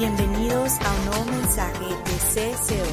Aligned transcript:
Bienvenidos 0.00 0.72
a 0.80 0.94
un 0.94 1.04
nuevo 1.04 1.24
mensaje 1.26 1.84
de 1.84 2.54
CCO. 2.56 2.86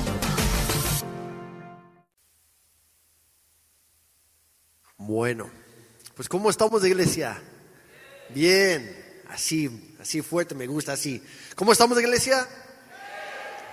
Bueno, 4.98 5.50
pues 6.16 6.28
¿cómo 6.28 6.50
estamos 6.50 6.82
de 6.82 6.90
iglesia? 6.90 7.42
Bien, 8.28 9.24
así, 9.30 9.96
así 10.02 10.22
fuerte, 10.22 10.54
me 10.54 10.68
gusta 10.68 10.92
así. 10.92 11.24
¿Cómo 11.56 11.72
estamos 11.72 11.96
de 11.96 12.04
iglesia? 12.04 12.46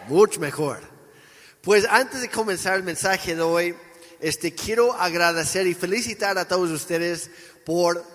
Mucho 0.07 0.39
mejor. 0.39 0.79
Pues 1.61 1.89
antes 1.91 2.21
de 2.21 2.30
comenzar 2.30 2.77
el 2.77 2.85
mensaje 2.85 3.35
de 3.35 3.43
hoy, 3.43 3.75
este, 4.21 4.55
quiero 4.55 4.93
agradecer 4.93 5.66
y 5.66 5.75
felicitar 5.75 6.39
a 6.39 6.46
todos 6.46 6.71
ustedes 6.71 7.32
por, 7.66 8.14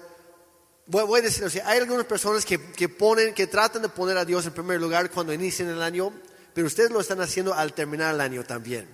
voy, 0.89 1.05
voy 1.05 1.19
a 1.19 1.23
decir, 1.23 1.43
o 1.43 1.49
sea, 1.49 1.67
hay 1.67 1.79
algunas 1.79 2.05
personas 2.05 2.45
que, 2.45 2.59
que 2.71 2.89
ponen, 2.89 3.33
que 3.33 3.47
tratan 3.47 3.81
de 3.81 3.89
poner 3.89 4.17
a 4.17 4.25
Dios 4.25 4.45
en 4.45 4.53
primer 4.53 4.81
lugar 4.81 5.09
cuando 5.11 5.33
inician 5.33 5.69
el 5.69 5.81
año, 5.81 6.11
pero 6.53 6.67
ustedes 6.67 6.91
lo 6.91 6.99
están 6.99 7.21
haciendo 7.21 7.53
al 7.53 7.73
terminar 7.73 8.13
el 8.13 8.21
año 8.21 8.43
también. 8.43 8.88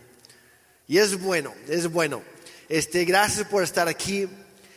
Y 0.87 0.97
es 0.97 1.19
bueno, 1.19 1.53
es 1.67 1.89
bueno. 1.91 2.21
Este, 2.69 3.05
gracias 3.05 3.47
por 3.47 3.63
estar 3.63 3.87
aquí. 3.87 4.27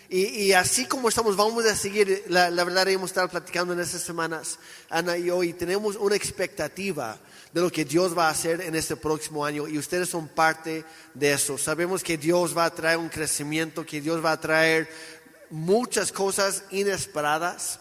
Y, 0.09 0.25
y 0.25 0.53
así 0.55 0.87
como 0.87 1.11
estamos, 1.11 1.37
vamos 1.37 1.67
a 1.67 1.77
seguir, 1.77 2.25
la, 2.29 2.51
la 2.51 2.65
verdad 2.65 2.89
hemos 2.89 3.11
estado 3.11 3.29
platicando 3.29 3.75
en 3.75 3.81
estas 3.81 4.01
semanas, 4.01 4.59
Ana 4.89 5.19
y 5.19 5.25
yo, 5.25 5.43
y 5.43 5.53
tenemos 5.53 5.97
una 5.97 6.17
expectativa 6.17 7.19
de 7.53 7.61
lo 7.61 7.71
que 7.71 7.85
Dios 7.85 8.17
va 8.17 8.29
a 8.29 8.31
hacer 8.31 8.61
en 8.61 8.75
este 8.75 8.97
próximo 8.97 9.45
año 9.45 9.67
y 9.69 9.79
ustedes 9.79 10.09
son 10.09 10.29
parte 10.29 10.85
de 11.15 11.33
eso. 11.33 11.57
Sabemos 11.57 12.03
que 12.03 12.19
Dios 12.19 12.57
va 12.57 12.67
a 12.67 12.75
traer 12.75 12.99
un 12.99 13.09
crecimiento, 13.09 13.87
que 13.87 14.01
Dios 14.01 14.25
va 14.25 14.33
a 14.33 14.41
traer 14.41 14.89
muchas 15.51 16.13
cosas 16.13 16.65
inesperadas. 16.71 17.81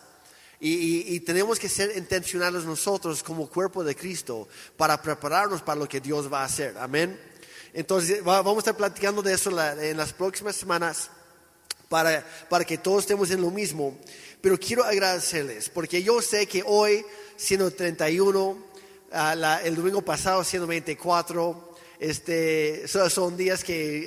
Y, 0.60 1.20
tenemos 1.20 1.60
que 1.60 1.70
ser 1.70 1.96
intencionales 1.96 2.64
nosotros 2.64 3.22
como 3.22 3.48
cuerpo 3.48 3.84
de 3.84 3.96
Cristo 3.96 4.48
para 4.76 5.00
prepararnos 5.00 5.62
para 5.62 5.80
lo 5.80 5.88
que 5.88 6.02
Dios 6.02 6.32
va 6.32 6.42
a 6.42 6.46
hacer. 6.46 6.76
Amén. 6.80 7.20
Entonces 7.74 8.26
va- 8.28 8.42
vamos 8.42 8.58
a 8.58 8.59
estar 8.59 8.76
platicando 8.76 9.22
de 9.22 9.34
eso 9.34 9.52
en 9.80 9.98
las 9.98 10.14
próximas 10.14 10.56
semanas 10.56 11.12
para, 11.90 12.26
para 12.50 12.66
que 12.66 12.80
todos 12.80 13.04
estemos 13.04 13.30
en 13.30 13.42
lo 13.42 13.52
mismo. 13.52 14.00
Pero 14.42 14.58
quiero 14.59 14.84
agradecerles, 14.84 15.70
porque 15.70 16.02
yo 16.02 16.22
sé 16.22 16.48
que 16.48 16.64
hoy, 16.66 17.06
siendo 17.36 17.70
31, 17.72 18.58
ah, 19.12 19.59
el 19.64 19.76
domingo 19.76 20.02
pasado, 20.02 20.44
siendo 20.44 20.68
24, 20.68 21.67
este, 22.00 22.88
so- 22.88 23.09
son 23.09 23.36
días 23.38 23.64
que 23.64 23.73
eh, 23.73 24.03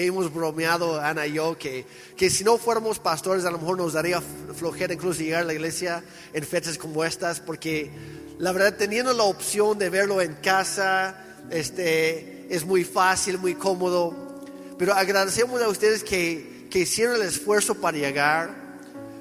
eh, 0.00 0.06
hemos 0.06 0.32
bromeado, 0.32 1.00
Ana 1.00 1.26
y 1.26 1.34
yo, 1.34 1.58
que, 1.58 1.84
que 2.16 2.30
si 2.30 2.44
no 2.44 2.58
fuéramos 2.58 2.98
pastores, 2.98 3.44
a 3.44 3.50
lo 3.50 3.58
mejor 3.58 3.76
nos 3.78 3.92
daría 3.94 4.20
flojera 4.56 4.94
incluso 4.94 5.20
llegar 5.22 5.42
a 5.42 5.44
la 5.46 5.54
iglesia 5.54 6.02
en 6.32 6.44
fechas 6.44 6.78
como 6.78 7.04
estas, 7.04 7.40
porque 7.40 7.90
la 8.38 8.52
verdad, 8.52 8.76
teniendo 8.76 9.12
la 9.12 9.24
opción 9.24 9.78
de 9.78 9.90
verlo 9.90 10.20
en 10.20 10.34
casa, 10.34 11.16
este, 11.50 12.46
es 12.54 12.64
muy 12.64 12.84
fácil, 12.84 13.38
muy 13.38 13.54
cómodo. 13.54 14.44
Pero 14.78 14.94
agradecemos 14.94 15.62
a 15.62 15.68
ustedes 15.68 16.02
que, 16.02 16.66
que 16.70 16.80
hicieron 16.80 17.14
el 17.16 17.22
esfuerzo 17.22 17.76
para 17.76 17.98
llegar, 17.98 18.50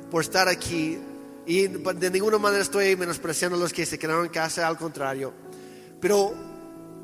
por 0.09 0.23
estar 0.23 0.47
aquí. 0.47 0.97
Y 1.45 1.67
de 1.67 2.09
ninguna 2.09 2.37
manera 2.39 2.63
estoy 2.63 2.95
menospreciando 2.95 3.57
a 3.57 3.59
los 3.59 3.73
que 3.73 3.85
se 3.85 3.99
quedaron 3.99 4.25
en 4.25 4.31
casa, 4.31 4.67
al 4.67 4.77
contrario. 4.77 5.33
Pero, 5.99 6.33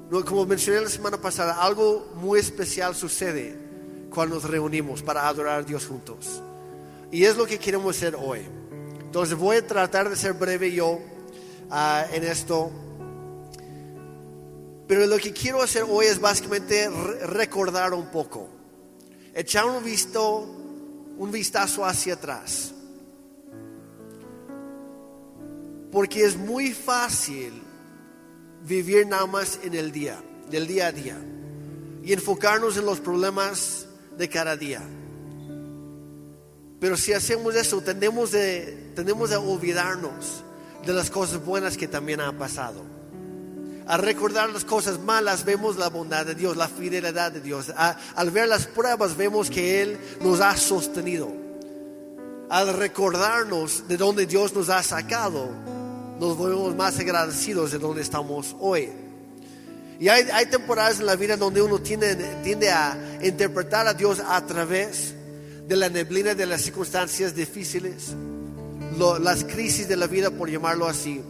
como 0.10 0.46
mencioné 0.46 0.82
la 0.82 0.90
semana 0.90 1.20
pasada, 1.20 1.62
algo 1.62 2.12
muy 2.16 2.40
especial 2.40 2.96
sucede 2.96 3.56
cuando 4.10 4.36
nos 4.36 4.46
reunimos 4.46 5.04
para 5.04 5.28
adorar 5.28 5.60
a 5.60 5.64
Dios 5.64 5.86
juntos. 5.86 6.42
Y 7.12 7.24
es 7.26 7.36
lo 7.38 7.46
que 7.46 7.60
queremos 7.60 7.96
hacer 7.96 8.16
hoy. 8.16 8.42
Entonces 9.02 9.36
voy 9.38 9.58
a 9.58 9.68
tratar 9.68 10.10
de 10.10 10.16
ser 10.16 10.34
breve 10.34 10.72
yo 10.72 11.00
ah, 11.70 12.06
en 12.12 12.24
esto. 12.24 12.72
Pero 14.88 15.06
lo 15.06 15.18
que 15.18 15.34
quiero 15.34 15.62
hacer 15.62 15.84
hoy 15.88 16.06
es 16.06 16.20
básicamente 16.22 16.90
re- 16.90 17.28
recordar 17.28 17.94
un 17.94 18.10
poco, 18.10 18.48
echar 19.34 19.66
un 19.66 19.84
visto, 19.84 20.40
un 21.17 21.32
vistazo 21.32 21.86
hacia 21.86 22.14
atrás. 22.14 22.73
Porque 25.92 26.23
es 26.23 26.38
muy 26.38 26.72
fácil 26.73 27.62
vivir 28.67 29.08
nada 29.08 29.26
más 29.26 29.60
en 29.64 29.73
el 29.73 29.92
día, 29.92 30.22
del 30.50 30.67
día 30.67 30.88
a 30.88 30.92
día, 30.92 31.17
y 32.04 32.14
enfocarnos 32.14 32.78
en 32.78 32.86
los 32.86 33.00
problemas 33.00 33.88
de 34.17 34.30
cada 34.30 34.55
día. 34.58 34.82
Pero 36.80 36.95
si 36.95 37.14
hacemos 37.14 37.55
eso, 37.55 37.82
tendemos 37.82 38.32
de, 38.32 38.94
olvidarnos 39.38 40.44
de 40.86 40.94
las 40.94 41.10
cosas 41.10 41.44
buenas 41.44 41.76
que 41.78 41.88
también 41.88 42.22
han 42.22 42.38
pasado. 42.38 42.83
Al 43.88 44.02
recordar 44.02 44.50
las 44.50 44.66
cosas 44.66 44.99
malas 44.99 45.45
vemos 45.45 45.78
la 45.78 45.89
bondad 45.89 46.26
de 46.26 46.36
Dios, 46.36 46.58
la 46.58 46.67
fidelidad 46.67 47.32
de 47.32 47.39
Dios. 47.39 47.73
Al 48.16 48.32
ver 48.32 48.49
las 48.49 48.67
pruebas 48.67 49.16
vemos 49.16 49.49
que 49.49 49.82
Él 49.82 49.98
nos 50.22 50.42
ha 50.42 50.55
sostenido. 50.58 51.32
Al 52.49 52.73
recordarnos 52.73 53.88
de 53.88 53.98
donde 53.98 54.26
Dios 54.26 54.54
nos 54.54 54.70
ha 54.70 54.84
sacado, 54.84 55.49
nos 56.20 56.38
volvemos 56.38 56.76
más 56.76 57.00
agradecidos 57.00 57.72
de 57.72 57.80
donde 57.80 58.02
estamos 58.02 58.55
hoy. 58.60 58.89
Y 60.00 60.10
hay, 60.10 60.45
temporadas 60.45 61.00
en 61.00 61.08
la 61.08 61.16
vida 61.16 61.38
donde 61.38 61.61
uno 61.61 61.80
tiende, 61.80 62.16
tiende 62.44 62.70
a 62.70 63.20
interpretar 63.23 63.88
a 63.88 63.94
Dios 63.94 64.22
a 64.26 64.45
través 64.45 65.16
de 65.67 65.76
la 65.76 65.89
neblina 65.89 66.36
de 66.36 66.45
las 66.45 66.61
circunstancias 66.61 67.36
difíciles, 67.36 68.16
las 69.20 69.44
crisis 69.44 69.88
de 69.88 69.95
la 69.95 70.05
vida, 70.05 70.30
por 70.30 70.50
llamarlo 70.50 70.88
así. 70.88 71.22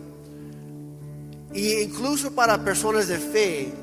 Y 1.53 1.79
incluso 1.79 2.31
para 2.33 2.63
personas 2.63 3.07
de 3.07 3.17
fe, 3.17 3.73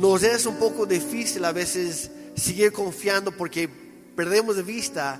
nos 0.00 0.22
es 0.22 0.46
un 0.46 0.56
poco 0.56 0.86
difícil 0.86 1.44
a 1.44 1.52
veces 1.52 2.10
seguir 2.34 2.72
confiando 2.72 3.32
porque 3.32 3.68
perdemos 4.14 4.56
de 4.56 4.62
vista 4.62 5.18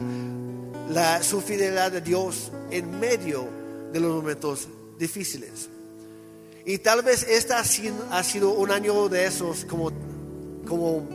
la, 0.91 1.22
su 1.22 1.41
fidelidad 1.42 1.92
de 1.92 2.00
Dios 2.00 2.50
en 2.70 2.98
medio 2.98 3.66
de 3.96 4.00
los 4.00 4.14
momentos 4.14 4.68
difíciles. 4.98 5.68
Y 6.64 6.78
tal 6.78 7.02
vez 7.02 7.26
este 7.28 7.54
ha 7.54 7.64
sido, 7.64 8.52
un 8.52 8.70
año 8.70 9.08
de 9.08 9.24
esos 9.24 9.64
como, 9.64 9.90
como 10.66 11.08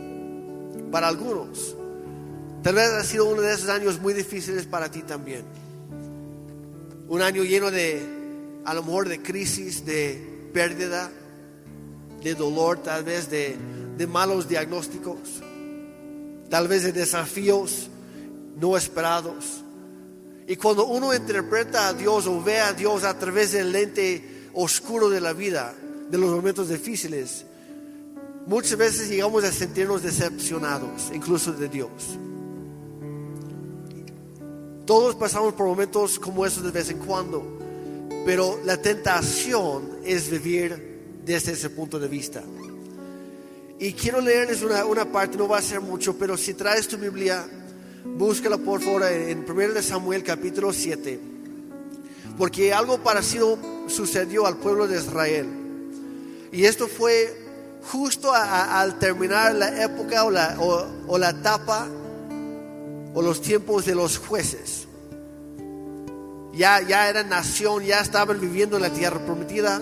para 0.91 1.07
algunos. 1.07 1.75
Tal 2.63 2.75
vez 2.75 2.89
ha 2.89 3.03
sido 3.03 3.25
uno 3.25 3.41
de 3.41 3.53
esos 3.53 3.69
años 3.69 3.99
muy 3.99 4.13
difíciles 4.13 4.65
para 4.65 4.89
ti 4.89 5.01
también. 5.01 5.43
Un 7.07 7.21
año 7.21 7.43
lleno 7.43 7.69
de, 7.69 8.01
a 8.65 8.73
lo 8.73 8.83
mejor, 8.83 9.09
de 9.09 9.21
crisis, 9.21 9.85
de 9.85 10.49
pérdida, 10.53 11.11
de 12.23 12.35
dolor, 12.35 12.81
tal 12.81 13.03
vez 13.03 13.29
de, 13.29 13.57
de 13.97 14.07
malos 14.07 14.47
diagnósticos, 14.47 15.19
tal 16.49 16.67
vez 16.67 16.83
de 16.83 16.93
desafíos 16.93 17.89
no 18.57 18.77
esperados. 18.77 19.63
Y 20.51 20.57
cuando 20.57 20.85
uno 20.85 21.15
interpreta 21.15 21.87
a 21.87 21.93
Dios 21.93 22.27
o 22.27 22.43
ve 22.43 22.59
a 22.59 22.73
Dios 22.73 23.05
a 23.05 23.17
través 23.17 23.53
del 23.53 23.71
lente 23.71 24.49
oscuro 24.51 25.09
de 25.09 25.21
la 25.21 25.31
vida, 25.31 25.73
de 26.09 26.17
los 26.17 26.29
momentos 26.29 26.67
difíciles, 26.67 27.45
muchas 28.47 28.77
veces 28.77 29.07
llegamos 29.07 29.45
a 29.45 29.51
sentirnos 29.53 30.03
decepcionados, 30.03 31.09
incluso 31.13 31.53
de 31.53 31.69
Dios. 31.69 31.89
Todos 34.85 35.15
pasamos 35.15 35.53
por 35.53 35.67
momentos 35.67 36.19
como 36.19 36.45
esos 36.45 36.63
de 36.63 36.71
vez 36.71 36.89
en 36.89 36.97
cuando, 36.97 37.57
pero 38.25 38.59
la 38.65 38.75
tentación 38.75 39.99
es 40.03 40.29
vivir 40.29 41.21
desde 41.23 41.53
ese 41.53 41.69
punto 41.69 41.97
de 41.97 42.09
vista. 42.09 42.43
Y 43.79 43.93
quiero 43.93 44.19
leerles 44.19 44.63
una, 44.63 44.83
una 44.83 45.09
parte, 45.09 45.37
no 45.37 45.47
va 45.47 45.59
a 45.59 45.61
ser 45.61 45.79
mucho, 45.79 46.17
pero 46.17 46.35
si 46.35 46.55
traes 46.55 46.89
tu 46.89 46.97
Biblia, 46.97 47.47
búscala 48.05 48.57
por 48.57 48.81
favor 48.81 49.03
en 49.03 49.45
1 49.49 49.73
de 49.73 49.83
Samuel 49.83 50.23
capítulo 50.23 50.73
7, 50.73 51.19
porque 52.37 52.73
algo 52.73 52.99
parecido 52.99 53.57
sucedió 53.87 54.45
al 54.45 54.57
pueblo 54.57 54.87
de 54.87 54.97
Israel. 54.97 55.47
Y 56.51 56.65
esto 56.65 56.87
fue 56.87 57.37
justo 57.91 58.33
al 58.33 58.99
terminar 58.99 59.55
la 59.55 59.83
época 59.83 60.25
o 60.25 60.31
la, 60.31 60.57
o 60.59 61.17
la 61.17 61.29
etapa 61.29 61.87
o 63.13 63.21
los 63.21 63.41
tiempos 63.41 63.85
de 63.85 63.95
los 63.95 64.17
jueces. 64.17 64.87
Ya, 66.53 66.81
ya 66.81 67.09
eran 67.09 67.29
nación, 67.29 67.83
ya 67.83 68.01
estaban 68.01 68.39
viviendo 68.39 68.75
en 68.75 68.83
la 68.83 68.89
tierra 68.91 69.19
prometida. 69.25 69.81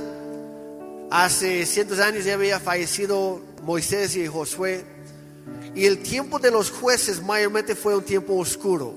Hace 1.09 1.65
cientos 1.65 1.97
de 1.97 2.03
años 2.03 2.25
ya 2.25 2.35
había 2.35 2.59
fallecido 2.59 3.41
Moisés 3.63 4.15
y 4.15 4.27
Josué. 4.27 4.85
Y 5.75 5.85
el 5.85 5.99
tiempo 5.99 6.39
de 6.39 6.51
los 6.51 6.71
jueces 6.71 7.21
mayormente 7.21 7.75
fue 7.75 7.95
un 7.95 8.03
tiempo 8.03 8.35
oscuro. 8.35 8.93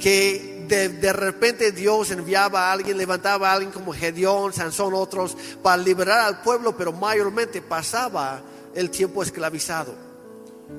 Que 0.00 0.64
de, 0.68 0.88
de 0.88 1.12
repente 1.12 1.72
Dios 1.72 2.10
enviaba 2.10 2.68
a 2.68 2.72
alguien, 2.72 2.96
levantaba 2.96 3.50
a 3.50 3.54
alguien 3.54 3.72
como 3.72 3.92
Gedeón, 3.92 4.52
Sansón, 4.52 4.94
otros, 4.94 5.36
para 5.62 5.82
liberar 5.82 6.20
al 6.20 6.42
pueblo, 6.42 6.76
pero 6.76 6.92
mayormente 6.92 7.62
pasaba 7.62 8.42
el 8.74 8.90
tiempo 8.90 9.22
esclavizado, 9.22 9.94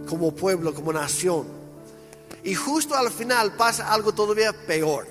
como 0.07 0.33
pueblo, 0.33 0.73
como 0.73 0.93
nación. 0.93 1.47
Y 2.43 2.55
justo 2.55 2.95
al 2.95 3.11
final 3.11 3.53
pasa 3.53 3.91
algo 3.91 4.13
todavía 4.13 4.53
peor, 4.53 5.07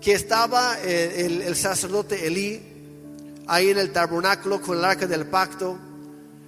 que 0.00 0.12
estaba 0.12 0.78
eh, 0.80 1.26
el, 1.26 1.42
el 1.42 1.56
sacerdote 1.56 2.26
Elí 2.26 2.72
ahí 3.46 3.70
en 3.70 3.78
el 3.78 3.92
tabernáculo 3.92 4.60
con 4.60 4.78
el 4.78 4.84
arca 4.84 5.06
del 5.06 5.26
pacto. 5.26 5.78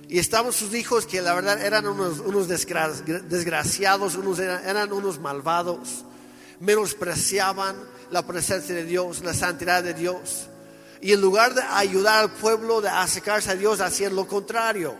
Y 0.09 0.19
estaban 0.19 0.53
sus 0.53 0.75
hijos 0.75 1.07
que 1.07 1.23
la 1.23 1.35
verdad 1.35 1.61
eran 1.65 1.87
unos, 1.87 2.21
unos 2.21 2.49
desgraciados, 2.49 4.17
unos 4.17 4.39
eran, 4.39 4.93
unos 4.93 5.19
malvados, 5.19 6.05
menospreciaban 6.61 7.77
la 8.11 8.27
presencia 8.27 8.75
de 8.75 8.85
Dios, 8.85 9.23
la 9.25 9.35
santidad 9.35 9.83
de 9.83 9.95
Dios. 9.95 10.49
Y 11.01 11.13
en 11.13 11.21
lugar 11.21 11.55
de 11.55 11.63
ayudar 11.63 12.25
al 12.25 12.33
pueblo 12.33 12.81
de 12.81 12.89
acercarse 12.89 13.51
a 13.51 13.57
Dios, 13.57 13.81
hacían 13.81 14.15
lo 14.15 14.27
contrario. 14.27 14.95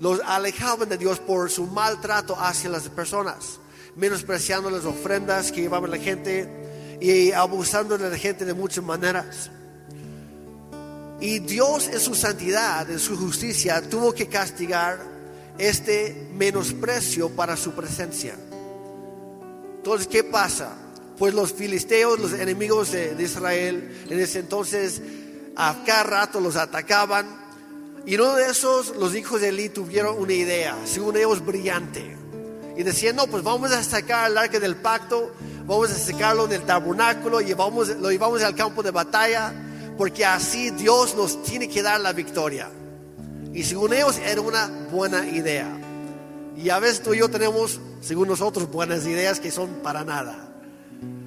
Los 0.00 0.20
alejaban 0.24 0.88
de 0.88 0.96
Dios 0.96 1.18
por 1.18 1.50
su 1.50 1.66
maltrato 1.66 2.36
hacia 2.38 2.70
las 2.70 2.88
personas, 2.88 3.58
menospreciando 3.96 4.70
las 4.70 4.84
ofrendas 4.84 5.50
que 5.50 5.62
llevaba 5.62 5.88
la 5.88 5.98
gente 5.98 6.98
y 7.00 7.32
abusando 7.32 7.98
de 7.98 8.10
la 8.10 8.16
gente 8.16 8.44
de 8.44 8.54
muchas 8.54 8.84
maneras. 8.84 9.50
Y 11.20 11.40
Dios 11.40 11.88
en 11.88 11.98
su 11.98 12.14
santidad, 12.14 12.88
en 12.88 13.00
su 13.00 13.16
justicia, 13.16 13.82
tuvo 13.82 14.12
que 14.12 14.28
castigar 14.28 15.00
este 15.58 16.28
menosprecio 16.34 17.30
para 17.30 17.56
su 17.56 17.72
presencia. 17.72 18.36
Entonces, 19.76 20.06
¿qué 20.06 20.22
pasa? 20.22 20.76
Pues 21.18 21.34
los 21.34 21.52
filisteos, 21.52 22.20
los 22.20 22.32
enemigos 22.34 22.92
de, 22.92 23.16
Israel, 23.18 24.04
en 24.08 24.20
ese 24.20 24.38
entonces, 24.38 25.02
a 25.56 25.82
cada 25.84 26.04
rato 26.04 26.40
los 26.40 26.54
atacaban. 26.54 27.26
Y 28.06 28.14
uno 28.14 28.36
de 28.36 28.50
esos, 28.50 28.94
los 28.96 29.16
hijos 29.16 29.40
de 29.40 29.48
Eli 29.48 29.70
tuvieron 29.70 30.16
una 30.18 30.32
idea, 30.32 30.76
según 30.84 31.16
ellos 31.16 31.44
brillante. 31.44 32.16
Y 32.76 32.84
decían, 32.84 33.16
no, 33.16 33.26
pues 33.26 33.42
vamos 33.42 33.72
a 33.72 33.82
sacar 33.82 34.30
el 34.30 34.38
arca 34.38 34.60
del 34.60 34.76
pacto, 34.76 35.32
vamos 35.66 35.90
a 35.90 35.98
sacarlo 35.98 36.46
del 36.46 36.62
tabernáculo, 36.62 37.40
y 37.40 37.52
lo 37.56 38.10
llevamos 38.12 38.42
al 38.44 38.54
campo 38.54 38.84
de 38.84 38.92
batalla 38.92 39.52
porque 39.98 40.24
así 40.24 40.70
Dios 40.70 41.16
nos 41.16 41.42
tiene 41.42 41.68
que 41.68 41.82
dar 41.82 42.00
la 42.00 42.12
victoria. 42.12 42.70
Y 43.52 43.64
según 43.64 43.92
ellos 43.92 44.18
era 44.24 44.40
una 44.40 44.68
buena 44.92 45.26
idea. 45.26 45.68
Y 46.56 46.70
a 46.70 46.78
veces 46.78 47.02
tú 47.02 47.14
y 47.14 47.18
yo 47.18 47.28
tenemos, 47.28 47.80
según 48.00 48.28
nosotros, 48.28 48.70
buenas 48.70 49.04
ideas 49.06 49.40
que 49.40 49.50
son 49.50 49.80
para 49.82 50.04
nada. 50.04 50.48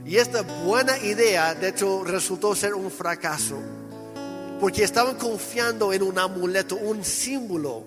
Y 0.06 0.18
esta 0.18 0.42
buena 0.42 0.98
idea, 1.00 1.54
de 1.54 1.70
hecho, 1.70 2.04
resultó 2.06 2.56
ser 2.56 2.74
un 2.74 2.90
fracaso. 2.90 3.58
Porque 4.60 4.84
estaban 4.84 5.16
confiando 5.16 5.92
en 5.92 6.04
un 6.04 6.18
amuleto, 6.18 6.78
un 6.78 7.04
símbolo 7.04 7.84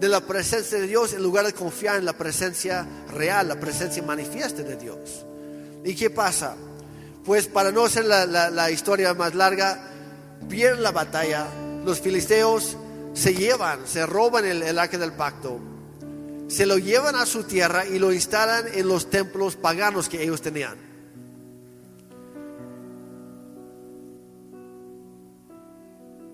de 0.00 0.08
la 0.08 0.20
presencia 0.20 0.78
de 0.78 0.86
Dios, 0.86 1.12
en 1.12 1.22
lugar 1.22 1.44
de 1.44 1.52
confiar 1.52 1.96
en 1.96 2.04
la 2.04 2.12
presencia 2.12 2.86
real, 3.12 3.48
la 3.48 3.60
presencia 3.60 4.02
manifiesta 4.02 4.62
de 4.62 4.76
Dios. 4.76 5.26
¿Y 5.84 5.94
qué 5.94 6.08
pasa? 6.08 6.54
Pues 7.24 7.46
para 7.46 7.72
no 7.72 7.84
hacer 7.84 8.04
la, 8.04 8.26
la 8.26 8.70
historia 8.70 9.12
más 9.14 9.34
larga, 9.34 9.88
pierden 10.48 10.82
la 10.82 10.92
batalla, 10.92 11.46
los 11.84 12.00
filisteos 12.00 12.76
se 13.14 13.34
llevan, 13.34 13.86
se 13.86 14.06
roban 14.06 14.44
el, 14.44 14.62
el 14.62 14.78
arca 14.78 14.98
del 14.98 15.12
pacto, 15.12 15.58
se 16.48 16.66
lo 16.66 16.78
llevan 16.78 17.16
a 17.16 17.26
su 17.26 17.44
tierra 17.44 17.86
y 17.86 17.98
lo 17.98 18.12
instalan 18.12 18.66
en 18.74 18.88
los 18.88 19.10
templos 19.10 19.56
paganos 19.56 20.08
que 20.08 20.22
ellos 20.22 20.40
tenían. 20.40 20.76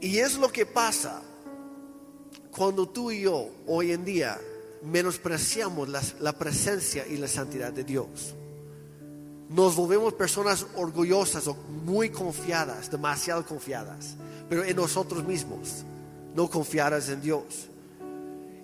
Y 0.01 0.19
es 0.19 0.37
lo 0.37 0.53
que 0.53 0.67
pasa 0.67 1.23
cuando 2.51 2.89
tú 2.89 3.11
y 3.11 3.23
yo 3.23 3.49
hoy 3.67 3.93
en 3.93 4.05
día 4.05 4.39
menospreciamos 4.83 5.89
la 5.89 6.33
presencia 6.35 7.06
y 7.06 7.17
la 7.17 7.27
santidad 7.27 7.73
de 7.73 7.85
Dios 7.85 8.35
nos 9.49 9.76
volvemos 9.76 10.14
personas 10.14 10.67
orgullosas 10.76 11.46
o 11.46 11.55
muy 11.85 12.11
confiadas, 12.11 12.91
demasiado 12.91 13.44
confiadas, 13.44 14.17
pero 14.49 14.64
en 14.64 14.76
nosotros 14.76 15.25
mismos, 15.25 15.85
no 16.35 16.49
confiadas 16.49 17.08
en 17.08 17.20
Dios. 17.20 17.69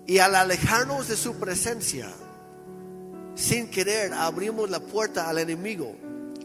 Y 0.07 0.17
al 0.17 0.35
alejarnos 0.35 1.07
de 1.07 1.15
su 1.15 1.35
presencia, 1.35 2.09
sin 3.35 3.69
querer, 3.69 4.13
abrimos 4.13 4.69
la 4.69 4.79
puerta 4.79 5.29
al 5.29 5.37
enemigo, 5.37 5.95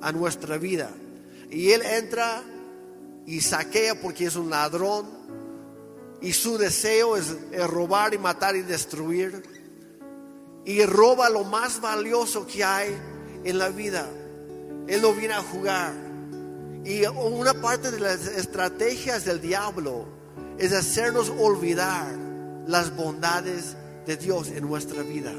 a 0.02 0.12
nuestra 0.12 0.58
vida. 0.58 0.90
Y 1.50 1.70
él 1.70 1.82
entra 1.82 2.42
y 3.24 3.40
saquea 3.40 4.00
porque 4.00 4.26
es 4.26 4.36
un 4.36 4.50
ladrón. 4.50 5.06
Y 6.20 6.32
su 6.32 6.58
deseo 6.58 7.16
es, 7.16 7.34
es 7.50 7.66
robar 7.66 8.14
y 8.14 8.18
matar 8.18 8.54
y 8.54 8.62
destruir. 8.62 9.42
Y 10.64 10.84
roba 10.84 11.28
lo 11.30 11.44
más 11.44 11.80
valioso 11.80 12.46
que 12.46 12.62
hay 12.62 12.96
en 13.44 13.58
la 13.58 13.68
vida 13.70 14.08
él 14.88 15.02
no 15.02 15.12
viene 15.12 15.34
a 15.34 15.42
jugar. 15.42 15.92
Y 16.84 17.04
una 17.04 17.54
parte 17.54 17.90
de 17.90 17.98
las 17.98 18.26
estrategias 18.26 19.24
del 19.24 19.40
diablo 19.40 20.06
es 20.58 20.72
hacernos 20.72 21.30
olvidar 21.30 22.06
las 22.66 22.94
bondades 22.94 23.76
de 24.06 24.16
Dios 24.16 24.48
en 24.48 24.66
nuestra 24.66 25.02
vida. 25.02 25.32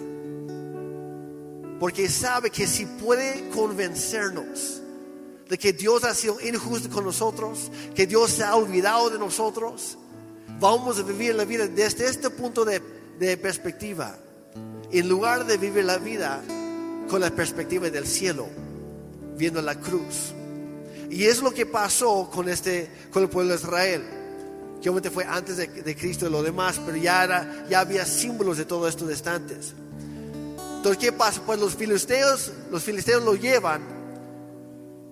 Porque 1.80 2.10
sabe 2.10 2.50
que 2.50 2.68
si 2.68 2.86
puede 2.86 3.50
convencernos 3.50 4.82
de 5.48 5.58
que 5.58 5.72
Dios 5.72 6.04
ha 6.04 6.14
sido 6.14 6.38
injusto 6.42 6.90
con 6.90 7.06
nosotros, 7.06 7.72
que 7.96 8.06
Dios 8.06 8.32
se 8.32 8.44
ha 8.44 8.56
olvidado 8.56 9.10
de 9.10 9.18
nosotros, 9.18 9.98
vamos 10.60 11.00
a 11.00 11.04
vivir 11.04 11.34
la 11.36 11.46
vida 11.46 11.68
desde 11.68 12.08
este 12.08 12.30
punto 12.30 12.66
de, 12.66 12.82
de 13.20 13.38
perspectiva, 13.38 14.18
en 14.92 15.08
lugar 15.08 15.46
de 15.46 15.58
vivir 15.58 15.86
la 15.86 15.98
vida 15.98 16.44
con 17.10 17.22
la 17.22 17.30
perspectiva 17.30 17.90
del 17.90 18.06
cielo 18.06 18.50
viendo 19.38 19.62
la 19.62 19.76
cruz. 19.76 20.34
Y 21.10 21.26
es 21.26 21.42
lo 21.42 21.54
que 21.54 21.66
pasó 21.66 22.30
con, 22.30 22.50
este, 22.50 22.90
con 23.12 23.24
el 23.24 23.30
pueblo 23.30 23.54
de 23.54 23.60
Israel. 23.60 24.04
Que 24.82 24.90
obviamente 24.90 25.10
fue 25.10 25.26
antes 25.26 25.58
de, 25.58 25.96
Cristo 25.96 26.28
y 26.28 26.30
lo 26.30 26.44
demás, 26.44 26.80
pero 26.86 26.98
ya, 26.98 27.24
era, 27.24 27.66
ya 27.70 27.80
había 27.80 28.06
símbolos 28.06 28.58
de 28.58 28.66
todo 28.66 28.88
esto 28.88 29.06
desde 29.06 29.30
antes. 29.30 29.74
Entonces, 30.78 30.98
¿qué 30.98 31.12
pasa? 31.12 31.42
Pues 31.46 31.60
los 31.60 31.76
filisteos, 31.76 32.52
los 32.70 32.84
filisteos 32.84 33.24
lo 33.24 33.36
llevan, 33.36 33.82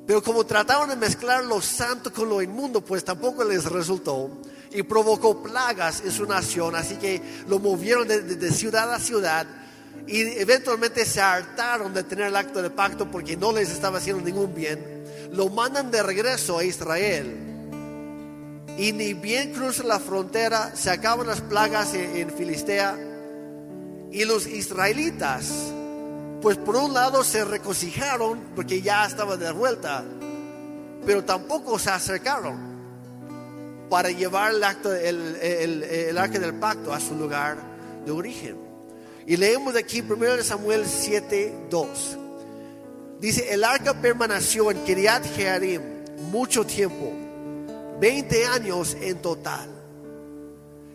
pero 0.06 0.22
como 0.22 0.45
trataban 0.45 0.89
de 0.89 0.95
mezclar 0.95 1.44
lo 1.44 1.62
santo 1.62 2.13
con 2.13 2.30
lo 2.30 2.42
inmundo, 2.42 2.81
pues 2.81 3.04
tampoco 3.04 3.44
les 3.44 3.66
resultó 3.66 4.30
y 4.72 4.83
provocó 4.83 5.42
plagas 5.42 6.01
en 6.06 6.12
su 6.12 6.25
nación. 6.27 6.75
Así 6.75 6.98
que 6.98 7.22
lo 7.48 7.57
movieron 7.57 8.07
de 8.07 8.51
ciudad 8.51 8.94
a 8.94 9.00
ciudad 9.00 9.48
y 10.07 10.22
eventualmente 10.40 11.04
se 11.06 11.19
hartaron 11.19 11.94
de 11.94 12.04
tener 12.04 12.28
el 12.28 12.36
acto 12.36 12.62
de 12.62 12.69
pacto 12.69 13.10
porque 13.10 13.36
no 13.36 13.52
les 13.52 13.72
estaba 13.72 13.98
haciendo 13.98 14.24
ningún 14.24 14.54
bien. 14.54 15.04
Lo 15.31 15.50
mandan 15.50 15.90
de 15.90 16.04
regreso 16.04 16.60
a 16.60 16.63
Israel. 16.63 17.36
Y 18.78 18.92
ni 18.92 19.13
bien 19.13 19.53
cruzan 19.53 19.88
la 19.88 20.00
frontera, 20.00 20.75
se 20.75 20.91
acaban 20.91 21.25
las 21.25 21.41
plagas 21.41 21.94
en, 21.94 22.30
Filistea. 22.30 22.96
Y 24.12 24.25
los 24.25 24.46
israelitas, 24.46 25.51
pues 26.41 26.58
por 26.58 26.75
un 26.75 26.94
lado 26.94 27.24
se 27.24 27.44
regocijaron 27.44 28.39
porque 28.56 28.82
ya 28.82 29.06
estaba 29.06 29.38
de 29.38 29.51
vuelta, 29.51 30.03
pero 31.06 31.24
tampoco 31.24 31.80
se 31.80 31.89
acercaron 31.89 32.75
para 33.89 34.12
llevar 34.12 34.53
el, 34.53 34.63
acto, 34.63 34.94
el 34.94 36.18
arca 36.18 36.38
del 36.38 36.53
pacto 36.56 36.94
a 36.94 37.00
su 37.00 37.15
lugar 37.15 37.58
de 38.06 38.12
origen. 38.12 38.64
Y 39.27 39.38
leemos 39.38 39.75
aquí 39.75 40.01
1 40.01 40.44
Samuel 40.44 40.86
7, 40.86 41.67
2. 41.70 42.17
Dice, 43.20 43.51
el 43.53 43.63
arca 43.63 44.00
permaneció 44.00 44.70
en 44.70 44.84
Kiriat 44.84 45.25
Jearim 45.36 45.82
mucho 46.29 46.63
tiempo, 46.65 47.12
20 48.00 48.46
años 48.46 48.96
en 49.01 49.22
total. 49.22 49.70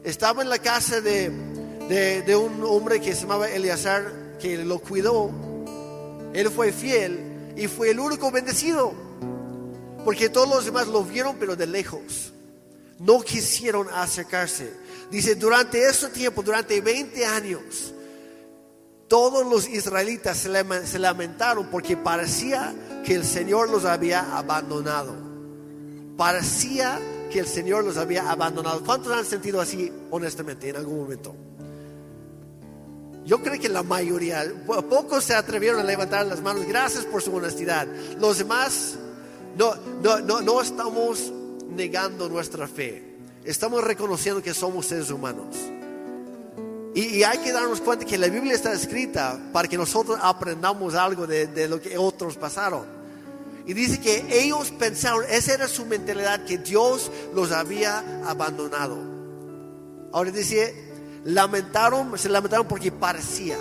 Estaba 0.05 0.43
en 0.43 0.49
la 0.49 0.59
casa 0.59 1.01
de, 1.01 1.31
de, 1.89 2.37
un 2.37 2.63
hombre 2.63 3.01
que 3.01 3.15
se 3.15 3.23
llamaba 3.23 3.51
Eleazar, 3.51 4.37
que 4.41 4.59
lo 4.65 4.79
cuidó. 4.79 5.31
Él 6.33 6.51
fue 6.51 6.73
fiel 6.73 7.53
y 7.57 7.67
fue 7.67 7.91
el 7.91 7.99
único 7.99 8.31
bendecido, 8.31 8.93
porque 10.05 10.29
todos 10.29 10.49
los 10.49 10.65
demás 10.65 10.87
lo 10.87 11.03
vieron, 11.03 11.37
pero 11.37 11.57
de 11.57 11.67
lejos. 11.67 12.33
No 13.01 13.23
quisieron 13.23 13.89
acercarse. 13.93 14.73
Dice, 15.11 15.35
durante 15.35 15.85
ese 15.85 16.11
tiempo, 16.11 16.43
durante 16.43 16.81
20 16.81 17.27
años, 17.27 17.93
todos 19.11 19.45
los 19.45 19.69
israelitas 19.69 20.39
se 20.39 20.99
lamentaron 21.01 21.67
porque 21.67 21.97
parecía 21.97 22.73
que 23.05 23.17
el 23.17 23.25
Señor 23.25 23.69
los 23.69 23.85
había 23.85 24.39
abandonado. 24.39 25.17
Parecía 26.17 27.01
que 27.33 27.41
el 27.41 27.47
Señor 27.49 27.85
los 27.85 27.97
había 27.97 28.31
abandonado. 28.31 28.85
¿Cuántos 28.85 29.13
han 29.13 29.27
sentido 29.27 29.61
así 29.61 29.93
honestamente 30.13 30.69
en 30.69 30.77
algún 30.77 31.01
momento? 31.01 31.35
Yo 33.27 33.43
creo 33.43 33.61
que 33.61 33.69
la 33.69 33.83
mayoría, 33.83 34.45
pocos 34.65 35.25
se 35.25 35.35
atrevieron 35.35 35.81
a 35.81 35.85
levantar 35.85 36.25
las 36.27 36.41
manos. 36.41 36.65
Gracias 36.69 37.05
por 37.05 37.21
su 37.21 37.35
honestidad. 37.35 37.89
Los 38.21 38.39
demás 38.39 38.95
no, 39.59 39.75
no, 40.05 40.21
no, 40.21 40.41
no 40.41 40.63
estamos 40.63 41.33
negando 41.69 42.29
nuestra 42.29 42.69
fe. 42.69 43.17
Estamos 43.43 43.83
reconociendo 43.83 44.41
que 44.41 44.55
somos 44.55 44.87
seres 44.87 45.11
humanos. 45.11 45.57
Y, 46.95 47.23
hay 47.23 47.39
que 47.39 47.53
darnos 47.53 47.81
cuenta 47.81 48.05
que 48.05 48.19
la 48.19 48.29
Biblia 48.29 48.55
está 48.55 48.73
escrita 48.73 49.39
para 49.53 49.69
que 49.69 49.77
nosotros 49.77 50.19
aprendamos 50.21 50.95
algo 50.95 51.27
de, 51.27 51.69
lo 51.69 51.81
que 51.81 51.97
otros 51.97 52.37
pasaron. 52.37 52.85
Y 53.67 53.75
dice 53.75 54.01
que 54.01 54.27
ellos 54.43 54.73
pensaron, 54.73 55.25
esa 55.29 55.55
era 55.55 55.69
su 55.69 55.87
mentalidad, 55.87 56.45
que 56.45 56.59
Dios 56.59 57.11
los 57.33 57.53
había 57.53 58.23
abandonado. 58.27 58.99
Ahora 60.13 60.33
dice, 60.33 60.75
lamentaron, 61.25 62.19
se 62.19 62.29
lamentaron 62.29 62.67
porque 62.67 62.91
parecía. 62.91 63.57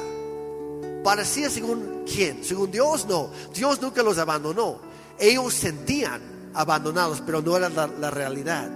Parecía 1.03 1.49
según 1.49 2.05
quién, 2.11 2.43
según 2.43 2.71
Dios 2.71 3.05
no. 3.05 3.29
Dios 3.53 3.79
nunca 3.81 4.01
los 4.01 4.17
abandonó. 4.17 4.79
Ellos 5.19 5.53
sentían 5.53 6.21
abandonados, 6.53 7.21
pero 7.25 7.41
no 7.41 7.55
era 7.55 7.69
la, 7.69 8.09
realidad. 8.09 8.69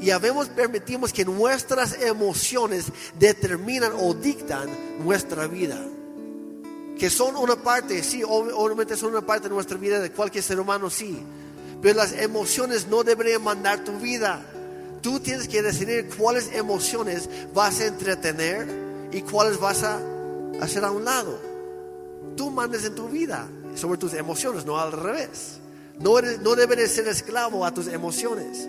Y 0.00 0.10
habemos 0.10 0.48
permitimos 0.48 1.12
que 1.12 1.24
nuestras 1.24 2.00
emociones 2.02 2.86
determinan 3.18 3.92
o 3.98 4.14
dictan 4.14 4.68
nuestra 5.02 5.46
vida. 5.46 5.78
Que 6.98 7.10
son 7.10 7.36
una 7.36 7.56
parte, 7.56 8.02
sí, 8.02 8.22
obviamente 8.24 8.96
son 8.96 9.10
una 9.10 9.24
parte 9.24 9.48
de 9.48 9.54
nuestra 9.54 9.76
vida 9.78 10.00
de 10.00 10.10
cualquier 10.10 10.44
ser 10.44 10.60
humano, 10.60 10.90
sí. 10.90 11.18
Pero 11.80 11.96
las 11.96 12.12
emociones 12.12 12.86
no 12.88 13.04
deberían 13.04 13.42
mandar 13.42 13.84
tu 13.84 13.92
vida. 13.98 14.44
Tú 15.02 15.20
tienes 15.20 15.48
que 15.48 15.62
decidir 15.62 16.08
cuáles 16.16 16.52
emociones 16.52 17.28
vas 17.54 17.80
a 17.80 17.86
entretener 17.86 18.66
y 19.12 19.22
cuáles 19.22 19.58
vas 19.58 19.82
a 19.82 20.00
hacer 20.60 20.84
a 20.84 20.90
un 20.90 21.04
lado. 21.04 21.38
Tú 22.36 22.50
mandes 22.50 22.84
en 22.84 22.94
tu 22.94 23.08
vida 23.08 23.48
sobre 23.74 23.98
tus 23.98 24.14
emociones, 24.14 24.64
no 24.64 24.78
al 24.78 24.92
revés. 24.92 25.58
No, 25.98 26.18
eres, 26.18 26.40
no 26.40 26.54
debes 26.54 26.90
ser 26.90 27.08
esclavo 27.08 27.64
a 27.64 27.72
tus 27.72 27.86
emociones. 27.86 28.68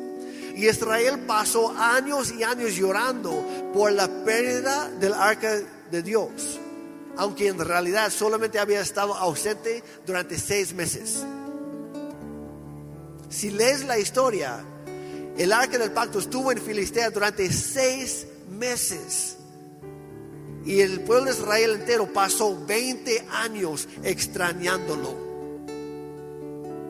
Y 0.58 0.68
Israel 0.68 1.20
pasó 1.28 1.72
años 1.78 2.32
y 2.32 2.42
años 2.42 2.76
llorando 2.76 3.46
por 3.76 3.92
la 3.92 4.08
pérdida 4.26 4.90
del 4.90 5.14
arca 5.14 5.56
de 5.92 6.02
Dios, 6.02 6.60
aunque 7.16 7.48
en 7.48 7.60
realidad 7.60 8.10
solamente 8.10 8.58
había 8.58 8.82
estado 8.82 9.14
ausente 9.14 9.84
durante 10.04 10.40
seis 10.40 10.74
meses. 10.74 11.24
Si 13.30 13.52
lees 13.52 13.86
la 13.86 14.00
historia, 14.00 14.66
el 15.38 15.54
arca 15.54 15.78
del 15.78 15.92
pacto 15.92 16.18
estuvo 16.18 16.52
en 16.52 16.58
Filistea 16.58 17.12
durante 17.12 17.54
seis 17.54 18.26
meses. 18.50 19.38
Y 20.66 20.82
el 20.82 21.02
pueblo 21.02 21.26
de 21.26 21.38
Israel 21.38 21.72
entero 21.82 22.12
pasó 22.12 22.66
20 22.66 23.28
años 23.30 23.88
extrañándolo. 24.02 25.16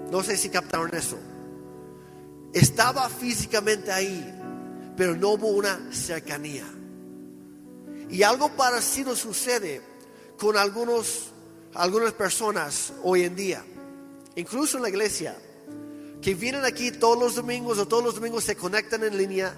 No 0.09 0.23
sé 0.23 0.37
si 0.37 0.47
captaron 0.47 0.95
eso. 0.95 1.17
Estaba 2.57 3.07
físicamente 3.07 3.91
ahí, 3.91 4.33
pero 4.97 5.15
no 5.15 5.29
hubo 5.29 5.49
una 5.49 5.93
cercanía. 5.93 6.65
Y 8.09 8.23
algo 8.23 8.49
parecido 8.49 9.15
sucede 9.15 9.79
con 10.39 10.57
algunos, 10.57 11.27
algunas 11.75 12.13
personas 12.13 12.93
hoy 13.03 13.25
en 13.25 13.35
día, 13.35 13.63
incluso 14.35 14.77
en 14.77 14.83
la 14.83 14.89
iglesia, 14.89 15.37
que 16.19 16.33
vienen 16.33 16.65
aquí 16.65 16.89
todos 16.89 17.19
los 17.19 17.35
domingos 17.35 17.77
o 17.77 17.87
todos 17.87 18.03
los 18.03 18.15
domingos 18.15 18.43
se 18.43 18.55
conectan 18.55 19.03
en 19.03 19.15
línea 19.15 19.53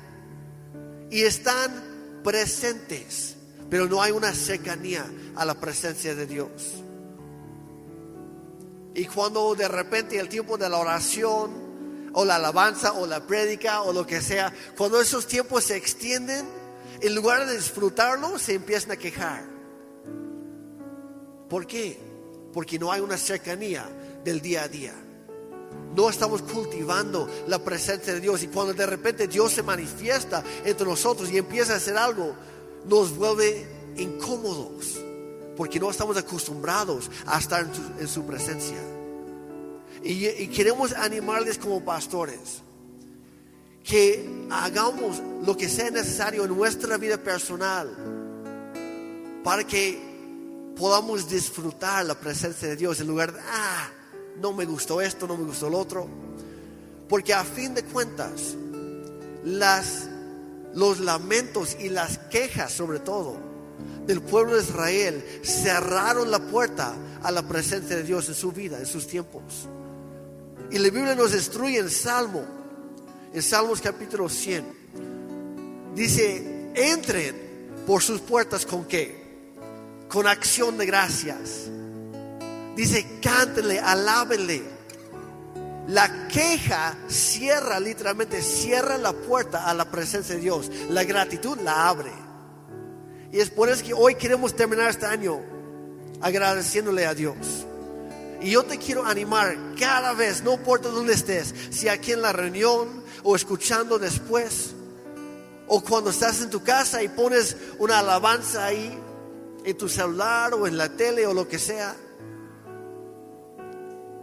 y 1.10 1.22
están 1.22 2.22
presentes, 2.22 3.38
pero 3.70 3.88
no 3.88 4.02
hay 4.02 4.12
una 4.12 4.34
cercanía 4.34 5.10
a 5.38 5.46
la 5.46 5.54
presencia 5.54 6.16
de 6.16 6.28
Dios. 6.28 6.50
Y 8.94 9.06
cuando 9.06 9.56
de 9.56 9.70
repente 9.70 10.20
el 10.20 10.28
tiempo 10.28 10.58
de 10.58 10.68
la 10.68 10.80
oración, 10.80 11.69
o 12.14 12.26
la 12.26 12.36
alabanza 12.36 12.94
o 12.94 13.06
la 13.06 13.26
prédica 13.26 13.82
o 13.82 13.94
lo 13.94 14.06
que 14.06 14.22
sea, 14.22 14.54
cuando 14.78 15.00
esos 15.00 15.28
tiempos 15.28 15.66
se 15.66 15.76
extienden, 15.76 16.48
en 17.02 17.16
lugar 17.16 17.46
de 17.46 17.56
disfrutarlo, 17.56 18.38
se 18.40 18.56
empiezan 18.56 18.92
a 18.92 18.98
quejar. 18.98 19.46
¿Por 21.50 21.66
qué? 21.66 22.00
Porque 22.54 22.78
no 22.78 22.92
hay 22.92 23.02
una 23.02 23.18
cercanía 23.18 23.90
del 24.24 24.42
día 24.42 24.64
a 24.64 24.68
día. 24.68 24.94
No 25.96 26.10
estamos 26.10 26.42
cultivando 26.44 27.28
la 27.48 27.60
presencia 27.64 28.14
de 28.14 28.20
Dios 28.20 28.44
y 28.44 28.48
cuando 28.48 28.74
de 28.74 28.86
repente 28.86 29.28
Dios 29.28 29.54
se 29.54 29.64
manifiesta 29.64 30.44
entre 30.64 30.86
nosotros 30.86 31.30
y 31.32 31.38
empieza 31.38 31.74
a 31.74 31.78
hacer 31.78 31.98
algo, 31.98 32.36
nos 32.86 33.16
vuelve 33.16 33.68
incómodos 33.98 35.00
porque 35.58 35.80
no 35.80 35.90
estamos 35.90 36.16
acostumbrados 36.16 37.10
a 37.26 37.40
estar 37.40 37.66
en 37.66 37.74
su, 37.76 37.82
en 38.00 38.08
su 38.08 38.26
presencia. 38.26 38.99
Y, 40.04 40.48
queremos 40.48 40.94
animarles 40.94 41.58
como 41.58 41.84
pastores 41.84 42.62
que 43.84 44.48
hagamos 44.50 45.22
lo 45.46 45.58
que 45.58 45.68
sea 45.68 45.90
necesario 45.90 46.46
en 46.46 46.56
nuestra 46.56 46.98
vida 46.98 47.18
personal 47.18 47.90
para 49.44 49.66
que 49.66 50.00
podamos 50.78 51.30
disfrutar 51.30 52.06
la 52.06 52.16
presencia 52.16 52.70
de 52.70 52.76
Dios 52.76 53.00
en 53.02 53.08
lugar 53.08 53.34
de, 53.34 53.40
ah, 53.42 53.90
no 54.40 54.54
me 54.54 54.66
gustó 54.66 55.02
esto, 55.02 55.28
no 55.28 55.38
me 55.38 55.46
gustó 55.46 55.70
lo 55.70 55.80
otro. 55.80 56.08
Porque 57.10 57.34
a 57.34 57.44
fin 57.44 57.74
de 57.74 57.84
cuentas, 57.84 58.56
las, 59.44 60.08
los 60.76 61.00
lamentos 61.00 61.76
y 61.80 61.90
las 61.90 62.20
quejas 62.30 62.72
sobre 62.72 63.00
todo 63.00 63.38
del 64.06 64.22
pueblo 64.22 64.56
de 64.56 64.64
Israel 64.64 65.24
cerraron 65.44 66.32
la 66.32 66.40
puerta 66.40 66.96
a 67.22 67.32
la 67.32 67.44
presencia 67.44 67.96
de 67.96 68.04
Dios 68.04 68.28
en 68.30 68.36
su 68.36 68.52
vida, 68.52 68.80
en 68.80 68.86
sus 68.86 69.08
tiempos. 69.08 69.68
Y 70.72 70.78
la 70.78 70.90
Biblia 70.90 71.16
nos 71.16 71.32
destruye 71.32 71.80
en 71.80 71.90
Salmo, 71.90 72.46
en 73.34 73.42
Salmos 73.42 73.82
capítulo 73.82 74.30
100. 74.30 74.80
Dice, 75.96 76.72
entren 76.76 77.36
por 77.88 78.04
sus 78.04 78.22
puertas 78.22 78.66
con 78.66 78.86
qué? 78.86 79.20
Con 80.08 80.28
acción 80.28 80.78
de 80.78 80.86
gracias. 80.86 81.70
Dice, 82.76 83.20
cántenle, 83.22 83.80
alábenle. 83.80 84.62
La 85.88 86.28
queja 86.28 86.96
cierra, 87.08 87.80
literalmente, 87.80 88.44
cierra 88.44 88.98
la 89.00 89.12
puerta 89.12 89.66
a 89.66 89.74
la 89.74 89.90
presencia 89.90 90.36
de 90.36 90.42
Dios. 90.42 90.70
La 90.90 91.04
gratitud 91.04 91.58
la 91.64 91.90
abre. 91.90 92.12
Y 93.32 93.40
es 93.40 93.50
por 93.50 93.70
eso 93.70 93.84
que 93.84 93.94
hoy 93.94 94.16
queremos 94.16 94.56
terminar 94.56 94.90
este 94.92 95.08
año 95.08 95.42
agradeciéndole 96.22 97.08
a 97.08 97.16
Dios. 97.16 97.66
Y 98.42 98.52
yo 98.52 98.64
te 98.64 98.78
quiero 98.78 99.06
animar 99.06 99.58
cada 99.78 100.14
vez, 100.14 100.44
no 100.44 100.54
importa 100.54 100.90
dónde 100.90 101.14
estés, 101.14 101.54
si 101.72 101.90
aquí 101.90 102.14
en 102.14 102.22
la 102.22 102.32
reunión 102.32 103.04
o 103.24 103.36
escuchando 103.36 104.00
después, 104.00 104.72
o 105.68 105.82
cuando 105.82 106.10
estás 106.10 106.42
en 106.42 106.50
tu 106.50 106.64
casa 106.64 107.04
y 107.04 107.10
pones 107.10 107.58
una 107.80 108.00
alabanza 108.00 108.66
ahí 108.66 108.98
en 109.64 109.78
tu 109.78 109.90
celular 109.90 110.54
o 110.54 110.68
en 110.68 110.78
la 110.78 110.90
tele 110.90 111.28
o 111.28 111.34
lo 111.34 111.48
que 111.48 111.60
sea, 111.60 111.96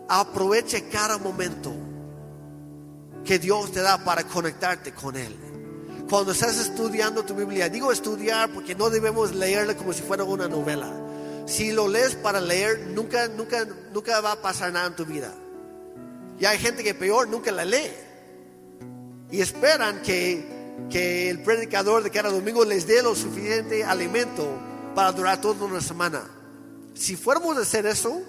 aproveche 0.08 0.88
cada 0.88 1.18
momento 1.18 1.72
que 3.24 3.38
Dios 3.38 3.70
te 3.72 3.80
da 3.80 4.02
para 4.02 4.24
conectarte 4.24 4.92
con 4.92 5.16
Él. 5.16 5.36
Cuando 6.08 6.32
estás 6.32 6.58
estudiando 6.58 7.24
tu 7.24 7.34
Biblia, 7.34 7.68
digo 7.68 7.92
estudiar 7.92 8.50
porque 8.52 8.74
no 8.74 8.88
debemos 8.88 9.34
leerla 9.34 9.76
como 9.76 9.92
si 9.92 10.02
fuera 10.02 10.24
una 10.24 10.48
novela 10.48 11.05
si 11.46 11.70
lo 11.72 11.86
lees 11.86 12.16
para 12.16 12.40
leer, 12.40 12.88
nunca, 12.88 13.28
nunca, 13.28 13.66
nunca 13.92 14.20
va 14.20 14.32
a 14.32 14.42
pasar 14.42 14.72
nada 14.72 14.88
en 14.88 14.96
tu 14.96 15.06
vida. 15.06 15.32
Y 16.38 16.44
hay 16.44 16.58
gente 16.58 16.82
que 16.82 16.94
peor 16.94 17.28
nunca 17.28 17.52
la 17.52 17.64
lee. 17.64 17.90
Y 19.30 19.40
esperan 19.40 20.02
que, 20.02 20.44
que 20.90 21.30
el 21.30 21.42
predicador 21.42 22.02
de 22.02 22.10
cada 22.10 22.30
domingo 22.30 22.64
les 22.64 22.86
dé 22.86 23.02
lo 23.02 23.14
suficiente 23.14 23.84
alimento 23.84 24.46
para 24.94 25.12
durar 25.12 25.40
toda 25.40 25.64
una 25.64 25.80
semana. 25.80 26.22
Si 26.94 27.16
fuéramos 27.16 27.56
a 27.56 27.60
hacer 27.60 27.86
eso, 27.86 28.20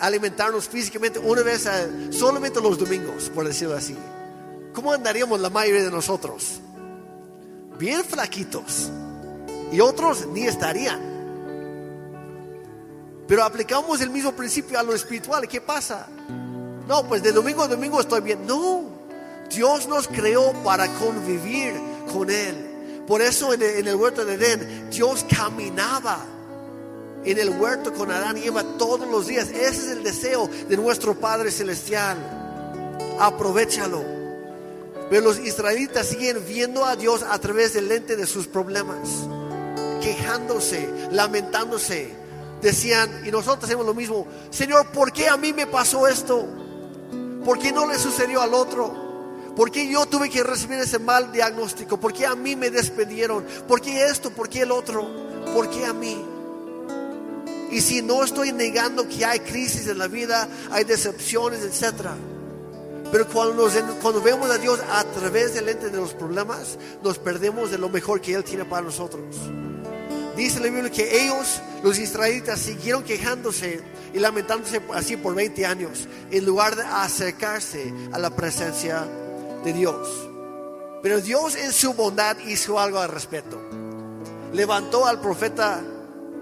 alimentarnos 0.00 0.68
físicamente 0.68 1.18
una 1.18 1.42
vez, 1.42 1.68
solamente 2.10 2.60
los 2.60 2.78
domingos, 2.78 3.30
por 3.34 3.46
decirlo 3.46 3.76
así, 3.76 3.96
¿cómo 4.72 4.92
andaríamos 4.92 5.40
la 5.40 5.50
mayoría 5.50 5.82
de 5.82 5.90
nosotros? 5.90 6.60
Bien 7.78 8.04
flaquitos. 8.04 8.90
Y 9.72 9.80
otros 9.80 10.26
ni 10.26 10.46
estarían. 10.46 11.09
Pero 13.30 13.44
aplicamos 13.44 14.00
el 14.00 14.10
mismo 14.10 14.32
principio 14.32 14.76
a 14.76 14.82
lo 14.82 14.92
espiritual. 14.92 15.46
¿Qué 15.46 15.60
pasa? 15.60 16.08
No, 16.88 17.06
pues 17.06 17.22
de 17.22 17.30
domingo 17.30 17.62
a 17.62 17.68
domingo 17.68 18.00
estoy 18.00 18.22
bien. 18.22 18.44
No, 18.44 18.82
Dios 19.48 19.86
nos 19.86 20.08
creó 20.08 20.52
para 20.64 20.88
convivir 20.94 21.74
con 22.12 22.28
Él. 22.28 23.04
Por 23.06 23.22
eso 23.22 23.54
en 23.54 23.62
el, 23.62 23.94
huerto 23.94 24.24
de 24.24 24.34
Edén, 24.34 24.90
Dios 24.90 25.24
caminaba 25.32 26.26
en 27.24 27.38
el 27.38 27.50
huerto 27.50 27.94
con 27.94 28.10
Adán 28.10 28.36
y 28.36 28.48
Eva 28.48 28.64
todos 28.76 29.06
los 29.06 29.28
días. 29.28 29.48
Ese 29.50 29.68
es 29.68 29.88
el 29.90 30.02
deseo 30.02 30.50
de 30.68 30.76
nuestro 30.76 31.14
Padre 31.14 31.52
Celestial. 31.52 32.18
Aprovechalo. 33.20 34.02
Pero 35.08 35.22
los 35.22 35.38
israelitas 35.38 36.08
siguen 36.08 36.44
viendo 36.48 36.84
a 36.84 36.96
Dios 36.96 37.22
a 37.22 37.38
través 37.38 37.74
del 37.74 37.86
lente 37.86 38.16
de 38.16 38.26
sus 38.26 38.48
problemas, 38.48 39.08
quejándose, 40.02 40.88
lamentándose, 41.12 42.18
decían, 42.60 43.22
y 43.26 43.30
nosotros 43.30 43.64
hacemos 43.64 43.86
lo 43.86 43.94
mismo, 43.94 44.26
Señor, 44.50 44.86
¿por 44.92 45.12
qué 45.12 45.28
a 45.28 45.36
mí 45.36 45.52
me 45.52 45.66
pasó 45.66 46.06
esto? 46.06 46.46
¿Por 47.44 47.58
qué 47.58 47.72
no 47.72 47.86
le 47.86 47.98
sucedió 47.98 48.42
al 48.42 48.54
otro? 48.54 49.10
¿Por 49.56 49.70
qué 49.70 49.90
yo 49.90 50.06
tuve 50.06 50.30
que 50.30 50.42
recibir 50.42 50.78
ese 50.78 50.98
mal 50.98 51.32
diagnóstico? 51.32 51.98
¿Por 51.98 52.12
qué 52.12 52.26
a 52.26 52.34
mí 52.34 52.56
me 52.56 52.70
despidieron? 52.70 53.44
¿Por 53.66 53.80
qué 53.80 54.06
esto? 54.06 54.30
¿Por 54.30 54.48
qué 54.48 54.62
el 54.62 54.70
otro? 54.70 55.08
¿Por 55.54 55.68
qué 55.70 55.86
a 55.86 55.92
mí? 55.92 56.24
Y 57.70 57.80
si 57.80 58.02
no 58.02 58.24
estoy 58.24 58.52
negando 58.52 59.08
que 59.08 59.24
hay 59.24 59.40
crisis 59.40 59.86
en 59.86 59.98
la 59.98 60.08
vida, 60.08 60.48
hay 60.70 60.84
decepciones, 60.84 61.62
etc. 61.62 62.08
Pero 63.12 63.26
cuando, 63.28 63.54
nos, 63.54 63.74
cuando 64.02 64.20
vemos 64.20 64.50
a 64.50 64.58
Dios 64.58 64.80
a 64.90 65.04
través 65.04 65.54
del 65.54 65.66
lente 65.66 65.90
de 65.90 65.96
los 65.96 66.14
problemas, 66.14 66.78
nos 67.02 67.18
perdemos 67.18 67.70
de 67.70 67.78
lo 67.78 67.88
mejor 67.88 68.20
que 68.20 68.34
Él 68.34 68.44
tiene 68.44 68.64
para 68.64 68.82
nosotros. 68.82 69.22
Dice 70.36 70.60
la 70.60 70.66
Biblia 70.66 70.90
que 70.90 71.24
ellos, 71.24 71.60
los 71.82 71.98
israelitas, 71.98 72.60
siguieron 72.60 73.02
quejándose 73.02 73.80
y 74.12 74.18
lamentándose 74.18 74.80
así 74.94 75.16
por 75.16 75.34
20 75.34 75.66
años, 75.66 76.08
en 76.30 76.44
lugar 76.44 76.76
de 76.76 76.82
acercarse 76.82 77.92
a 78.12 78.18
la 78.18 78.30
presencia 78.30 79.06
de 79.64 79.72
Dios. 79.72 80.08
Pero 81.02 81.20
Dios 81.20 81.56
en 81.56 81.72
su 81.72 81.94
bondad 81.94 82.36
hizo 82.46 82.78
algo 82.78 82.98
al 82.98 83.08
respecto. 83.08 83.60
Levantó 84.52 85.06
al 85.06 85.20
profeta 85.20 85.80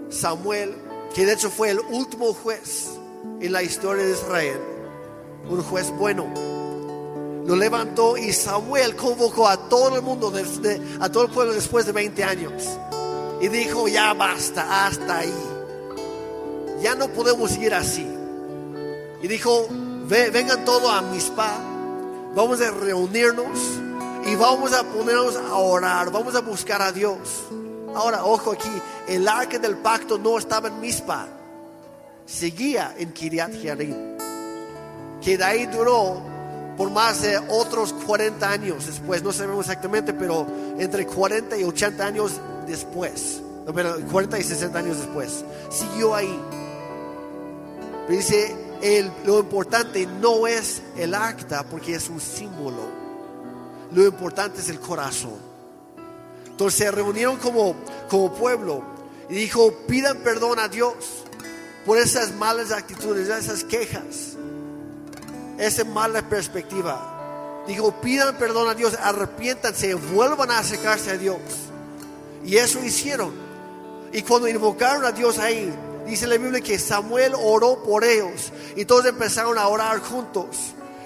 Samuel, 0.09 0.75
que 1.15 1.27
de 1.27 1.35
hecho 1.35 1.51
fue 1.51 1.71
el 1.71 1.81
último 1.91 2.33
juez 2.35 2.89
en 3.41 3.53
la 3.53 3.63
historia 3.63 4.05
de 4.05 4.13
Israel, 4.13 4.59
un 5.49 5.63
juez 5.63 5.91
bueno. 5.91 6.27
Lo 7.47 7.57
levantó 7.57 8.17
y 8.17 8.33
Samuel 8.33 8.95
convocó 8.95 9.49
a 9.49 9.69
todo 9.69 9.97
el 9.97 10.03
mundo, 10.03 10.33
a 11.01 11.09
todo 11.11 11.25
el 11.25 11.31
pueblo 11.31 11.55
después 11.55 11.87
de 11.87 11.93
20 11.93 12.25
años. 12.25 12.79
Y 13.41 13.49
dijo, 13.49 13.89
ya 13.89 14.15
basta, 14.15 14.87
hasta 14.87 15.19
ahí. 15.19 15.35
Ya 16.83 16.95
no 16.95 17.09
podemos 17.09 17.57
ir 17.57 17.75
así. 17.75 18.07
Y 19.23 19.29
dijo, 19.29 19.67
vengan 20.09 20.65
todos 20.65 20.91
a 20.91 21.03
Mispa, 21.03 21.59
vamos 22.35 22.61
a 22.61 22.71
reunirnos 22.71 23.59
y 24.27 24.35
vamos 24.37 24.73
a 24.73 24.85
ponernos 24.85 25.37
a 25.37 25.55
orar, 25.55 26.11
vamos 26.11 26.35
a 26.35 26.41
buscar 26.41 26.81
a 26.83 26.93
Dios. 26.93 27.45
Ahora, 27.95 28.25
ojo 28.25 28.53
aquí, 28.53 28.71
el 29.09 29.27
arca 29.27 29.59
del 29.59 29.77
pacto 29.79 30.19
no 30.19 30.39
estaba 30.39 30.69
en 30.69 30.81
Mispa, 30.81 31.27
seguía 32.27 32.95
en 32.97 33.13
Kiriat 33.13 33.53
Jearim, 33.55 34.17
que 35.21 35.37
de 35.37 35.45
ahí 35.45 35.67
duró 35.67 36.23
por 36.79 36.91
más 36.91 37.23
de 37.23 37.37
otros 37.49 37.93
40 37.93 38.49
años 38.49 38.87
después, 38.87 39.21
no 39.21 39.33
sabemos 39.33 39.67
exactamente, 39.67 40.15
pero 40.15 40.47
entre 40.79 41.05
40 41.07 41.59
y 41.59 41.65
80 41.65 42.07
años 42.07 42.33
después, 42.69 43.41
no, 43.67 43.73
40 43.73 44.39
y 44.39 44.45
60 44.45 44.79
años 44.79 44.99
después, 44.99 45.45
siguió 45.71 46.15
ahí. 46.15 46.41
Pero 48.07 48.17
dice, 48.17 48.57
lo 49.27 49.41
importante 49.41 50.07
no 50.07 50.47
es 50.47 50.81
el 50.97 51.15
acta 51.15 51.65
porque 51.65 51.97
es 51.97 52.09
un 52.09 52.21
símbolo, 52.21 52.85
lo 53.93 54.07
importante 54.07 54.61
es 54.61 54.69
el 54.69 54.79
corazón. 54.79 55.49
Entonces 56.47 56.79
se 56.79 56.91
reunieron 56.93 57.39
como, 57.39 57.75
como 58.09 58.33
pueblo 58.35 58.85
y 59.29 59.35
dijo, 59.35 59.73
pidan 59.89 60.19
perdón 60.19 60.61
a 60.61 60.69
Dios 60.69 60.95
por 61.85 61.99
esas 61.99 62.33
malas 62.35 62.71
actitudes, 62.71 63.29
esas 63.29 63.65
quejas, 63.65 64.37
esa 65.59 65.85
mala 65.85 66.23
perspectiva. 66.29 67.65
Dijo, 67.67 67.93
pidan 68.01 68.37
perdón 68.37 68.69
a 68.69 68.75
Dios, 68.75 68.97
arrepiéntanse, 69.01 69.95
vuelvan 69.95 70.51
a 70.51 70.59
acercarse 70.59 71.11
a 71.11 71.19
Dios. 71.19 71.39
Y 72.45 72.57
eso 72.57 72.83
hicieron. 72.83 73.33
Y 74.13 74.23
cuando 74.23 74.49
invocaron 74.49 75.05
a 75.05 75.13
Dios 75.13 75.39
ahí, 75.39 75.71
dice 76.07 76.27
la 76.27 76.39
Biblia 76.39 76.63
que 76.63 76.79
Samuel 76.79 77.35
oró 77.35 77.83
por 77.83 78.05
ellos 78.05 78.53
y 78.77 78.85
todos 78.85 79.05
empezaron 79.05 79.59
a 79.59 79.69
orar 79.69 79.99
juntos. 80.01 80.47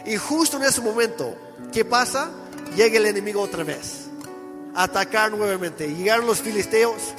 Y 0.07 0.17
justo 0.17 0.57
en 0.59 0.65
ese 0.65 0.81
momento, 0.81 1.35
¿qué 1.73 1.85
pasa? 1.85 2.31
Llega 2.77 2.99
el 2.99 3.07
enemigo 3.07 3.41
otra 3.41 3.65
vez 3.65 4.03
atacar 4.75 5.33
nuevamente. 5.33 5.89
Llegaron 5.89 6.27
los 6.27 6.41
filisteos, 6.41 7.15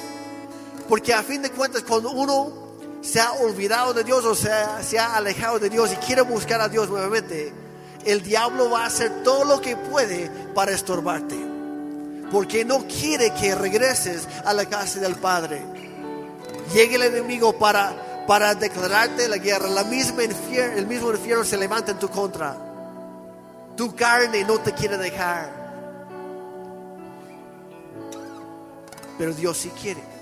porque 0.88 1.14
a 1.14 1.22
fin 1.22 1.42
de 1.42 1.50
cuentas 1.50 1.82
cuando 1.82 2.10
uno 2.10 2.63
se 3.04 3.20
ha 3.20 3.32
olvidado 3.34 3.92
de 3.92 4.02
Dios 4.02 4.24
o 4.24 4.34
se 4.34 4.50
ha, 4.52 4.82
se 4.82 4.98
ha 4.98 5.14
alejado 5.16 5.58
de 5.58 5.70
Dios 5.70 5.92
y 5.92 5.96
quiere 5.96 6.22
buscar 6.22 6.60
a 6.60 6.68
Dios 6.68 6.88
nuevamente, 6.88 7.52
el 8.04 8.22
diablo 8.22 8.70
va 8.70 8.84
a 8.84 8.86
hacer 8.86 9.22
todo 9.22 9.44
lo 9.44 9.60
que 9.60 9.76
puede 9.76 10.30
para 10.54 10.72
estorbarte, 10.72 11.36
porque 12.32 12.64
no 12.64 12.86
quiere 12.86 13.32
que 13.34 13.54
regreses 13.54 14.26
a 14.44 14.52
la 14.52 14.66
casa 14.66 15.00
del 15.00 15.14
Padre. 15.16 15.62
Llega 16.72 16.96
el 16.96 17.02
enemigo 17.02 17.58
para, 17.58 18.24
para 18.26 18.54
declararte 18.54 19.28
la 19.28 19.38
guerra, 19.38 19.68
el 19.68 20.86
mismo 20.86 21.12
infierno 21.12 21.44
se 21.44 21.56
levanta 21.56 21.92
en 21.92 21.98
tu 21.98 22.08
contra. 22.08 22.56
Tu 23.76 23.94
carne 23.94 24.44
no 24.44 24.58
te 24.58 24.72
quiere 24.72 24.96
dejar. 24.96 25.64
pero 29.18 29.32
Dios 29.32 29.56
sí 29.58 29.70
quiere. 29.80 30.13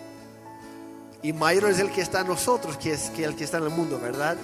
Y 1.23 1.33
mayor 1.33 1.71
es 1.71 1.79
el 1.79 1.91
que 1.91 2.01
está 2.01 2.21
en 2.21 2.27
nosotros 2.27 2.77
que, 2.77 2.93
es, 2.93 3.11
que 3.11 3.25
el 3.25 3.37
que 3.37 3.45
está 3.45 3.59
en 3.59 3.65
el 3.65 3.71
mundo, 3.71 4.01
¿verdad? 4.01 4.37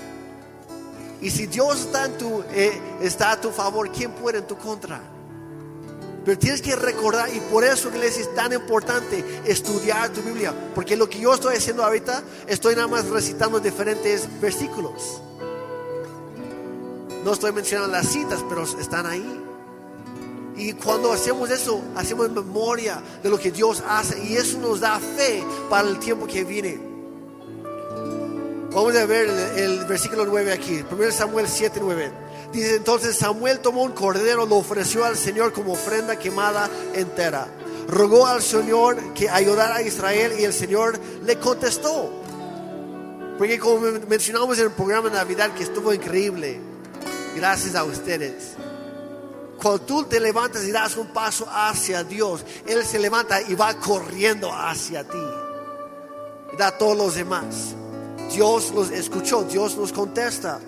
Y 1.20 1.30
si 1.30 1.46
Dios 1.46 1.80
está, 1.80 2.06
en 2.06 2.16
tu, 2.16 2.42
eh, 2.52 2.80
está 3.00 3.32
a 3.32 3.40
tu 3.40 3.50
favor, 3.50 3.90
¿quién 3.90 4.12
puede 4.12 4.38
en 4.38 4.46
tu 4.46 4.56
contra? 4.56 5.00
Pero 6.24 6.38
tienes 6.38 6.62
que 6.62 6.76
recordar, 6.76 7.34
y 7.34 7.40
por 7.40 7.64
eso, 7.64 7.88
iglesia, 7.88 8.22
es 8.22 8.34
tan 8.34 8.52
importante 8.52 9.24
estudiar 9.44 10.10
tu 10.10 10.20
Biblia. 10.22 10.54
Porque 10.74 10.96
lo 10.96 11.08
que 11.08 11.18
yo 11.18 11.34
estoy 11.34 11.56
haciendo 11.56 11.84
ahorita, 11.84 12.22
estoy 12.46 12.76
nada 12.76 12.86
más 12.86 13.06
recitando 13.08 13.58
diferentes 13.58 14.28
versículos. 14.40 15.22
No 17.24 17.32
estoy 17.32 17.52
mencionando 17.52 17.92
las 17.92 18.08
citas, 18.08 18.44
pero 18.48 18.62
están 18.62 19.06
ahí. 19.06 19.47
Y 20.58 20.72
cuando 20.72 21.12
hacemos 21.12 21.48
eso, 21.50 21.80
hacemos 21.94 22.28
memoria 22.30 23.00
de 23.22 23.30
lo 23.30 23.38
que 23.38 23.52
Dios 23.52 23.80
hace 23.88 24.18
y 24.24 24.36
eso 24.36 24.58
nos 24.58 24.80
da 24.80 24.98
fe 24.98 25.44
para 25.70 25.88
el 25.88 26.00
tiempo 26.00 26.26
que 26.26 26.42
viene. 26.42 26.80
Vamos 28.72 28.94
a 28.96 29.06
ver 29.06 29.28
el, 29.56 29.84
versículo 29.86 30.26
9 30.26 30.52
aquí, 30.52 30.84
1 30.90 31.12
Samuel 31.12 31.46
7, 31.48 31.78
9. 31.80 32.12
Dice 32.52 32.76
entonces 32.76 33.16
Samuel 33.16 33.60
tomó 33.60 33.84
un 33.84 33.92
cordero, 33.92 34.46
lo 34.46 34.56
ofreció 34.56 35.04
al 35.04 35.16
Señor 35.16 35.52
como 35.52 35.74
ofrenda 35.74 36.18
quemada 36.18 36.68
entera. 36.92 37.46
Rogó 37.86 38.26
al 38.26 38.42
Señor 38.42 39.14
que 39.14 39.30
ayudara 39.30 39.76
a 39.76 39.82
Israel 39.82 40.32
y 40.40 40.44
el 40.44 40.52
Señor 40.52 40.98
le 41.24 41.38
contestó. 41.38 42.10
Porque 43.38 43.60
como 43.60 43.80
mencionamos 44.08 44.58
en 44.58 44.64
el 44.64 44.72
programa 44.72 45.08
de 45.08 45.14
Navidad 45.14 45.54
que 45.54 45.62
estuvo 45.62 45.94
increíble, 45.94 46.58
gracias 47.36 47.76
a 47.76 47.84
ustedes. 47.84 48.56
Cuando 49.60 49.80
tú 49.80 50.04
te 50.04 50.20
levantas 50.20 50.64
y 50.64 50.70
das 50.70 50.96
un 50.96 51.08
paso 51.08 51.46
hacia 51.50 52.04
Dios, 52.04 52.44
Él 52.66 52.84
se 52.84 52.98
levanta 52.98 53.42
y 53.42 53.54
va 53.54 53.74
corriendo 53.74 54.52
hacia 54.52 55.02
ti. 55.02 55.18
Y 56.52 56.56
da 56.56 56.68
a 56.68 56.78
todos 56.78 56.96
los 56.96 57.14
demás. 57.16 57.74
Dios 58.32 58.70
los 58.72 58.90
escuchó, 58.90 59.42
Dios 59.42 59.76
los 59.76 59.92
contesta. 59.92 60.60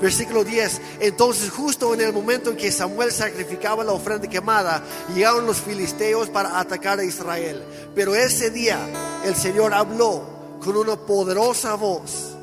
Versículo 0.00 0.44
10. 0.44 0.80
Entonces 1.00 1.50
justo 1.50 1.94
en 1.94 2.02
el 2.02 2.12
momento 2.12 2.50
en 2.50 2.56
que 2.56 2.70
Samuel 2.70 3.12
sacrificaba 3.12 3.82
la 3.82 3.92
ofrenda 3.92 4.28
quemada, 4.28 4.82
llegaron 5.14 5.46
los 5.46 5.58
filisteos 5.58 6.28
para 6.28 6.58
atacar 6.58 6.98
a 6.98 7.04
Israel. 7.04 7.62
Pero 7.94 8.14
ese 8.14 8.50
día 8.50 8.78
el 9.24 9.34
Señor 9.34 9.72
habló 9.72 10.58
con 10.62 10.76
una 10.76 10.96
poderosa 10.96 11.74
voz 11.76 12.33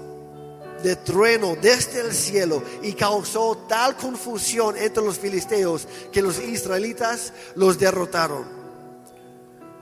de 0.84 0.96
trueno 0.96 1.56
desde 1.62 2.02
el 2.02 2.14
cielo 2.14 2.64
y 2.82 2.94
causó 2.94 3.66
tal 3.68 3.96
confusión 3.96 4.76
entre 4.78 5.04
los 5.04 5.18
filisteos 5.18 5.88
que 6.12 6.22
los 6.22 6.40
israelitas 6.40 7.34
los 7.56 7.78
derrotaron. 7.78 8.62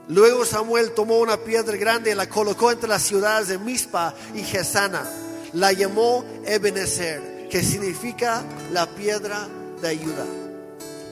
Luego 0.08 0.44
Samuel 0.44 0.90
tomó 0.92 1.18
una 1.18 1.36
piedra 1.36 1.76
grande 1.76 2.10
y 2.10 2.14
la 2.14 2.28
colocó 2.28 2.72
entre 2.72 2.88
las 2.88 3.02
ciudades 3.02 3.48
de 3.48 3.58
Mispa 3.58 4.12
y 4.34 4.42
Gesana. 4.42 5.08
La 5.52 5.72
llamó 5.72 6.24
Ebenezer, 6.44 7.48
que 7.48 7.62
significa 7.62 8.42
la 8.72 8.86
piedra 8.86 9.48
de 9.80 9.88
ayuda. 9.88 10.26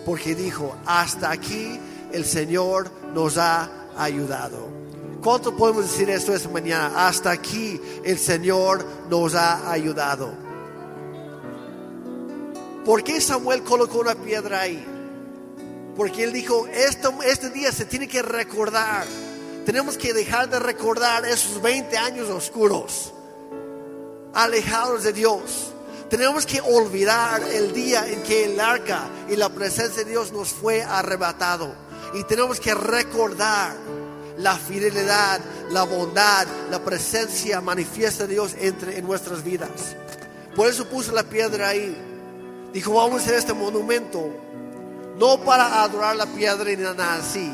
Porque 0.04 0.34
dijo, 0.34 0.76
hasta 0.84 1.30
aquí 1.30 1.78
el 2.12 2.24
Señor 2.24 2.90
nos 3.14 3.38
ha 3.38 3.70
ayudado. 3.96 4.87
¿Cuánto 5.22 5.56
podemos 5.56 5.82
decir 5.82 6.08
esto 6.10 6.32
esta 6.32 6.48
mañana? 6.48 7.08
Hasta 7.08 7.30
aquí 7.32 7.80
el 8.04 8.18
Señor 8.18 8.84
nos 9.10 9.34
ha 9.34 9.70
ayudado. 9.70 10.32
¿Por 12.84 13.02
qué 13.02 13.20
Samuel 13.20 13.64
colocó 13.64 13.98
una 13.98 14.14
piedra 14.14 14.60
ahí? 14.60 14.86
Porque 15.96 16.22
él 16.22 16.32
dijo, 16.32 16.66
este, 16.68 17.08
este 17.26 17.50
día 17.50 17.72
se 17.72 17.84
tiene 17.84 18.06
que 18.06 18.22
recordar. 18.22 19.06
Tenemos 19.66 19.98
que 19.98 20.14
dejar 20.14 20.48
de 20.48 20.60
recordar 20.60 21.26
esos 21.26 21.60
20 21.60 21.98
años 21.98 22.28
oscuros, 22.28 23.12
alejados 24.32 25.02
de 25.02 25.12
Dios. 25.12 25.72
Tenemos 26.08 26.46
que 26.46 26.60
olvidar 26.60 27.42
el 27.42 27.72
día 27.72 28.08
en 28.08 28.22
que 28.22 28.44
el 28.44 28.60
arca 28.60 29.08
y 29.28 29.36
la 29.36 29.48
presencia 29.48 30.04
de 30.04 30.10
Dios 30.10 30.32
nos 30.32 30.50
fue 30.50 30.82
arrebatado. 30.82 31.74
Y 32.14 32.22
tenemos 32.24 32.60
que 32.60 32.72
recordar 32.72 33.76
la 34.38 34.56
fidelidad, 34.56 35.40
la 35.70 35.82
bondad, 35.82 36.46
la 36.70 36.82
presencia 36.82 37.60
manifiesta 37.60 38.26
de 38.26 38.34
Dios 38.34 38.54
entre 38.58 38.98
en 38.98 39.06
nuestras 39.06 39.42
vidas. 39.42 39.96
Por 40.54 40.68
eso 40.68 40.88
puso 40.88 41.12
la 41.12 41.24
piedra 41.24 41.68
ahí. 41.68 41.96
Dijo, 42.72 42.94
vamos 42.94 43.20
a 43.20 43.24
hacer 43.24 43.34
este 43.34 43.54
monumento, 43.54 44.30
no 45.18 45.40
para 45.40 45.82
adorar 45.82 46.16
la 46.16 46.26
piedra 46.26 46.64
ni 46.64 46.76
nada 46.76 47.14
así, 47.14 47.50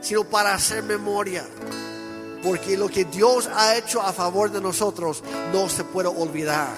sino 0.00 0.24
para 0.24 0.54
hacer 0.54 0.82
memoria. 0.82 1.44
Porque 2.42 2.76
lo 2.76 2.88
que 2.88 3.04
Dios 3.04 3.48
ha 3.54 3.76
hecho 3.76 4.00
a 4.00 4.12
favor 4.12 4.50
de 4.50 4.60
nosotros 4.60 5.22
no 5.52 5.68
se 5.68 5.84
puede 5.84 6.08
olvidar. 6.08 6.68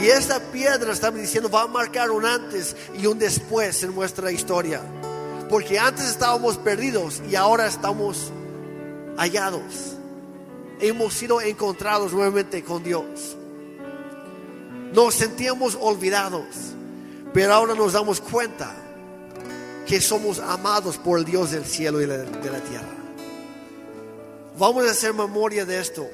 Y 0.00 0.08
esta 0.08 0.40
piedra, 0.40 0.92
estamos 0.92 1.20
diciendo, 1.20 1.48
va 1.48 1.62
a 1.62 1.66
marcar 1.68 2.10
un 2.10 2.26
antes 2.26 2.74
y 3.00 3.06
un 3.06 3.18
después 3.18 3.82
en 3.84 3.94
nuestra 3.94 4.32
historia. 4.32 4.80
Porque 5.52 5.78
antes 5.78 6.06
estábamos 6.06 6.56
perdidos 6.56 7.22
y 7.30 7.34
ahora 7.36 7.66
estamos 7.66 8.32
hallados. 9.18 9.98
Hemos 10.80 11.12
sido 11.12 11.42
encontrados 11.42 12.14
nuevamente 12.14 12.64
con 12.64 12.82
Dios. 12.82 13.36
Nos 14.94 15.14
sentíamos 15.14 15.76
olvidados, 15.78 16.46
pero 17.34 17.52
ahora 17.52 17.74
nos 17.74 17.92
damos 17.92 18.22
cuenta 18.22 18.74
que 19.86 20.00
somos 20.00 20.38
amados 20.38 20.96
por 20.96 21.18
el 21.18 21.26
Dios 21.26 21.50
del 21.50 21.66
cielo 21.66 22.00
y 22.00 22.06
de 22.06 22.16
la 22.16 22.60
tierra. 22.60 22.94
Vamos 24.58 24.88
a 24.88 24.92
hacer 24.92 25.12
memoria 25.12 25.66
de 25.66 25.80
esto. 25.80 26.08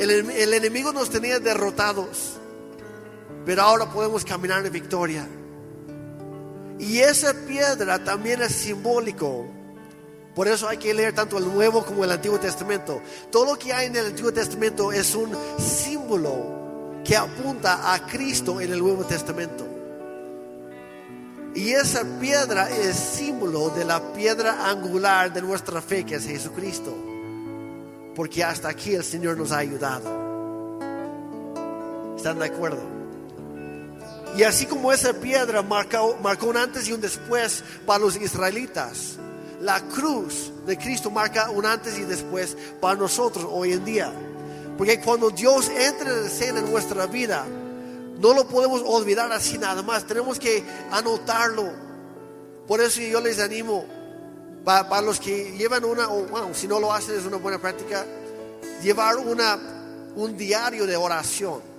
El, 0.00 0.52
enemigo 0.52 0.92
nos 0.92 1.10
tenía 1.10 1.38
derrotados, 1.38 2.40
pero 3.46 3.62
ahora 3.62 3.88
podemos 3.88 4.24
caminar 4.24 4.66
en 4.66 4.72
victoria. 4.72 5.28
Y 6.80 7.00
esa 7.00 7.34
piedra 7.34 8.02
también 8.02 8.40
es 8.40 8.52
simbólico. 8.52 9.46
Por 10.34 10.48
eso 10.48 10.66
hay 10.66 10.78
que 10.78 10.94
leer 10.94 11.14
tanto 11.14 11.36
el 11.36 11.44
Nuevo 11.44 11.84
como 11.84 12.04
el 12.04 12.10
Antiguo 12.10 12.40
Testamento. 12.40 13.02
Todo 13.30 13.52
lo 13.52 13.58
que 13.58 13.74
hay 13.74 13.88
en 13.88 13.96
el 13.96 14.06
Antiguo 14.06 14.32
Testamento 14.32 14.90
es 14.90 15.14
un 15.14 15.36
símbolo 15.58 17.02
que 17.04 17.16
apunta 17.16 17.92
a 17.92 18.06
Cristo 18.06 18.62
en 18.62 18.72
el 18.72 18.78
Nuevo 18.78 19.04
Testamento. 19.04 19.66
Y 21.54 21.70
esa 21.72 22.02
piedra 22.18 22.70
es 22.70 22.96
símbolo 22.96 23.68
de 23.70 23.84
la 23.84 24.12
piedra 24.14 24.70
angular 24.70 25.32
de 25.32 25.42
nuestra 25.42 25.82
fe, 25.82 26.06
que 26.06 26.14
es 26.14 26.24
Jesucristo. 26.24 26.94
Porque 28.14 28.42
hasta 28.42 28.70
aquí 28.70 28.94
el 28.94 29.04
Señor 29.04 29.36
nos 29.36 29.52
ha 29.52 29.58
ayudado. 29.58 30.08
¿Están 32.16 32.38
de 32.38 32.46
acuerdo? 32.46 32.99
Y 34.36 34.42
así 34.44 34.66
como 34.66 34.92
esa 34.92 35.12
piedra 35.12 35.62
marcó, 35.62 36.16
marcó 36.22 36.46
un 36.46 36.56
antes 36.56 36.88
y 36.88 36.92
un 36.92 37.00
después 37.00 37.64
para 37.84 37.98
los 37.98 38.16
israelitas, 38.16 39.16
la 39.60 39.80
cruz 39.88 40.52
de 40.66 40.78
Cristo 40.78 41.10
marca 41.10 41.50
un 41.50 41.66
antes 41.66 41.98
y 41.98 42.04
después 42.04 42.56
para 42.80 42.94
nosotros 42.98 43.46
hoy 43.48 43.72
en 43.72 43.84
día. 43.84 44.12
Porque 44.78 45.00
cuando 45.00 45.30
Dios 45.30 45.68
entra 45.68 46.16
en 46.16 46.24
escena 46.24 46.60
en 46.60 46.70
nuestra 46.70 47.06
vida, 47.06 47.44
no 48.18 48.34
lo 48.34 48.46
podemos 48.46 48.82
olvidar 48.84 49.30
así 49.32 49.58
nada 49.58 49.82
más. 49.82 50.06
Tenemos 50.06 50.38
que 50.38 50.62
anotarlo. 50.90 51.70
Por 52.66 52.80
eso 52.80 53.00
yo 53.00 53.20
les 53.20 53.40
animo, 53.40 53.84
para, 54.64 55.02
los 55.02 55.18
que 55.18 55.52
llevan 55.56 55.84
una, 55.84 56.08
o 56.08 56.54
si 56.54 56.68
no 56.68 56.78
lo 56.78 56.92
hacen 56.92 57.18
es 57.18 57.26
una 57.26 57.38
buena 57.38 57.58
práctica, 57.58 58.06
llevar 58.82 59.16
una, 59.18 59.58
un 60.14 60.36
diario 60.36 60.86
de 60.86 60.96
oración. 60.96 61.69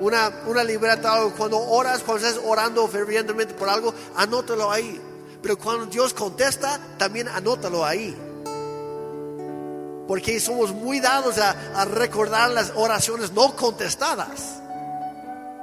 Una, 0.00 0.32
una 0.46 0.64
libreta, 0.64 1.16
cuando 1.36 1.58
oras, 1.58 2.02
cuando 2.02 2.26
estás 2.26 2.42
orando 2.44 2.86
fervientemente 2.88 3.54
por 3.54 3.68
algo, 3.68 3.94
anótalo 4.16 4.70
ahí. 4.70 5.00
Pero 5.42 5.58
cuando 5.58 5.86
Dios 5.86 6.14
contesta, 6.14 6.80
también 6.98 7.28
anótalo 7.28 7.84
ahí. 7.84 8.16
Porque 10.08 10.40
somos 10.40 10.72
muy 10.72 11.00
dados 11.00 11.38
a, 11.38 11.50
a 11.74 11.84
recordar 11.84 12.50
las 12.50 12.72
oraciones 12.74 13.32
no 13.32 13.54
contestadas. 13.54 14.60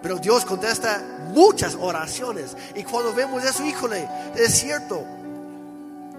Pero 0.02 0.18
Dios 0.18 0.46
contesta 0.46 1.02
muchas 1.34 1.76
oraciones. 1.80 2.56
Y 2.76 2.84
cuando 2.84 3.14
vemos 3.14 3.44
eso, 3.44 3.66
híjole, 3.66 4.08
es 4.36 4.60
cierto. 4.60 5.04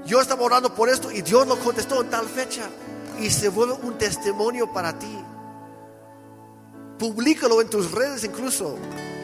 Yo 0.05 0.21
estaba 0.21 0.43
orando 0.43 0.75
por 0.75 0.89
esto 0.89 1.11
y 1.11 1.23
Dios 1.23 1.47
lo 1.47 1.59
contestó 1.59 2.03
en 2.03 2.11
tal 2.11 2.27
fecha. 2.27 2.69
Y 3.19 3.31
se 3.31 3.49
vuelve 3.49 3.75
un 3.83 3.99
testimonio 3.99 4.73
para 4.73 4.99
ti. 4.99 5.19
Publícalo 7.01 7.63
en 7.63 7.71
tus 7.71 7.91
redes 7.91 8.23
incluso. 8.25 8.77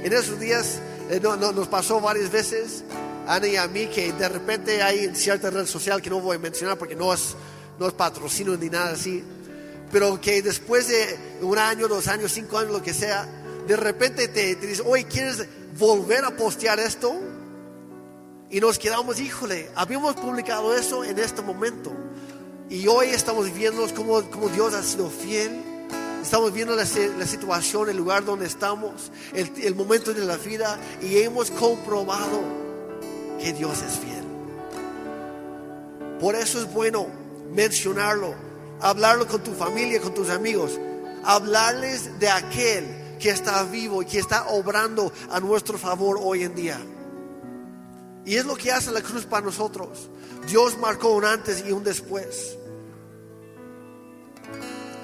En 0.03 0.11
esos 0.11 0.41
días 0.41 0.81
eh, 1.11 1.21
no, 1.23 1.37
nos 1.37 1.69
pasó 1.69 2.01
varias 2.01 2.31
veces, 2.33 2.83
Ana 3.29 3.47
y 3.47 3.57
a 3.57 3.69
mí, 3.69 3.87
que 3.87 4.15
de 4.15 4.29
repente 4.31 4.83
hay 4.83 5.15
cierta 5.15 5.51
red 5.51 5.67
social 5.67 6.01
que 6.01 6.09
no 6.09 6.21
voy 6.21 6.37
a 6.37 6.39
mencionar 6.39 6.79
porque 6.79 6.97
no 6.97 7.13
es, 7.13 7.37
no 7.79 7.87
es 7.87 7.93
patrocinio 7.93 8.57
ni 8.57 8.71
nada 8.71 8.93
así. 8.93 9.23
Pero 9.93 10.19
que 10.19 10.41
después 10.41 10.89
de 10.89 11.19
un 11.43 11.59
año, 11.59 11.87
dos 11.87 12.09
años, 12.09 12.33
cinco 12.33 12.57
años, 12.57 12.73
lo 12.73 12.83
que 12.83 12.95
sea, 12.95 13.29
de 13.69 13.77
repente 13.77 14.29
te, 14.29 14.57
te 14.57 14.67
dice, 14.67 14.83
oye, 14.85 15.05
¿quieres 15.05 15.45
volver 15.79 16.25
a 16.25 16.35
postear 16.35 16.81
esto? 16.81 17.15
Y 18.49 18.59
nos 18.59 18.79
quedamos, 18.79 19.21
híjole, 19.21 19.71
habíamos 19.75 20.15
publicado 20.15 20.75
eso 20.75 21.05
en 21.05 21.19
este 21.19 21.43
momento. 21.43 21.93
Y 22.71 22.87
hoy 22.89 23.09
estamos 23.09 23.53
viendo 23.53 23.87
cómo, 23.95 24.23
cómo 24.31 24.49
Dios 24.49 24.73
ha 24.73 24.83
sido 24.83 25.11
fiel. 25.11 25.63
Estamos 26.27 26.53
viendo 26.53 26.75
la, 26.75 26.85
situación, 26.85 27.89
el 27.89 27.97
lugar 27.97 28.25
donde 28.25 28.47
estamos, 28.47 29.13
el 29.33 29.77
momento 29.77 30.13
de 30.13 30.25
la 30.25 30.37
vida. 30.37 30.77
Y 31.01 31.19
hemos 31.19 31.53
comprobado 31.53 32.43
que 33.41 33.53
Dios 33.53 33.81
es 33.81 33.97
fiel. 33.97 34.25
Por 36.19 36.35
eso 36.35 36.59
es 36.59 36.75
bueno 36.75 37.07
mencionarlo, 37.53 38.35
hablarlo 38.81 39.29
con 39.29 39.45
tu 39.45 39.53
familia, 39.53 40.01
con 40.01 40.15
tus 40.15 40.29
amigos, 40.29 40.81
hablarles 41.23 42.19
de 42.19 42.29
aquel 42.29 43.19
que 43.21 43.31
está 43.31 43.63
vivo 43.63 44.03
y 44.03 44.07
que 44.07 44.19
está 44.19 44.49
obrando 44.49 45.13
a 45.31 45.39
nuestro 45.39 45.79
favor 45.79 46.19
hoy 46.21 46.43
en 46.43 46.57
día. 46.57 46.81
Y 48.25 48.35
es 48.35 48.45
lo 48.45 48.57
que 48.57 48.73
hace 48.73 48.91
la 48.91 49.01
cruz 49.01 49.27
para 49.27 49.47
nosotros. 49.47 50.11
Dios 50.49 50.77
marcó 50.77 51.11
un 51.11 51.25
antes 51.25 51.63
y 51.65 51.71
un 51.71 51.85
después. 51.85 52.57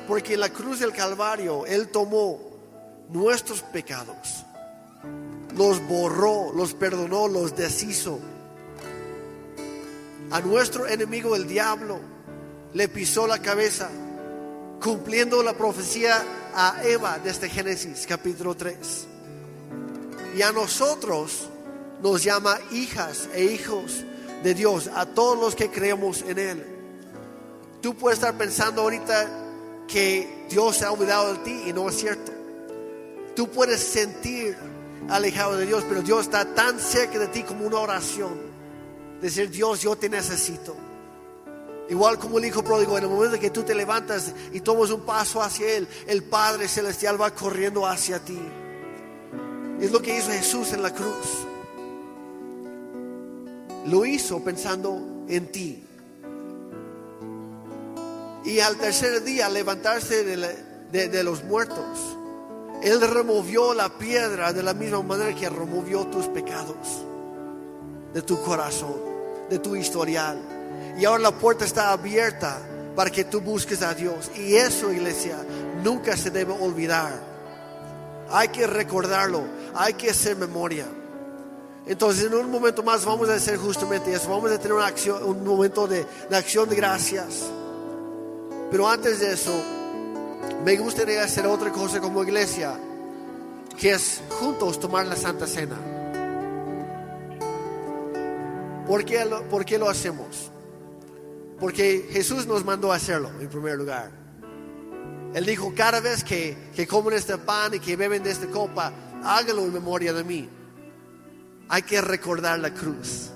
Porque 0.07 0.35
en 0.35 0.41
la 0.41 0.51
cruz 0.51 0.81
del 0.81 0.93
Calvario 0.93 1.65
Él 1.67 1.89
tomó 1.89 2.41
nuestros 3.09 3.63
pecados, 3.63 4.45
los 5.57 5.87
borró, 5.87 6.53
los 6.53 6.75
perdonó, 6.75 7.29
los 7.29 7.55
deshizo. 7.55 8.19
A 10.31 10.41
nuestro 10.41 10.87
enemigo 10.87 11.37
el 11.37 11.47
diablo 11.47 12.01
le 12.75 12.89
pisó 12.89 13.27
la 13.27 13.39
cabeza, 13.39 13.91
cumpliendo 14.81 15.43
la 15.43 15.53
profecía 15.53 16.23
a 16.55 16.83
Eva 16.85 17.19
desde 17.23 17.49
Génesis 17.49 18.07
capítulo 18.07 18.57
3. 18.57 18.77
Y 20.37 20.43
a 20.43 20.53
nosotros 20.53 21.49
nos 22.03 22.25
llama 22.25 22.59
hijas 22.71 23.29
e 23.35 23.45
hijos 23.45 24.05
de 24.43 24.55
Dios, 24.55 24.91
a 24.95 25.07
todos 25.07 25.39
los 25.39 25.55
que 25.55 25.71
creemos 25.71 26.23
en 26.23 26.39
Él. 26.39 26.67
Tú 27.81 27.95
puedes 27.95 28.19
estar 28.19 28.37
pensando 28.37 28.83
ahorita 28.83 29.42
que 29.89 30.47
Dios 30.49 30.77
se 30.77 30.85
ha 30.85 30.93
olvidado 30.93 31.35
de 31.35 31.39
ti 31.41 31.63
y 31.67 31.73
no 31.73 31.89
es 31.89 31.97
cierto. 31.97 32.33
Tú 33.35 33.49
puedes 33.49 33.81
sentir 33.81 34.57
alejado 35.09 35.57
de 35.57 35.67
Dios, 35.67 35.85
pero 35.89 36.03
Dios 36.03 36.23
está 36.23 36.55
tan 36.55 36.79
cerca 36.79 37.19
de 37.19 37.29
ti 37.29 37.43
como 37.43 37.67
una 37.67 37.79
oración. 37.79 38.53
Decir, 39.21 39.51
Dios, 39.51 39.81
yo 39.83 39.97
te 39.97 40.09
necesito. 40.09 40.77
Igual 41.89 42.19
como 42.19 42.39
el 42.39 42.45
Hijo 42.45 42.63
pródigo, 42.63 42.97
en 42.97 43.05
el 43.05 43.11
momento 43.11 43.39
que 43.39 43.51
tú 43.51 43.63
te 43.63 43.75
levantas 43.75 44.33
y 44.53 44.61
tomas 44.61 44.91
un 44.91 45.03
paso 45.03 45.43
hacia 45.43 45.77
Él, 45.77 45.89
el 46.07 46.23
Padre 46.23 46.69
Celestial 46.69 47.21
va 47.21 47.31
corriendo 47.33 47.87
hacia 47.87 48.19
ti. 48.19 48.39
Es 49.81 49.91
lo 49.91 50.01
que 50.01 50.17
hizo 50.17 50.31
Jesús 50.31 50.73
en 50.73 50.83
la 50.83 50.95
cruz. 50.95 51.47
Lo 53.87 54.07
hizo 54.07 54.43
pensando 54.43 55.25
en 55.29 55.51
ti. 55.51 55.85
Y 58.45 58.61
al 58.61 58.77
tercer 58.77 59.23
día, 59.23 59.49
levantarse 59.49 60.25
de, 60.25 61.23
los 61.23 61.45
muertos, 61.45 61.99
Él 62.83 63.01
removió 63.01 63.75
la 63.75 63.89
piedra 63.89 64.53
de 64.53 64.63
la 64.63 64.75
misma 64.75 65.03
manera 65.03 65.35
que 65.35 65.49
removió 65.49 66.07
tus 66.07 66.27
pecados, 66.27 67.05
de 68.13 68.23
tu 68.23 68.41
corazón, 68.43 68.97
de 69.49 69.59
tu 69.59 69.77
historial 69.77 70.39
y 70.99 71.05
ahora 71.05 71.23
la 71.23 71.33
puerta 71.33 71.65
está 71.65 71.93
abierta 71.93 72.59
para 72.95 73.11
que 73.11 73.25
tú 73.25 73.41
busques 73.41 73.83
a 73.83 73.95
Dios. 73.95 74.31
Y 74.37 74.55
eso, 74.55 74.93
iglesia, 74.93 75.37
nunca 75.83 76.17
se 76.17 76.31
debe 76.31 76.53
olvidar. 76.53 77.13
Hay 78.31 78.49
que 78.49 78.67
recordarlo, 78.67 79.43
hay 79.75 79.95
que 79.95 80.11
hacer 80.11 80.37
memoria. 80.37 80.87
Entonces, 81.87 82.27
en 82.27 82.35
un 82.35 82.51
momento 82.51 82.83
más 82.83 83.05
vamos 83.05 83.29
a 83.29 83.35
hacer 83.35 83.57
justamente 83.57 84.13
eso. 84.13 84.31
Vamos 84.31 84.51
a 84.51 84.59
tener 84.59 84.75
una 84.75 84.87
acción, 84.87 85.23
un 85.25 85.45
momento 85.45 85.87
de, 85.87 86.07
de 86.29 86.37
acción 86.37 86.69
de 86.69 86.77
gracias. 86.77 87.43
Pero 88.73 88.89
antes 88.89 89.21
de 89.21 89.35
eso, 89.35 89.53
me 90.65 90.77
gustaría 90.79 91.23
hacer 91.23 91.47
otra 91.47 91.71
cosa 91.71 92.01
como 92.01 92.23
iglesia, 92.23 92.75
que 93.79 93.91
es 93.91 94.23
juntos 94.31 94.81
tomar 94.81 95.05
la 95.05 95.15
Santa 95.15 95.47
Cena. 95.47 95.77
¿Por 98.87 99.05
qué 99.05 99.27
lo, 99.27 99.47
por 99.51 99.67
qué 99.67 99.77
lo 99.77 99.91
hacemos? 99.91 100.51
Porque 101.61 102.09
Jesús 102.13 102.47
nos 102.47 102.65
mandó 102.65 102.91
hacerlo 102.93 103.31
en 103.39 103.49
primer 103.51 103.77
lugar. 103.77 104.11
Él 105.35 105.45
dijo, 105.45 105.75
cada 105.77 106.01
vez 106.01 106.25
que, 106.25 106.57
que 106.75 106.87
comen 106.87 107.13
este 107.13 107.37
pan 107.37 107.75
y 107.75 107.79
que 107.79 107.95
beben 107.95 108.23
de 108.23 108.31
esta 108.31 108.47
copa, 108.47 108.91
hágalo 109.23 109.67
en 109.67 109.75
memoria 109.75 110.15
de 110.15 110.25
mí. 110.25 110.49
Hay 111.69 111.83
que 111.83 112.01
recordar 112.01 112.59
la 112.59 112.73
cruz. 112.73 113.29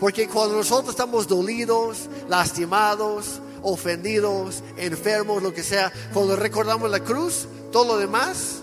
Porque 0.00 0.26
cuando 0.26 0.56
nosotros 0.56 0.90
estamos 0.90 1.28
dolidos, 1.28 2.08
lastimados 2.28 3.40
ofendidos, 3.62 4.62
enfermos, 4.76 5.42
lo 5.42 5.52
que 5.52 5.62
sea, 5.62 5.92
cuando 6.12 6.36
recordamos 6.36 6.90
la 6.90 7.00
cruz, 7.00 7.48
todo 7.72 7.94
lo 7.94 7.98
demás 7.98 8.62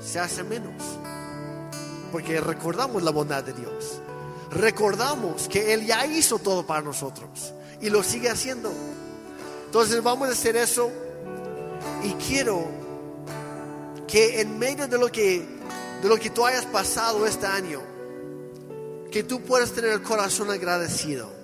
se 0.00 0.18
hace 0.18 0.44
menos. 0.44 0.82
Porque 2.12 2.40
recordamos 2.40 3.02
la 3.02 3.10
bondad 3.10 3.44
de 3.44 3.52
Dios. 3.52 4.00
Recordamos 4.50 5.48
que 5.48 5.74
Él 5.74 5.86
ya 5.86 6.06
hizo 6.06 6.38
todo 6.38 6.66
para 6.66 6.82
nosotros 6.82 7.52
y 7.80 7.90
lo 7.90 8.02
sigue 8.02 8.30
haciendo. 8.30 8.72
Entonces 9.66 10.02
vamos 10.02 10.28
a 10.28 10.32
hacer 10.32 10.56
eso 10.56 10.90
y 12.02 12.12
quiero 12.14 12.66
que 14.06 14.40
en 14.40 14.58
medio 14.58 14.88
de 14.88 14.98
lo 14.98 15.12
que, 15.12 15.46
de 16.02 16.08
lo 16.08 16.16
que 16.16 16.30
tú 16.30 16.46
hayas 16.46 16.64
pasado 16.64 17.26
este 17.26 17.46
año, 17.46 17.82
que 19.10 19.22
tú 19.22 19.42
puedas 19.42 19.72
tener 19.72 19.90
el 19.90 20.02
corazón 20.02 20.50
agradecido. 20.50 21.37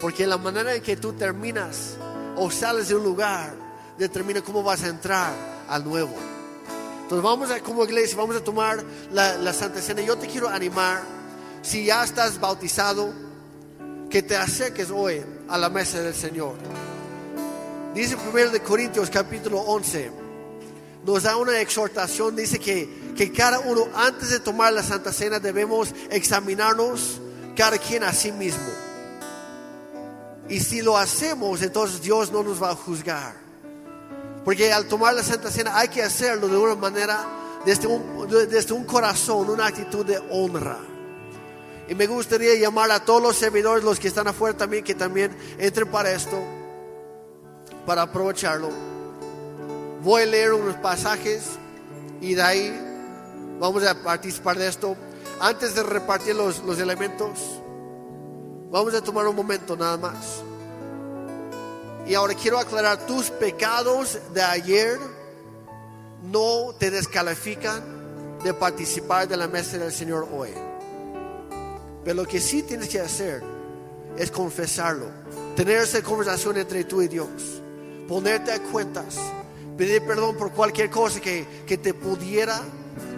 Porque 0.00 0.26
la 0.26 0.38
manera 0.38 0.74
en 0.74 0.82
que 0.82 0.96
tú 0.96 1.12
terminas 1.12 1.96
o 2.36 2.50
sales 2.50 2.88
de 2.88 2.94
un 2.94 3.04
lugar 3.04 3.54
determina 3.98 4.40
cómo 4.40 4.62
vas 4.62 4.82
a 4.82 4.88
entrar 4.88 5.32
al 5.68 5.84
nuevo. 5.84 6.14
Entonces 7.02 7.22
vamos 7.22 7.50
a, 7.50 7.60
como 7.60 7.84
iglesia, 7.84 8.16
vamos 8.16 8.36
a 8.36 8.40
tomar 8.42 8.82
la, 9.12 9.36
la 9.36 9.52
Santa 9.52 9.80
Cena. 9.80 10.00
Yo 10.00 10.16
te 10.16 10.26
quiero 10.26 10.48
animar, 10.48 11.02
si 11.60 11.84
ya 11.84 12.02
estás 12.02 12.40
bautizado, 12.40 13.12
que 14.08 14.22
te 14.22 14.36
acerques 14.36 14.90
hoy 14.90 15.22
a 15.48 15.58
la 15.58 15.68
mesa 15.68 16.00
del 16.00 16.14
Señor. 16.14 16.54
Dice 17.94 18.16
primero 18.16 18.50
de 18.50 18.60
Corintios 18.60 19.10
capítulo 19.10 19.58
11, 19.58 20.10
nos 21.04 21.22
da 21.22 21.36
una 21.36 21.60
exhortación, 21.60 22.36
dice 22.36 22.58
que, 22.58 23.12
que 23.16 23.32
cada 23.32 23.60
uno 23.60 23.86
antes 23.94 24.30
de 24.30 24.40
tomar 24.40 24.72
la 24.72 24.82
Santa 24.82 25.12
Cena 25.12 25.38
debemos 25.40 25.92
examinarnos 26.10 27.20
cada 27.56 27.78
quien 27.78 28.04
a 28.04 28.12
sí 28.12 28.32
mismo. 28.32 28.89
Y 30.50 30.58
si 30.58 30.82
lo 30.82 30.98
hacemos, 30.98 31.62
entonces 31.62 32.02
Dios 32.02 32.32
no 32.32 32.42
nos 32.42 32.60
va 32.60 32.70
a 32.70 32.74
juzgar. 32.74 33.34
Porque 34.44 34.72
al 34.72 34.86
tomar 34.86 35.14
la 35.14 35.22
Santa 35.22 35.48
Cena 35.48 35.78
hay 35.78 35.88
que 35.88 36.02
hacerlo 36.02 36.48
de 36.48 36.56
una 36.56 36.74
manera, 36.74 37.24
desde 37.64 37.86
un, 37.86 38.28
desde 38.28 38.74
un 38.74 38.84
corazón, 38.84 39.48
una 39.48 39.66
actitud 39.66 40.04
de 40.04 40.20
honra. 40.30 40.78
Y 41.88 41.94
me 41.94 42.08
gustaría 42.08 42.56
llamar 42.56 42.90
a 42.90 43.04
todos 43.04 43.22
los 43.22 43.36
servidores, 43.36 43.84
los 43.84 44.00
que 44.00 44.08
están 44.08 44.26
afuera 44.26 44.56
también, 44.56 44.82
que 44.82 44.94
también 44.94 45.36
entren 45.56 45.88
para 45.88 46.10
esto, 46.10 46.36
para 47.86 48.02
aprovecharlo. 48.02 48.70
Voy 50.02 50.22
a 50.22 50.26
leer 50.26 50.52
unos 50.52 50.74
pasajes 50.76 51.44
y 52.20 52.34
de 52.34 52.42
ahí 52.42 52.80
vamos 53.60 53.84
a 53.84 53.94
participar 54.02 54.58
de 54.58 54.66
esto. 54.66 54.96
Antes 55.40 55.76
de 55.76 55.84
repartir 55.84 56.34
los, 56.34 56.58
los 56.64 56.78
elementos, 56.80 57.38
vamos 58.70 58.94
a 58.94 59.02
tomar 59.02 59.26
un 59.26 59.36
momento 59.36 59.76
nada 59.76 59.96
más. 59.96 60.42
Y 62.06 62.14
ahora 62.14 62.34
quiero 62.34 62.58
aclarar, 62.58 63.06
tus 63.06 63.30
pecados 63.30 64.18
de 64.32 64.42
ayer 64.42 64.98
no 66.22 66.74
te 66.78 66.90
descalifican 66.90 68.38
de 68.42 68.54
participar 68.54 69.28
de 69.28 69.36
la 69.36 69.48
mesa 69.48 69.78
del 69.78 69.92
Señor 69.92 70.28
hoy. 70.32 70.50
Pero 72.04 72.16
lo 72.22 72.26
que 72.26 72.40
sí 72.40 72.62
tienes 72.62 72.88
que 72.88 73.00
hacer 73.00 73.42
es 74.16 74.30
confesarlo, 74.30 75.06
tener 75.54 75.78
esa 75.78 76.02
conversación 76.02 76.56
entre 76.56 76.84
tú 76.84 77.02
y 77.02 77.08
Dios, 77.08 77.28
ponerte 78.08 78.52
a 78.52 78.60
cuentas, 78.60 79.16
pedir 79.76 80.04
perdón 80.04 80.36
por 80.36 80.52
cualquier 80.52 80.90
cosa 80.90 81.20
que, 81.20 81.46
que 81.66 81.78
te 81.78 81.94
pudiera 81.94 82.60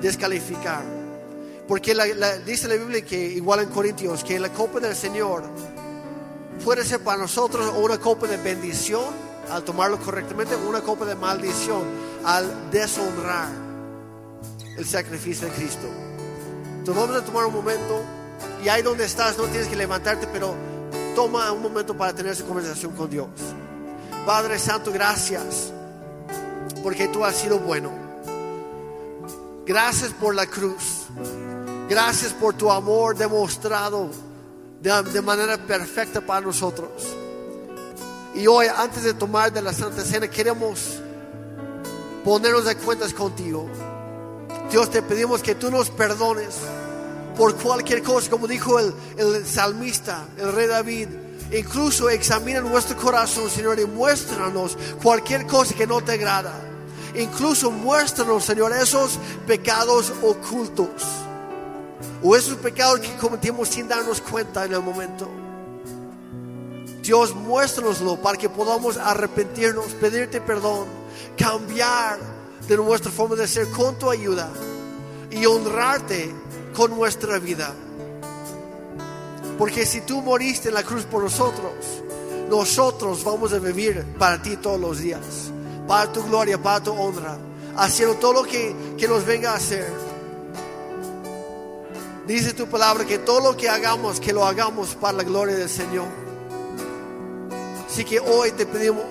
descalificar. 0.00 1.01
Porque 1.72 1.94
la- 1.94 2.04
la- 2.06 2.36
dice 2.36 2.68
la 2.68 2.74
Biblia 2.74 3.02
que, 3.02 3.16
igual 3.18 3.60
en 3.60 3.70
Corintios, 3.70 4.22
que 4.22 4.38
la 4.38 4.50
copa 4.52 4.78
del 4.78 4.94
Señor 4.94 5.42
puede 6.62 6.84
ser 6.84 7.00
para 7.00 7.16
nosotros 7.16 7.72
una 7.78 7.96
copa 7.96 8.26
de 8.26 8.36
bendición 8.36 9.02
al 9.50 9.64
tomarlo 9.64 9.98
correctamente, 9.98 10.54
una 10.54 10.82
copa 10.82 11.06
de 11.06 11.14
maldición 11.14 11.80
al 12.26 12.70
deshonrar 12.70 13.48
el 14.76 14.84
sacrificio 14.86 15.46
de 15.48 15.54
Cristo. 15.54 15.86
Entonces 16.80 16.94
vamos 17.06 17.16
a 17.16 17.24
tomar 17.24 17.46
un 17.46 17.54
momento 17.54 18.02
y 18.62 18.68
ahí 18.68 18.82
donde 18.82 19.06
estás 19.06 19.38
no 19.38 19.44
tienes 19.44 19.68
que 19.68 19.76
levantarte, 19.76 20.26
pero 20.30 20.54
toma 21.16 21.50
un 21.52 21.62
momento 21.62 21.96
para 21.96 22.12
tener 22.14 22.32
esa 22.32 22.44
conversación 22.44 22.94
con 22.94 23.08
Dios. 23.08 23.28
Padre 24.26 24.58
Santo, 24.58 24.92
gracias 24.92 25.72
porque 26.82 27.08
tú 27.08 27.24
has 27.24 27.34
sido 27.34 27.58
bueno. 27.60 27.90
Gracias 29.64 30.12
por 30.12 30.34
la 30.34 30.44
cruz. 30.44 31.06
Gracias 31.92 32.32
por 32.32 32.54
tu 32.54 32.72
amor 32.72 33.14
demostrado 33.14 34.08
de, 34.80 35.20
manera 35.20 35.58
perfecta 35.58 36.22
para 36.22 36.40
nosotros. 36.40 36.88
Y 38.34 38.46
hoy, 38.46 38.66
antes 38.74 39.02
de 39.02 39.12
tomar 39.12 39.52
de 39.52 39.60
la 39.60 39.74
Santa 39.74 40.02
Cena, 40.02 40.26
queremos 40.26 41.02
ponernos 42.24 42.64
de 42.64 42.76
cuentas 42.76 43.12
contigo. 43.12 43.68
Dios, 44.70 44.90
te 44.90 45.02
pedimos 45.02 45.42
que 45.42 45.54
tú 45.54 45.70
nos 45.70 45.90
perdones 45.90 46.54
por 47.36 47.56
cualquier 47.56 48.02
cosa, 48.02 48.30
como 48.30 48.46
dijo 48.46 48.78
el, 48.78 48.94
el 49.18 49.44
salmista, 49.46 50.24
el 50.38 50.50
rey 50.50 50.68
David. 50.68 51.08
Incluso 51.52 52.08
examina 52.08 52.62
nuestro 52.62 52.96
corazón, 52.96 53.50
Señor, 53.50 53.78
y 53.78 53.84
muéstranos 53.84 54.78
cualquier 55.02 55.46
cosa 55.46 55.74
que 55.74 55.86
no 55.86 56.00
te 56.00 56.12
agrada. 56.12 56.54
Incluso 57.14 57.70
muéstranos, 57.70 58.44
Señor, 58.44 58.72
esos 58.72 59.18
pecados 59.46 60.10
ocultos 60.22 60.88
o 62.22 62.36
esos 62.36 62.56
pecados 62.56 63.00
que 63.00 63.16
cometimos 63.16 63.68
sin 63.68 63.88
darnos 63.88 64.20
cuenta 64.20 64.64
en 64.64 64.72
el 64.72 64.80
momento. 64.80 65.28
Dios, 67.02 67.34
muéstranoslo 67.34 68.16
para 68.16 68.38
que 68.38 68.48
podamos 68.48 68.96
arrepentirnos, 68.96 69.86
pedirte 69.94 70.40
perdón, 70.40 70.86
cambiar 71.36 72.18
de 72.68 72.76
nuestra 72.76 73.10
forma 73.10 73.34
de 73.34 73.48
ser 73.48 73.68
con 73.70 73.98
tu 73.98 74.08
ayuda 74.08 74.48
y 75.30 75.44
honrarte 75.46 76.32
con 76.74 76.96
nuestra 76.96 77.38
vida. 77.38 77.74
Porque 79.58 79.84
si 79.84 80.02
tú 80.02 80.22
moriste 80.22 80.68
en 80.68 80.74
la 80.74 80.84
cruz 80.84 81.04
por 81.04 81.24
nosotros, 81.24 81.72
nosotros 82.48 83.24
vamos 83.24 83.52
a 83.52 83.58
vivir 83.58 84.04
para 84.18 84.40
ti 84.40 84.56
todos 84.56 84.80
los 84.80 84.98
días, 85.00 85.50
para 85.88 86.12
tu 86.12 86.22
gloria, 86.24 86.62
para 86.62 86.82
tu 86.82 86.92
honra, 86.92 87.36
haciendo 87.76 88.14
todo 88.16 88.32
lo 88.32 88.42
que, 88.44 88.74
que 88.96 89.08
nos 89.08 89.24
venga 89.24 89.52
a 89.52 89.56
hacer. 89.56 90.11
Dice 92.26 92.52
tu 92.52 92.68
palabra 92.68 93.04
que 93.04 93.18
todo 93.18 93.40
lo 93.52 93.56
que 93.56 93.68
hagamos, 93.68 94.20
que 94.20 94.32
lo 94.32 94.46
hagamos 94.46 94.94
para 94.94 95.18
la 95.18 95.24
gloria 95.24 95.56
del 95.56 95.68
Señor. 95.68 96.06
Así 97.86 98.04
que 98.04 98.20
hoy 98.20 98.52
te 98.52 98.64
pedimos 98.64 99.04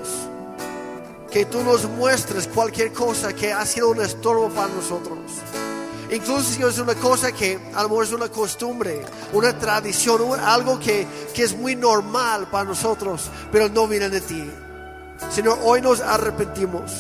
que 1.30 1.46
tú 1.46 1.62
nos 1.62 1.86
muestres 1.86 2.48
cualquier 2.48 2.94
cosa 2.94 3.34
que 3.34 3.52
ha 3.52 3.66
sido 3.66 3.90
un 3.90 4.02
estorbo 4.02 4.50
para 4.50 4.70
nosotros. 4.70 5.20
Incluso 6.10 6.44
si 6.44 6.62
es 6.64 6.80
una 6.80 6.96
cosa 6.96 7.32
que 7.34 7.60
a 7.74 7.84
lo 7.84 7.90
mejor 7.90 8.06
es 8.06 8.12
una 8.14 8.30
costumbre, 8.30 9.02
una 9.34 9.58
tradición, 9.58 10.40
algo 10.40 10.80
que, 10.80 11.06
que 11.34 11.44
es 11.44 11.56
muy 11.56 11.76
normal 11.76 12.50
para 12.50 12.64
nosotros, 12.64 13.30
pero 13.52 13.70
no 13.70 13.88
viene 13.88 14.10
de 14.10 14.22
ti. 14.22 14.50
Señor, 15.30 15.60
hoy 15.64 15.82
nos 15.82 16.00
arrepentimos 16.00 16.92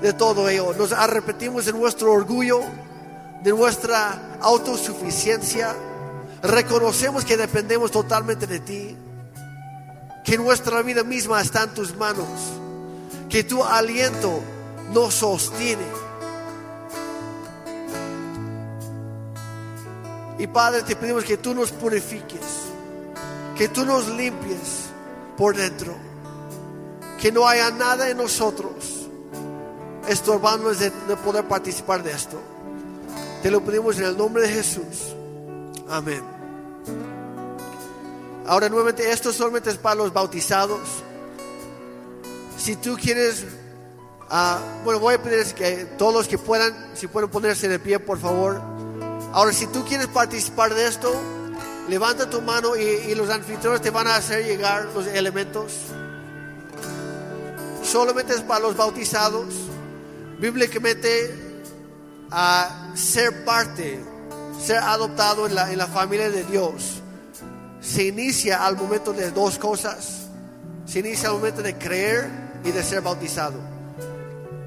de 0.00 0.12
todo 0.14 0.48
ello. 0.48 0.74
Nos 0.76 0.92
arrepentimos 0.92 1.66
de 1.66 1.72
nuestro 1.72 2.12
orgullo, 2.12 2.60
de 3.42 3.50
nuestra 3.50 4.38
autosuficiencia. 4.40 5.74
Reconocemos 6.42 7.24
que 7.24 7.36
dependemos 7.36 7.90
totalmente 7.90 8.46
de 8.46 8.60
ti, 8.60 8.96
que 10.24 10.38
nuestra 10.38 10.82
vida 10.82 11.04
misma 11.04 11.40
está 11.40 11.64
en 11.64 11.74
tus 11.74 11.96
manos, 11.96 12.28
que 13.28 13.44
tu 13.44 13.62
aliento 13.62 14.40
nos 14.92 15.14
sostiene. 15.14 15.84
Y 20.38 20.46
Padre, 20.46 20.82
te 20.82 20.96
pedimos 20.96 21.24
que 21.24 21.36
tú 21.36 21.54
nos 21.54 21.70
purifiques, 21.70 22.40
que 23.56 23.68
tú 23.68 23.84
nos 23.84 24.08
limpies 24.08 24.86
por 25.36 25.54
dentro, 25.54 25.94
que 27.20 27.30
no 27.30 27.46
haya 27.46 27.70
nada 27.70 28.08
en 28.08 28.16
nosotros 28.16 29.00
estorbándonos 30.08 30.78
de, 30.78 30.90
de 30.90 31.16
poder 31.16 31.46
participar 31.46 32.02
de 32.02 32.12
esto. 32.12 32.40
Te 33.42 33.50
lo 33.50 33.64
pedimos 33.64 33.96
en 33.98 34.04
el 34.04 34.18
nombre 34.18 34.42
de 34.42 34.48
Jesús. 34.50 35.14
Amén. 35.88 36.22
Ahora 38.46 38.68
nuevamente, 38.68 39.10
esto 39.10 39.32
solamente 39.32 39.70
es 39.70 39.78
para 39.78 39.94
los 39.94 40.12
bautizados. 40.12 40.80
Si 42.58 42.76
tú 42.76 42.98
quieres, 43.00 43.44
ah, 44.28 44.58
bueno, 44.84 45.00
voy 45.00 45.14
a 45.14 45.22
pedir 45.22 45.46
que 45.54 45.86
todos 45.96 46.12
los 46.12 46.28
que 46.28 46.36
puedan, 46.36 46.90
si 46.94 47.06
pueden 47.06 47.30
ponerse 47.30 47.66
de 47.68 47.78
pie, 47.78 47.98
por 47.98 48.18
favor. 48.18 48.60
Ahora, 49.32 49.52
si 49.54 49.66
tú 49.68 49.84
quieres 49.86 50.08
participar 50.08 50.74
de 50.74 50.86
esto, 50.86 51.10
levanta 51.88 52.28
tu 52.28 52.42
mano 52.42 52.76
y, 52.76 52.82
y 52.82 53.14
los 53.14 53.30
anfitriones 53.30 53.80
te 53.80 53.90
van 53.90 54.06
a 54.06 54.16
hacer 54.16 54.44
llegar 54.44 54.86
los 54.94 55.06
elementos. 55.06 55.72
Solamente 57.82 58.34
es 58.34 58.42
para 58.42 58.60
los 58.60 58.76
bautizados. 58.76 59.46
Bíblicamente, 60.38 61.49
a 62.30 62.92
ser 62.94 63.44
parte, 63.44 64.00
ser 64.60 64.78
adoptado 64.78 65.46
en 65.46 65.54
la, 65.54 65.72
en 65.72 65.78
la 65.78 65.86
familia 65.86 66.30
de 66.30 66.44
Dios, 66.44 67.00
se 67.80 68.04
inicia 68.04 68.64
al 68.64 68.76
momento 68.76 69.12
de 69.12 69.30
dos 69.30 69.58
cosas. 69.58 70.28
se 70.86 70.98
inicia 70.98 71.28
al 71.28 71.36
momento 71.36 71.62
de 71.62 71.76
creer 71.76 72.28
y 72.64 72.70
de 72.70 72.82
ser 72.82 73.00
bautizado. 73.00 73.58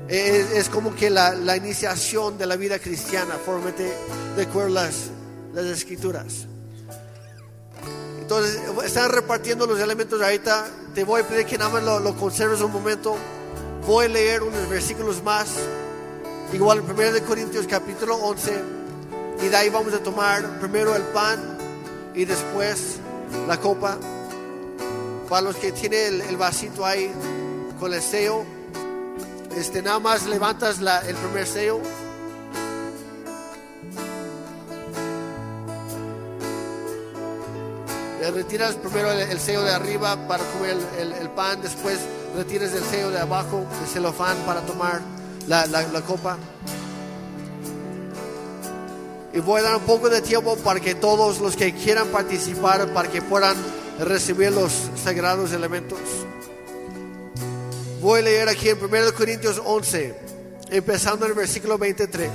Es, 0.07 0.69
como 0.69 0.93
que 0.95 1.09
la, 1.09 1.33
la, 1.33 1.57
iniciación 1.57 2.37
de 2.37 2.45
la 2.45 2.55
vida 2.55 2.77
cristiana, 2.77 3.35
formalmente 3.43 3.91
de 4.35 4.43
acuerdo 4.43 4.77
a 4.77 4.83
las, 4.83 5.09
las 5.53 5.65
escrituras. 5.65 6.45
Entonces, 8.19 8.59
están 8.85 9.11
repartiendo 9.11 9.65
los 9.65 9.79
elementos 9.79 10.21
ahorita. 10.21 10.65
Te 10.93 11.03
voy 11.03 11.21
a 11.21 11.27
pedir 11.27 11.45
que 11.45 11.57
nada 11.57 11.71
más 11.71 11.83
lo, 11.83 11.99
lo 11.99 12.15
conserves 12.15 12.61
un 12.61 12.71
momento. 12.71 13.15
Voy 13.87 14.05
a 14.05 14.09
leer 14.09 14.43
unos 14.43 14.69
versículos 14.69 15.23
más. 15.23 15.47
Igual 16.53 16.79
en 16.79 16.91
1 16.91 17.13
de 17.13 17.23
Corintios 17.23 17.65
capítulo 17.65 18.15
11. 18.15 18.53
Y 19.41 19.47
de 19.47 19.57
ahí 19.57 19.69
vamos 19.69 19.91
a 19.93 20.03
tomar 20.03 20.59
primero 20.59 20.95
el 20.95 21.01
pan 21.01 21.39
y 22.13 22.25
después 22.25 22.99
la 23.47 23.57
copa. 23.59 23.97
Para 25.27 25.41
los 25.41 25.55
que 25.55 25.71
tienen 25.71 26.21
el, 26.21 26.37
vasito 26.37 26.85
ahí 26.85 27.11
con 27.79 27.91
el 27.91 28.03
sello, 28.03 28.43
este, 29.57 29.81
nada 29.81 29.97
más 29.97 30.27
levantas 30.27 30.79
el 31.07 31.15
primer 31.15 31.47
sello. 31.47 31.79
Retiras 38.31 38.75
primero 38.75 39.11
el, 39.11 39.21
el, 39.21 39.39
sello 39.39 39.63
de 39.63 39.71
arriba 39.71 40.15
para 40.27 40.43
comer 40.45 40.77
el, 40.99 41.29
pan, 41.31 41.61
después 41.61 41.99
retiras 42.35 42.71
el 42.73 42.83
sello 42.83 43.09
de 43.09 43.19
abajo, 43.19 43.65
el 43.81 43.87
celofán 43.87 44.37
para 44.45 44.61
tomar 44.61 45.01
la, 45.47 45.65
la, 45.67 46.01
copa. 46.01 46.37
Y 49.33 49.39
voy 49.39 49.61
a 49.61 49.63
dar 49.63 49.75
un 49.77 49.83
poco 49.83 50.09
de 50.09 50.21
tiempo 50.21 50.55
para 50.57 50.79
que 50.79 50.95
todos 50.95 51.39
los 51.39 51.55
que 51.55 51.73
quieran 51.73 52.07
participar, 52.07 52.93
para 52.93 53.09
que 53.09 53.21
puedan 53.21 53.55
recibir 53.99 54.51
los 54.51 54.71
sagrados 55.03 55.51
elementos. 55.51 55.99
Voy 58.01 58.19
a 58.19 58.23
leer 58.23 58.49
aquí 58.49 58.69
en 58.69 58.77
1 58.83 59.13
Corintios 59.15 59.61
11, 59.63 60.15
empezando 60.69 61.25
en 61.25 61.31
el 61.31 61.37
versículo 61.37 61.77
23. 61.77 62.29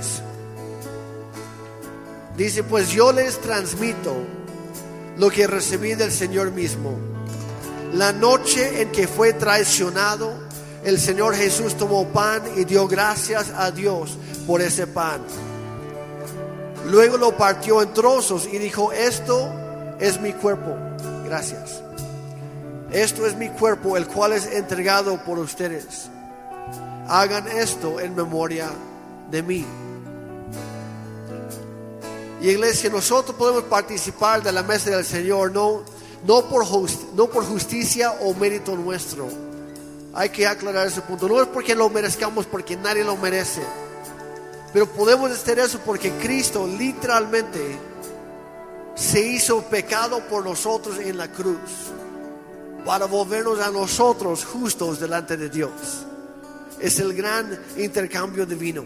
Dice, 2.35 2.63
pues 2.63 2.89
yo 2.89 3.11
les 3.11 3.39
transmito 3.39 4.15
lo 5.17 5.29
que 5.29 5.45
recibí 5.45 5.93
del 5.95 6.11
Señor 6.11 6.51
mismo. 6.51 6.97
La 7.93 8.13
noche 8.13 8.81
en 8.81 8.91
que 8.91 9.07
fue 9.07 9.33
traicionado, 9.33 10.33
el 10.83 10.99
Señor 10.99 11.35
Jesús 11.35 11.75
tomó 11.75 12.07
pan 12.07 12.41
y 12.55 12.63
dio 12.63 12.87
gracias 12.87 13.51
a 13.55 13.71
Dios 13.71 14.17
por 14.47 14.61
ese 14.61 14.87
pan. 14.87 15.21
Luego 16.85 17.17
lo 17.17 17.35
partió 17.35 17.81
en 17.81 17.93
trozos 17.93 18.47
y 18.51 18.57
dijo, 18.57 18.91
esto 18.91 19.51
es 19.99 20.19
mi 20.21 20.33
cuerpo. 20.33 20.75
Gracias. 21.25 21.81
Esto 22.91 23.27
es 23.27 23.35
mi 23.35 23.49
cuerpo, 23.49 23.97
el 23.97 24.07
cual 24.07 24.33
es 24.33 24.47
entregado 24.47 25.17
por 25.23 25.37
ustedes. 25.37 26.09
Hagan 27.07 27.47
esto 27.47 27.99
en 27.99 28.15
memoria 28.15 28.69
de 29.29 29.43
mí. 29.43 29.65
Y 32.41 32.49
iglesia, 32.49 32.89
nosotros 32.89 33.35
podemos 33.35 33.63
participar 33.63 34.41
de 34.41 34.51
la 34.51 34.63
mesa 34.63 34.91
del 34.91 35.05
Señor, 35.05 35.51
no, 35.51 35.83
no, 36.25 36.45
por, 36.45 36.65
just, 36.65 37.03
no 37.13 37.27
por 37.27 37.43
justicia 37.45 38.11
o 38.21 38.33
mérito 38.33 38.75
nuestro. 38.75 39.27
Hay 40.13 40.29
que 40.29 40.47
aclarar 40.47 40.87
ese 40.87 41.01
punto. 41.01 41.27
No 41.27 41.41
es 41.41 41.47
porque 41.47 41.75
lo 41.75 41.89
merezcamos, 41.89 42.45
porque 42.45 42.75
nadie 42.75 43.03
lo 43.03 43.15
merece. 43.17 43.61
Pero 44.73 44.87
podemos 44.87 45.31
hacer 45.31 45.59
eso 45.59 45.79
porque 45.85 46.11
Cristo 46.13 46.67
literalmente 46.67 47.77
se 48.95 49.19
hizo 49.21 49.63
pecado 49.63 50.21
por 50.27 50.43
nosotros 50.43 50.99
en 50.99 51.17
la 51.17 51.31
cruz 51.31 51.57
para 52.85 53.05
volvernos 53.05 53.59
a 53.59 53.71
nosotros 53.71 54.45
justos 54.45 54.99
delante 54.99 55.37
de 55.37 55.49
Dios. 55.49 55.71
Es 56.79 56.99
el 56.99 57.13
gran 57.13 57.59
intercambio 57.77 58.45
divino. 58.45 58.83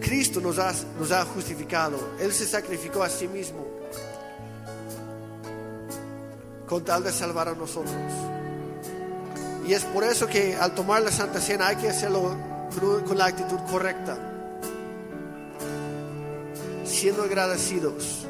Cristo 0.00 0.40
nos 0.40 0.58
ha, 0.58 0.72
nos 0.98 1.10
ha 1.12 1.24
justificado. 1.24 1.98
Él 2.20 2.32
se 2.32 2.46
sacrificó 2.46 3.02
a 3.02 3.08
sí 3.08 3.28
mismo 3.28 3.66
con 6.66 6.84
tal 6.84 7.02
de 7.02 7.12
salvar 7.12 7.48
a 7.48 7.54
nosotros. 7.54 7.92
Y 9.70 9.74
es 9.74 9.84
por 9.84 10.02
eso 10.02 10.26
que 10.26 10.56
al 10.56 10.74
tomar 10.74 11.00
la 11.00 11.12
Santa 11.12 11.40
Cena 11.40 11.68
hay 11.68 11.76
que 11.76 11.88
hacerlo 11.88 12.36
con 13.06 13.16
la 13.16 13.26
actitud 13.26 13.58
correcta, 13.70 14.18
siendo 16.84 17.22
agradecidos, 17.22 18.26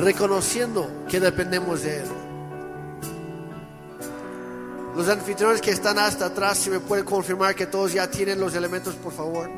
reconociendo 0.00 0.90
que 1.10 1.20
dependemos 1.20 1.82
de 1.82 1.98
Él. 1.98 2.08
Los 4.96 5.10
anfitriones 5.10 5.60
que 5.60 5.72
están 5.72 5.98
hasta 5.98 6.24
atrás, 6.24 6.56
si 6.56 6.70
me 6.70 6.80
pueden 6.80 7.04
confirmar 7.04 7.54
que 7.54 7.66
todos 7.66 7.92
ya 7.92 8.10
tienen 8.10 8.40
los 8.40 8.54
elementos, 8.54 8.94
por 8.94 9.12
favor. 9.12 9.50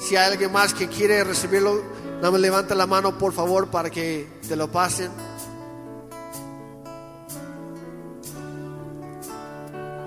Si 0.00 0.16
hay 0.16 0.32
alguien 0.32 0.50
más 0.50 0.72
que 0.72 0.88
quiere 0.88 1.22
recibirlo, 1.24 1.82
levanta 2.38 2.74
la 2.74 2.86
mano, 2.86 3.18
por 3.18 3.34
favor, 3.34 3.68
para 3.68 3.90
que 3.90 4.26
te 4.48 4.56
lo 4.56 4.72
pasen. 4.72 5.10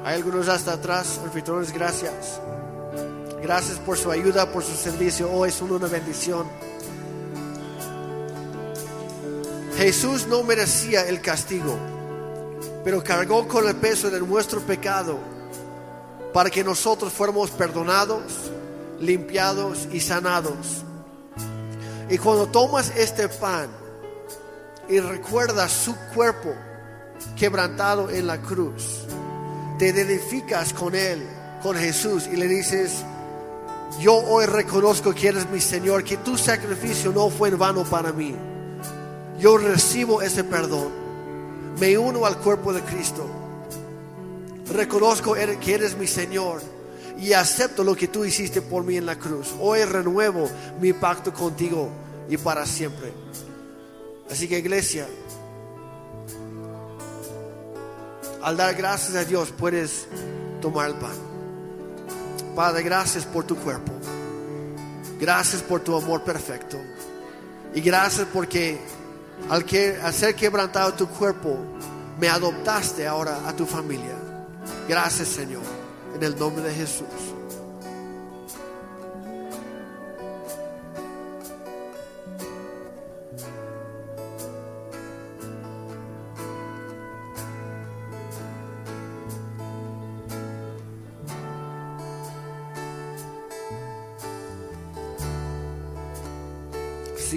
Hay 0.08 0.16
algunos 0.16 0.48
hasta 0.48 0.72
atrás, 0.72 1.20
anfitriones, 1.22 1.74
gracias. 1.74 2.40
Gracias 3.42 3.78
por 3.78 3.98
su 3.98 4.10
ayuda, 4.10 4.50
por 4.50 4.64
su 4.64 4.74
servicio. 4.74 5.30
Hoy 5.30 5.50
es 5.50 5.62
una 5.62 5.86
bendición. 5.86 6.48
Jesús 9.76 10.26
no 10.28 10.44
merecía 10.44 11.06
el 11.10 11.20
castigo, 11.20 11.78
pero 12.86 13.04
cargó 13.04 13.50
con 13.50 13.68
el 13.68 13.76
peso 13.76 14.10
de 14.10 14.22
nuestro 14.22 14.62
pecado 14.62 15.20
para 16.32 16.50
que 16.50 16.64
nosotros 16.64 17.12
fuéramos 17.12 17.52
perdonados, 17.52 18.24
limpiados 19.02 19.90
y 19.92 20.00
sanados. 20.00 20.86
Y 22.10 22.18
cuando 22.18 22.48
tomas 22.48 22.96
este 22.96 23.28
pan 23.28 23.68
y 24.88 25.02
recuerdas 25.02 25.70
su 25.70 25.94
cuerpo 26.16 26.54
quebrantado 27.36 28.10
en 28.10 28.26
la 28.26 28.42
cruz, 28.42 29.06
te 29.78 29.90
identificas 29.90 30.74
con 30.74 30.96
Él, 30.96 31.28
con 31.62 31.76
Jesús, 31.76 32.28
y 32.32 32.36
le 32.36 32.48
dices, 32.48 33.04
yo 34.00 34.16
hoy 34.16 34.46
reconozco 34.46 35.14
que 35.14 35.30
eres 35.30 35.50
mi 35.50 35.62
Señor, 35.62 36.04
que 36.04 36.18
tu 36.18 36.38
sacrificio 36.38 37.12
no 37.12 37.30
fue 37.30 37.50
en 37.50 37.58
vano 37.58 37.84
para 37.84 38.12
mí. 38.12 38.36
Yo 39.40 39.58
recibo 39.58 40.22
ese 40.22 40.44
perdón. 40.44 40.90
Me 41.80 41.98
uno 41.98 42.26
al 42.26 42.38
cuerpo 42.38 42.74
de 42.74 42.82
Cristo. 42.82 43.26
Reconozco 44.74 45.34
que 45.34 45.74
eres 45.74 45.98
mi 45.98 46.08
Señor 46.08 46.62
y 47.20 47.34
acepto 47.34 47.84
lo 47.84 47.96
que 47.96 48.08
tú 48.08 48.26
hiciste 48.26 48.62
por 48.62 48.84
mí 48.84 48.98
en 48.98 49.06
la 49.06 49.18
cruz. 49.18 49.54
Hoy 49.60 49.84
renuevo 49.84 50.50
mi 50.82 50.94
pacto 50.94 51.34
contigo 51.34 51.90
y 52.30 52.38
para 52.38 52.66
siempre. 52.66 53.14
Así 54.30 54.48
que 54.48 54.60
iglesia, 54.60 55.08
al 58.48 58.56
dar 58.56 58.76
gracias 58.76 59.14
a 59.14 59.26
Dios 59.26 59.52
puedes 59.52 60.08
tomar 60.62 60.88
el 60.88 60.96
pan. 60.96 61.12
Padre, 62.56 62.82
gracias 62.82 63.26
por 63.26 63.44
tu 63.44 63.58
cuerpo. 63.58 63.92
Gracias 65.20 65.62
por 65.62 65.82
tu 65.82 65.98
amor 65.98 66.24
perfecto. 66.24 66.78
Y 67.76 67.82
gracias 67.82 68.26
porque 68.32 68.80
al, 69.50 69.66
que, 69.66 70.00
ser 70.14 70.34
quebrantado 70.34 70.94
tu 70.94 71.10
cuerpo, 71.10 71.58
me 72.22 72.30
adoptaste 72.30 73.06
ahora 73.06 73.46
a 73.46 73.54
tu 73.54 73.66
familia. 73.66 74.16
Gracias 74.88 75.28
Señor, 75.28 75.64
en 76.16 76.24
el 76.24 76.40
nombre 76.40 76.64
de 76.64 76.74
Jesús. 76.74 77.37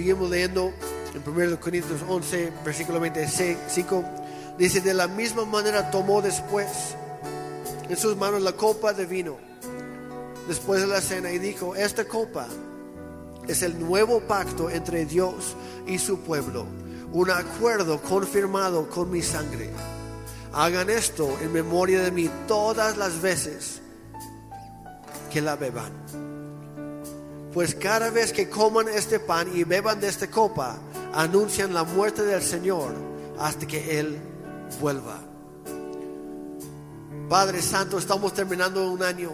Seguimos 0.01 0.31
leyendo 0.31 0.73
en 1.13 1.21
1 1.23 1.59
Corintios 1.59 2.01
11, 2.09 2.53
versículo 2.65 2.99
25. 2.99 4.03
Dice, 4.57 4.81
de 4.81 4.95
la 4.95 5.07
misma 5.07 5.45
manera 5.45 5.91
tomó 5.91 6.23
después 6.23 6.95
en 7.87 7.95
sus 7.95 8.17
manos 8.17 8.41
la 8.41 8.53
copa 8.53 8.93
de 8.93 9.05
vino, 9.05 9.37
después 10.47 10.81
de 10.81 10.87
la 10.87 11.01
cena, 11.01 11.31
y 11.31 11.37
dijo, 11.37 11.75
esta 11.75 12.05
copa 12.05 12.47
es 13.47 13.61
el 13.61 13.79
nuevo 13.79 14.21
pacto 14.21 14.71
entre 14.71 15.05
Dios 15.05 15.55
y 15.85 15.99
su 15.99 16.21
pueblo, 16.21 16.65
un 17.11 17.29
acuerdo 17.29 18.01
confirmado 18.01 18.89
con 18.89 19.11
mi 19.11 19.21
sangre. 19.21 19.69
Hagan 20.51 20.89
esto 20.89 21.37
en 21.43 21.53
memoria 21.53 22.01
de 22.01 22.09
mí 22.09 22.27
todas 22.47 22.97
las 22.97 23.21
veces 23.21 23.83
que 25.31 25.41
la 25.41 25.55
beban. 25.57 26.30
Pues 27.53 27.75
cada 27.75 28.09
vez 28.09 28.31
que 28.31 28.49
coman 28.49 28.87
este 28.87 29.19
pan 29.19 29.49
y 29.53 29.63
beban 29.63 29.99
de 29.99 30.07
esta 30.07 30.29
copa, 30.29 30.79
anuncian 31.13 31.73
la 31.73 31.83
muerte 31.83 32.23
del 32.23 32.41
Señor 32.41 32.93
hasta 33.37 33.67
que 33.67 33.99
Él 33.99 34.17
vuelva. 34.79 35.19
Padre 37.27 37.61
Santo, 37.61 37.97
estamos 37.97 38.33
terminando 38.33 38.89
un 38.89 39.03
año. 39.03 39.31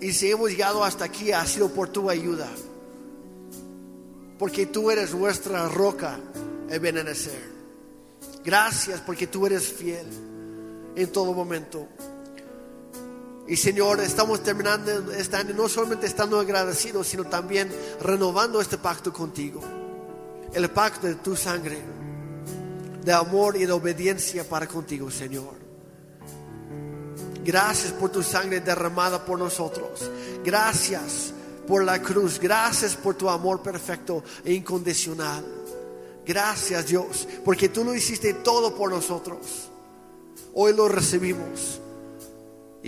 Y 0.00 0.12
si 0.12 0.30
hemos 0.30 0.50
llegado 0.50 0.84
hasta 0.84 1.04
aquí 1.04 1.32
ha 1.32 1.44
sido 1.44 1.68
por 1.68 1.88
tu 1.88 2.08
ayuda. 2.08 2.48
Porque 4.38 4.66
tú 4.66 4.90
eres 4.92 5.12
nuestra 5.14 5.68
roca, 5.68 6.20
Ebenezer. 6.70 7.58
Gracias 8.44 9.00
porque 9.00 9.26
tú 9.26 9.46
eres 9.46 9.68
fiel 9.68 10.06
en 10.94 11.12
todo 11.12 11.32
momento. 11.32 11.88
Y 13.48 13.56
Señor, 13.56 14.00
estamos 14.00 14.42
terminando 14.42 15.10
este 15.12 15.36
año 15.36 15.54
no 15.54 15.70
solamente 15.70 16.06
estando 16.06 16.38
agradecidos, 16.38 17.06
sino 17.06 17.24
también 17.24 17.74
renovando 18.02 18.60
este 18.60 18.76
pacto 18.76 19.10
contigo. 19.10 19.62
El 20.52 20.68
pacto 20.70 21.06
de 21.06 21.14
tu 21.14 21.34
sangre, 21.34 21.78
de 23.02 23.12
amor 23.12 23.56
y 23.56 23.64
de 23.64 23.72
obediencia 23.72 24.44
para 24.46 24.66
contigo, 24.66 25.10
Señor. 25.10 25.54
Gracias 27.42 27.90
por 27.92 28.10
tu 28.10 28.22
sangre 28.22 28.60
derramada 28.60 29.24
por 29.24 29.38
nosotros. 29.38 30.10
Gracias 30.44 31.32
por 31.66 31.82
la 31.84 32.02
cruz. 32.02 32.38
Gracias 32.38 32.96
por 32.96 33.14
tu 33.14 33.30
amor 33.30 33.62
perfecto 33.62 34.22
e 34.44 34.52
incondicional. 34.52 35.42
Gracias 36.26 36.86
Dios, 36.86 37.26
porque 37.46 37.70
tú 37.70 37.82
lo 37.82 37.94
hiciste 37.94 38.34
todo 38.34 38.74
por 38.74 38.90
nosotros. 38.90 39.70
Hoy 40.52 40.74
lo 40.74 40.86
recibimos. 40.86 41.80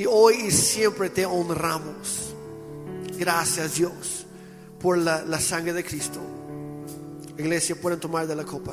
Y 0.01 0.07
hoy 0.07 0.47
y 0.47 0.51
siempre 0.51 1.11
te 1.11 1.27
honramos. 1.27 2.33
Gracias 3.19 3.75
Dios 3.75 4.25
por 4.81 4.97
la, 4.97 5.23
la 5.27 5.39
sangre 5.39 5.75
de 5.75 5.85
Cristo. 5.85 6.21
Iglesia, 7.37 7.77
pueden 7.79 8.01
tomar 8.01 8.27
de 8.27 8.35
la 8.35 8.45
copa. 8.45 8.73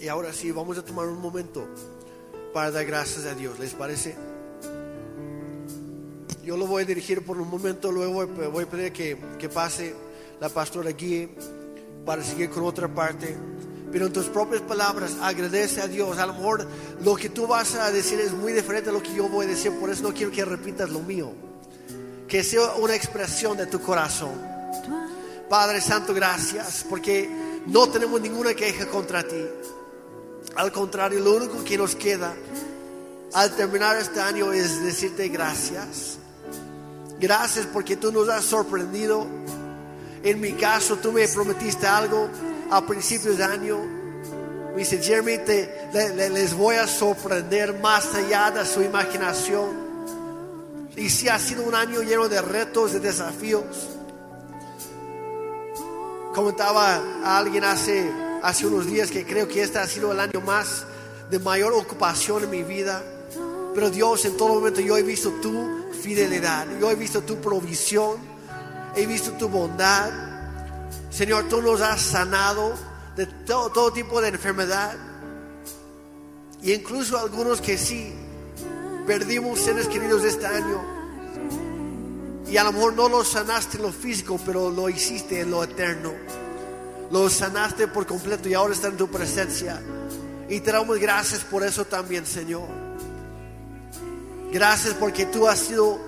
Y 0.00 0.08
ahora 0.08 0.32
sí, 0.32 0.50
vamos 0.50 0.78
a 0.78 0.82
tomar 0.82 1.06
un 1.08 1.20
momento 1.20 1.66
para 2.54 2.70
dar 2.70 2.86
gracias 2.86 3.26
a 3.26 3.34
Dios. 3.34 3.58
¿Les 3.58 3.74
parece? 3.74 4.16
Yo 6.42 6.56
lo 6.56 6.66
voy 6.66 6.84
a 6.84 6.86
dirigir 6.86 7.22
por 7.22 7.38
un 7.38 7.48
momento, 7.48 7.92
luego 7.92 8.26
voy 8.26 8.64
a 8.64 8.66
pedir 8.66 8.92
que, 8.92 9.18
que 9.38 9.50
pase 9.50 9.94
la 10.40 10.48
pastora 10.48 10.88
aquí 10.88 11.28
para 12.06 12.24
seguir 12.24 12.48
con 12.48 12.64
otra 12.64 12.88
parte. 12.88 13.36
Pero 13.92 14.06
en 14.06 14.12
tus 14.12 14.26
propias 14.26 14.62
palabras, 14.62 15.16
agradece 15.20 15.82
a 15.82 15.86
Dios. 15.86 16.16
A 16.16 16.26
lo 16.26 16.32
mejor 16.32 16.66
lo 17.02 17.14
que 17.16 17.28
tú 17.28 17.46
vas 17.46 17.74
a 17.74 17.90
decir 17.90 18.20
es 18.20 18.32
muy 18.32 18.54
diferente 18.54 18.88
a 18.88 18.94
lo 18.94 19.02
que 19.02 19.14
yo 19.14 19.28
voy 19.28 19.44
a 19.44 19.48
decir, 19.50 19.70
por 19.72 19.90
eso 19.90 20.02
no 20.02 20.14
quiero 20.14 20.32
que 20.32 20.46
repitas 20.46 20.88
lo 20.88 21.00
mío. 21.00 21.30
Que 22.26 22.42
sea 22.42 22.72
una 22.76 22.94
expresión 22.94 23.58
de 23.58 23.66
tu 23.66 23.82
corazón. 23.82 24.32
Padre 25.50 25.82
Santo, 25.82 26.14
gracias, 26.14 26.86
porque 26.88 27.28
no 27.66 27.88
tenemos 27.90 28.18
ninguna 28.18 28.54
queja 28.54 28.86
contra 28.86 29.22
ti. 29.22 29.44
Al 30.56 30.72
contrario, 30.72 31.20
lo 31.20 31.36
único 31.36 31.62
que 31.64 31.78
nos 31.78 31.94
queda 31.94 32.34
al 33.32 33.54
terminar 33.54 33.96
este 33.96 34.20
año 34.20 34.52
es 34.52 34.82
decirte 34.82 35.28
gracias. 35.28 36.18
Gracias 37.20 37.66
porque 37.66 37.96
tú 37.96 38.10
nos 38.10 38.28
has 38.28 38.44
sorprendido. 38.44 39.26
En 40.22 40.40
mi 40.40 40.52
caso, 40.52 40.96
tú 40.96 41.12
me 41.12 41.26
prometiste 41.28 41.86
algo 41.86 42.28
a 42.70 42.84
principios 42.84 43.38
de 43.38 43.44
año. 43.44 43.78
Me 44.72 44.78
dice, 44.78 44.98
Jeremy, 44.98 45.38
te, 45.38 45.90
les 46.30 46.54
voy 46.54 46.76
a 46.76 46.86
sorprender 46.86 47.78
más 47.80 48.14
allá 48.14 48.50
de 48.50 48.66
su 48.66 48.82
imaginación. 48.82 49.90
Y 50.96 51.08
si 51.08 51.28
ha 51.28 51.38
sido 51.38 51.62
un 51.62 51.74
año 51.74 52.02
lleno 52.02 52.28
de 52.28 52.42
retos, 52.42 52.92
de 52.92 53.00
desafíos. 53.00 53.64
Comentaba 56.34 57.00
a 57.24 57.38
alguien 57.38 57.64
hace 57.64 58.10
hace 58.42 58.66
unos 58.66 58.86
días 58.86 59.10
que 59.10 59.24
creo 59.24 59.48
que 59.48 59.62
este 59.62 59.78
ha 59.78 59.86
sido 59.86 60.12
el 60.12 60.20
año 60.20 60.40
más 60.40 60.84
de 61.30 61.38
mayor 61.38 61.72
ocupación 61.72 62.44
en 62.44 62.50
mi 62.50 62.62
vida. 62.62 63.02
Pero 63.74 63.90
Dios, 63.90 64.24
en 64.24 64.36
todo 64.36 64.54
momento 64.54 64.80
yo 64.80 64.96
he 64.96 65.02
visto 65.02 65.30
tu 65.40 65.92
fidelidad, 66.02 66.66
yo 66.80 66.90
he 66.90 66.94
visto 66.94 67.22
tu 67.22 67.36
provisión, 67.36 68.16
he 68.96 69.06
visto 69.06 69.32
tu 69.32 69.48
bondad. 69.48 70.10
Señor, 71.10 71.48
tú 71.48 71.62
nos 71.62 71.80
has 71.80 72.00
sanado 72.00 72.74
de 73.16 73.26
todo, 73.26 73.92
tipo 73.92 74.20
de 74.20 74.28
enfermedad. 74.28 74.96
Y 76.62 76.72
incluso 76.72 77.18
algunos 77.18 77.60
que 77.60 77.78
sí 77.78 78.12
perdimos 79.06 79.60
seres 79.60 79.86
queridos 79.88 80.24
este 80.24 80.46
año. 80.46 80.82
Y 82.48 82.56
a 82.56 82.64
lo 82.64 82.72
mejor 82.72 82.94
no 82.94 83.08
los 83.08 83.28
sanaste 83.28 83.76
en 83.76 83.84
lo 83.84 83.92
físico, 83.92 84.38
pero 84.44 84.70
lo 84.70 84.88
hiciste 84.88 85.40
en 85.40 85.52
lo 85.52 85.62
eterno. 85.62 86.12
Lo 87.10 87.28
sanaste 87.28 87.88
por 87.88 88.06
completo 88.06 88.48
y 88.48 88.54
ahora 88.54 88.72
está 88.72 88.88
en 88.88 88.96
tu 88.96 89.08
presencia. 89.08 89.80
Y 90.48 90.60
te 90.60 90.72
damos 90.72 90.98
gracias 90.98 91.42
por 91.42 91.62
eso 91.62 91.84
también, 91.84 92.26
Señor. 92.26 92.68
Gracias 94.52 94.94
porque 94.94 95.26
tú 95.26 95.46
has 95.46 95.58
sido 95.58 95.98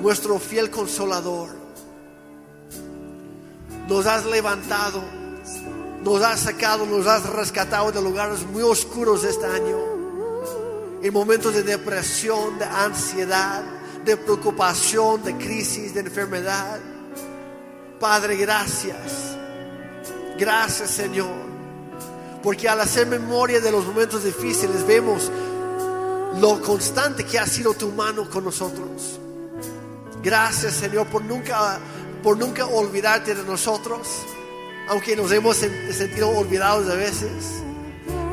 nuestro 0.00 0.38
fiel 0.38 0.70
consolador. 0.70 1.50
Nos 3.88 4.06
has 4.06 4.24
levantado, 4.24 5.02
nos 6.02 6.22
has 6.22 6.40
sacado, 6.40 6.86
nos 6.86 7.06
has 7.06 7.28
rescatado 7.28 7.92
de 7.92 8.02
lugares 8.02 8.44
muy 8.46 8.62
oscuros 8.62 9.24
este 9.24 9.46
año. 9.46 9.78
En 11.02 11.12
momentos 11.12 11.54
de 11.54 11.62
depresión, 11.62 12.58
de 12.58 12.64
ansiedad, 12.64 13.62
de 14.04 14.16
preocupación, 14.16 15.22
de 15.22 15.36
crisis, 15.36 15.94
de 15.94 16.00
enfermedad. 16.00 16.78
Padre, 18.00 18.36
gracias. 18.36 19.33
Gracias 20.38 20.90
Señor. 20.90 21.54
Porque 22.42 22.68
al 22.68 22.80
hacer 22.80 23.06
memoria 23.06 23.60
de 23.60 23.72
los 23.72 23.86
momentos 23.86 24.24
difíciles 24.24 24.86
vemos 24.86 25.30
lo 26.40 26.60
constante 26.60 27.24
que 27.24 27.38
ha 27.38 27.46
sido 27.46 27.74
tu 27.74 27.90
mano 27.90 28.28
con 28.28 28.44
nosotros. 28.44 29.18
Gracias 30.22 30.74
Señor 30.74 31.06
por 31.06 31.24
nunca, 31.24 31.78
por 32.22 32.36
nunca 32.36 32.66
olvidarte 32.66 33.34
de 33.34 33.44
nosotros, 33.44 34.08
aunque 34.88 35.16
nos 35.16 35.30
hemos 35.32 35.56
sentido 35.56 36.28
olvidados 36.30 36.88
a 36.90 36.94
veces. 36.94 37.62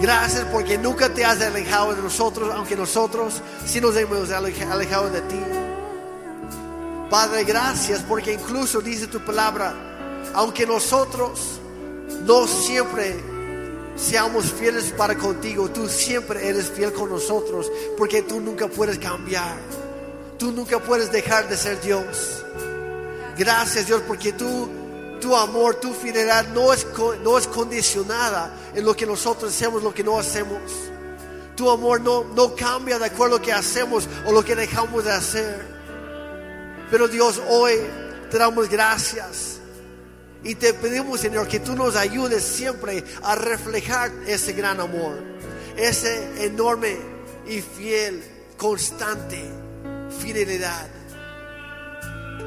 Gracias 0.02 0.46
porque 0.52 0.78
nunca 0.80 1.14
te 1.14 1.24
has 1.24 1.40
alejado 1.42 1.94
de 1.94 2.02
nosotros, 2.02 2.52
aunque 2.56 2.76
nosotros 2.76 3.42
sí 3.66 3.80
nos 3.80 3.96
hemos 3.96 4.32
alejado 4.32 5.10
de 5.10 5.22
ti. 5.22 5.40
Padre, 7.10 7.44
gracias 7.44 8.02
porque 8.08 8.34
incluso 8.34 8.82
dice 8.82 9.06
tu 9.08 9.20
palabra, 9.24 9.74
aunque 10.34 10.66
nosotros 10.66 11.61
no 12.26 12.48
siempre 12.48 13.16
seamos 13.96 14.52
fieles 14.52 14.92
para 14.98 15.16
contigo, 15.18 15.70
tú 15.70 15.88
siempre 15.88 16.48
eres 16.48 16.70
fiel 16.70 16.92
con 16.94 17.10
nosotros, 17.10 17.72
porque 17.98 18.22
tú 18.22 18.40
nunca 18.40 18.68
puedes 18.68 18.98
cambiar, 18.98 19.58
tú 20.38 20.52
nunca 20.52 20.80
puedes 20.80 21.12
dejar 21.12 21.48
de 21.48 21.58
ser 21.58 21.80
Dios. 21.82 22.44
Gracias 23.38 23.88
Dios, 23.88 24.02
porque 24.08 24.34
tú, 24.34 24.70
tu 25.20 25.36
amor, 25.36 25.76
tu 25.76 25.94
fidelidad 25.94 26.48
no 26.50 26.74
es, 26.74 26.86
no 27.24 27.38
es 27.38 27.48
condicionada 27.48 28.54
en 28.74 28.86
lo 28.86 28.96
que 28.96 29.06
nosotros 29.06 29.54
hacemos, 29.54 29.84
lo 29.84 29.94
que 29.94 30.04
no 30.04 30.20
hacemos. 30.20 30.60
Tu 31.56 31.70
amor 31.70 32.02
no, 32.02 32.24
no 32.24 32.56
cambia 32.56 32.98
de 32.98 33.06
acuerdo 33.06 33.36
a 33.36 33.38
lo 33.40 33.44
que 33.44 33.54
hacemos 33.54 34.08
o 34.26 34.32
lo 34.32 34.44
que 34.44 34.56
dejamos 34.56 35.04
de 35.04 35.12
hacer. 35.12 35.66
Pero 36.90 37.08
Dios, 37.08 37.42
hoy 37.50 37.76
te 38.30 38.38
damos 38.38 38.68
gracias 38.68 39.61
y 40.44 40.56
te 40.56 40.74
pedimos, 40.74 41.20
Señor, 41.20 41.48
que 41.48 41.60
tú 41.60 41.76
nos 41.76 41.96
ayudes 41.96 42.44
siempre 42.44 43.04
a 43.22 43.36
reflejar 43.36 44.12
ese 44.26 44.54
gran 44.54 44.80
amor, 44.80 45.20
ese 45.78 46.46
enorme 46.46 46.98
y 47.48 47.62
fiel, 47.62 48.24
constante 48.58 49.44
fidelidad, 50.20 50.88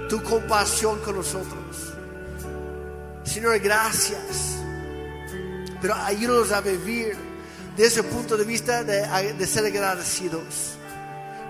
tu 0.09 0.23
compasión 0.23 0.99
con 1.01 1.17
nosotros. 1.17 1.93
Señor, 3.25 3.59
gracias. 3.61 4.57
Pero 5.81 5.95
ayúdanos 5.95 6.51
a 6.51 6.61
vivir 6.61 7.17
desde 7.77 8.01
ese 8.01 8.03
punto 8.03 8.37
de 8.37 8.45
vista 8.45 8.83
de, 8.83 9.35
de 9.35 9.47
ser 9.47 9.67
agradecidos. 9.67 10.79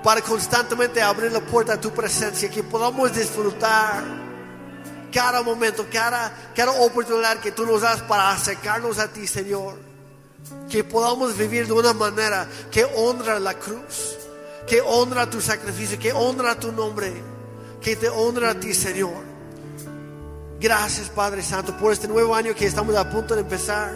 Para 0.02 0.20
constantemente 0.20 1.00
abrir 1.00 1.32
la 1.32 1.40
puerta 1.40 1.74
a 1.74 1.80
tu 1.80 1.90
presencia, 1.90 2.50
que 2.50 2.62
podamos 2.62 3.14
disfrutar 3.14 4.23
cada 5.14 5.42
momento, 5.42 5.86
cada, 5.90 6.50
cada 6.56 6.72
oportunidad 6.72 7.38
que 7.38 7.52
tú 7.52 7.64
nos 7.64 7.82
das 7.82 8.02
para 8.02 8.32
acercarnos 8.32 8.98
a 8.98 9.06
ti, 9.06 9.28
Señor. 9.28 9.76
Que 10.68 10.82
podamos 10.82 11.36
vivir 11.36 11.68
de 11.68 11.72
una 11.72 11.94
manera 11.94 12.48
que 12.70 12.84
honra 12.84 13.38
la 13.38 13.54
cruz, 13.54 14.16
que 14.66 14.80
honra 14.80 15.30
tu 15.30 15.40
sacrificio, 15.40 15.98
que 16.00 16.12
honra 16.12 16.58
tu 16.58 16.72
nombre, 16.72 17.12
que 17.80 17.94
te 17.94 18.08
honra 18.08 18.50
a 18.50 18.54
ti, 18.60 18.74
Señor. 18.74 19.34
Gracias 20.60 21.08
Padre 21.10 21.42
Santo 21.42 21.76
por 21.76 21.92
este 21.92 22.08
nuevo 22.08 22.34
año 22.34 22.54
que 22.54 22.66
estamos 22.66 22.96
a 22.96 23.08
punto 23.08 23.34
de 23.34 23.42
empezar. 23.42 23.92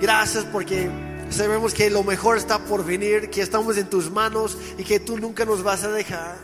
Gracias 0.00 0.44
porque 0.44 0.88
sabemos 1.30 1.74
que 1.74 1.90
lo 1.90 2.04
mejor 2.04 2.36
está 2.36 2.58
por 2.58 2.84
venir, 2.84 3.28
que 3.28 3.42
estamos 3.42 3.76
en 3.76 3.90
tus 3.90 4.10
manos 4.10 4.56
y 4.78 4.84
que 4.84 5.00
tú 5.00 5.18
nunca 5.18 5.44
nos 5.44 5.62
vas 5.64 5.82
a 5.82 5.88
dejar. 5.88 6.36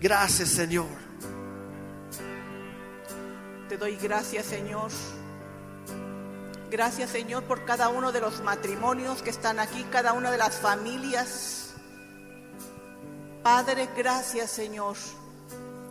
Gracias 0.00 0.50
Señor. 0.50 1.11
Te 3.72 3.78
doy 3.78 3.96
gracias 3.96 4.44
Señor. 4.44 4.90
Gracias 6.70 7.08
Señor 7.08 7.44
por 7.44 7.64
cada 7.64 7.88
uno 7.88 8.12
de 8.12 8.20
los 8.20 8.42
matrimonios 8.42 9.22
que 9.22 9.30
están 9.30 9.58
aquí, 9.58 9.82
cada 9.90 10.12
una 10.12 10.30
de 10.30 10.36
las 10.36 10.56
familias. 10.56 11.72
Padre, 13.42 13.88
gracias 13.96 14.50
Señor. 14.50 14.98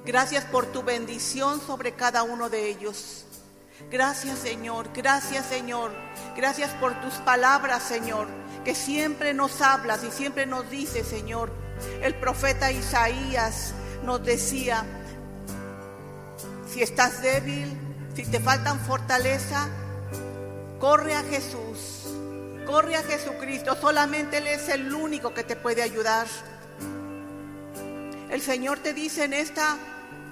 Gracias 0.05 0.45
por 0.45 0.67
tu 0.67 0.83
bendición 0.83 1.59
sobre 1.59 1.93
cada 1.93 2.21
uno 2.21 2.51
de 2.51 2.69
ellos. 2.69 3.25
Gracias 3.89 4.37
Señor, 4.37 4.89
gracias 4.93 5.47
Señor. 5.47 5.91
Gracias 6.35 6.69
por 6.75 7.01
tus 7.01 7.15
palabras 7.15 7.81
Señor, 7.81 8.27
que 8.63 8.75
siempre 8.75 9.33
nos 9.33 9.59
hablas 9.59 10.03
y 10.03 10.11
siempre 10.11 10.45
nos 10.45 10.69
dices 10.69 11.07
Señor. 11.07 11.51
El 12.03 12.13
profeta 12.13 12.71
Isaías 12.71 13.73
nos 14.03 14.23
decía, 14.23 14.85
si 16.71 16.81
estás 16.81 17.21
débil, 17.21 17.77
si 18.15 18.23
te 18.23 18.39
faltan 18.39 18.79
fortaleza, 18.79 19.67
corre 20.79 21.15
a 21.15 21.23
Jesús, 21.23 22.07
corre 22.65 22.95
a 22.95 23.03
Jesucristo. 23.03 23.75
Solamente 23.75 24.37
Él 24.37 24.47
es 24.47 24.69
el 24.69 24.93
único 24.93 25.33
que 25.33 25.43
te 25.43 25.57
puede 25.57 25.81
ayudar. 25.81 26.27
El 28.29 28.41
Señor 28.41 28.79
te 28.79 28.93
dice 28.93 29.25
en 29.25 29.33
esta, 29.33 29.77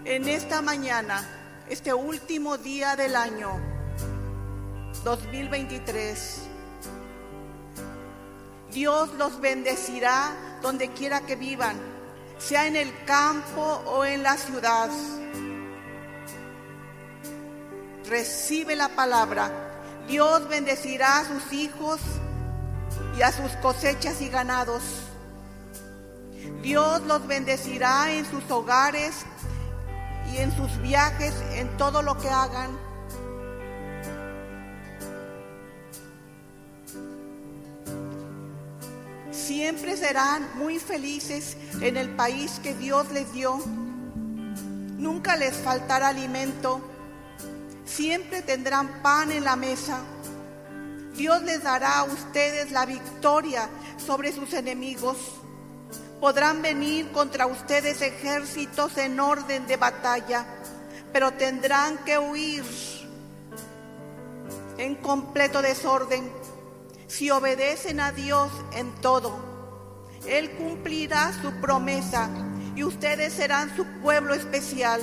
en 0.06 0.30
esta 0.30 0.62
mañana, 0.62 1.28
este 1.68 1.94
último 1.94 2.58
día 2.58 2.96
del 2.96 3.18
año 3.18 3.60
2023, 5.04 6.42
Dios 8.72 9.14
los 9.16 9.42
bendecirá 9.42 10.60
donde 10.62 10.90
quiera 10.92 11.22
que 11.22 11.36
vivan, 11.36 11.76
sea 12.38 12.66
en 12.66 12.78
el 12.78 12.94
campo 13.04 13.84
o 13.86 14.06
en 14.06 14.24
la 14.24 14.38
ciudad. 14.38 14.90
Recibe 18.10 18.76
la 18.76 18.90
palabra. 18.90 19.52
Dios 20.08 20.50
bendecirá 20.50 21.20
a 21.20 21.26
sus 21.26 21.54
hijos 21.54 22.00
y 23.16 23.22
a 23.22 23.32
sus 23.32 23.52
cosechas 23.58 24.20
y 24.22 24.30
ganados. 24.30 24.82
Dios 26.64 27.04
los 27.04 27.28
bendecirá 27.28 28.12
en 28.12 28.26
sus 28.26 28.50
hogares 28.50 29.14
y 30.34 30.38
en 30.38 30.52
sus 30.56 30.82
viajes, 30.82 31.36
en 31.52 31.78
todo 31.78 32.02
lo 32.02 32.18
que 32.18 32.30
hagan. 32.30 32.72
Siempre 39.30 39.96
serán 39.96 40.48
muy 40.56 40.80
felices 40.80 41.58
en 41.80 41.96
el 41.96 42.10
país 42.16 42.60
que 42.64 42.74
Dios 42.74 43.12
les 43.12 43.32
dio. 43.34 43.60
Nunca 44.98 45.36
les 45.36 45.56
faltará 45.56 46.08
alimento. 46.08 46.82
Siempre 47.90 48.44
tendrán 48.44 49.02
pan 49.02 49.32
en 49.32 49.44
la 49.44 49.56
mesa. 49.56 50.02
Dios 51.16 51.42
les 51.44 51.64
dará 51.64 52.00
a 52.00 52.04
ustedes 52.04 52.72
la 52.72 52.86
victoria 52.86 53.68
sobre 53.98 54.32
sus 54.32 54.54
enemigos. 54.54 55.18
Podrán 56.22 56.62
venir 56.62 57.12
contra 57.12 57.48
ustedes 57.48 58.02
ejércitos 58.02 58.98
en 58.98 59.20
orden 59.20 59.66
de 59.66 59.78
batalla, 59.78 60.46
pero 61.12 61.34
tendrán 61.34 61.98
que 62.06 62.18
huir 62.20 62.64
en 64.78 64.96
completo 64.96 65.62
desorden. 65.62 66.32
Si 67.08 67.32
obedecen 67.32 68.00
a 68.00 68.12
Dios 68.12 68.52
en 68.74 68.94
todo, 69.02 69.36
Él 70.28 70.52
cumplirá 70.52 71.34
su 71.42 71.52
promesa 71.60 72.30
y 72.76 72.84
ustedes 72.84 73.34
serán 73.34 73.76
su 73.76 73.84
pueblo 74.02 74.36
especial. 74.36 75.02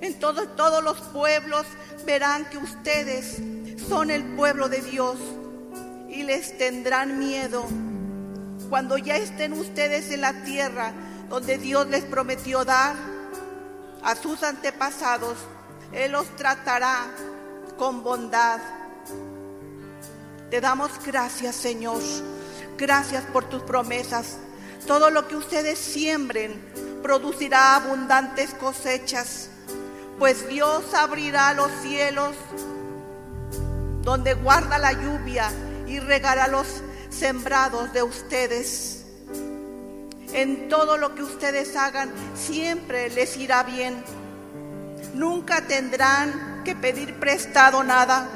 En 0.00 0.18
todos, 0.18 0.84
los 0.84 0.98
pueblos 1.08 1.66
verán 2.04 2.44
que 2.46 2.58
ustedes 2.58 3.40
son 3.88 4.10
el 4.10 4.24
pueblo 4.36 4.68
de 4.68 4.80
Dios 4.80 5.16
y 6.08 6.22
les 6.22 6.56
tendrán 6.58 7.18
miedo 7.18 7.66
cuando 8.68 8.98
ya 8.98 9.16
estén 9.16 9.52
ustedes 9.52 10.10
en 10.10 10.20
la 10.20 10.44
tierra 10.44 10.92
donde 11.28 11.58
Dios 11.58 11.86
les 11.88 12.04
prometió 12.04 12.64
dar 12.64 12.94
a 14.02 14.14
sus 14.14 14.42
antepasados, 14.42 15.36
Él 15.92 16.12
los 16.12 16.28
tratará 16.36 17.06
con 17.76 18.02
bondad. 18.02 18.60
Te 20.50 20.60
damos 20.60 20.92
gracias, 21.04 21.56
Señor. 21.56 22.00
Gracias 22.78 23.24
por 23.32 23.48
tus 23.48 23.62
promesas. 23.62 24.38
Todo 24.86 25.10
lo 25.10 25.26
que 25.26 25.36
ustedes 25.36 25.78
siembren 25.78 26.64
producirá 27.02 27.76
abundantes 27.76 28.54
cosechas, 28.54 29.50
pues 30.18 30.48
Dios 30.48 30.94
abrirá 30.94 31.52
los 31.52 31.70
cielos 31.82 32.34
donde 34.02 34.34
guarda 34.34 34.78
la 34.78 34.92
lluvia 34.92 35.50
y 35.86 35.98
regará 35.98 36.46
los 36.48 36.66
sembrados 37.10 37.92
de 37.92 38.02
ustedes. 38.02 39.04
En 40.32 40.68
todo 40.68 40.96
lo 40.96 41.14
que 41.14 41.22
ustedes 41.22 41.76
hagan 41.76 42.10
siempre 42.34 43.10
les 43.10 43.36
irá 43.36 43.62
bien. 43.62 44.02
Nunca 45.14 45.66
tendrán 45.66 46.62
que 46.64 46.74
pedir 46.74 47.18
prestado 47.18 47.82
nada. 47.82 48.28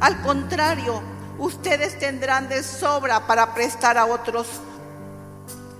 Al 0.00 0.20
contrario, 0.22 1.02
ustedes 1.38 1.98
tendrán 1.98 2.48
de 2.48 2.62
sobra 2.62 3.26
para 3.26 3.54
prestar 3.54 3.98
a 3.98 4.06
otros. 4.06 4.48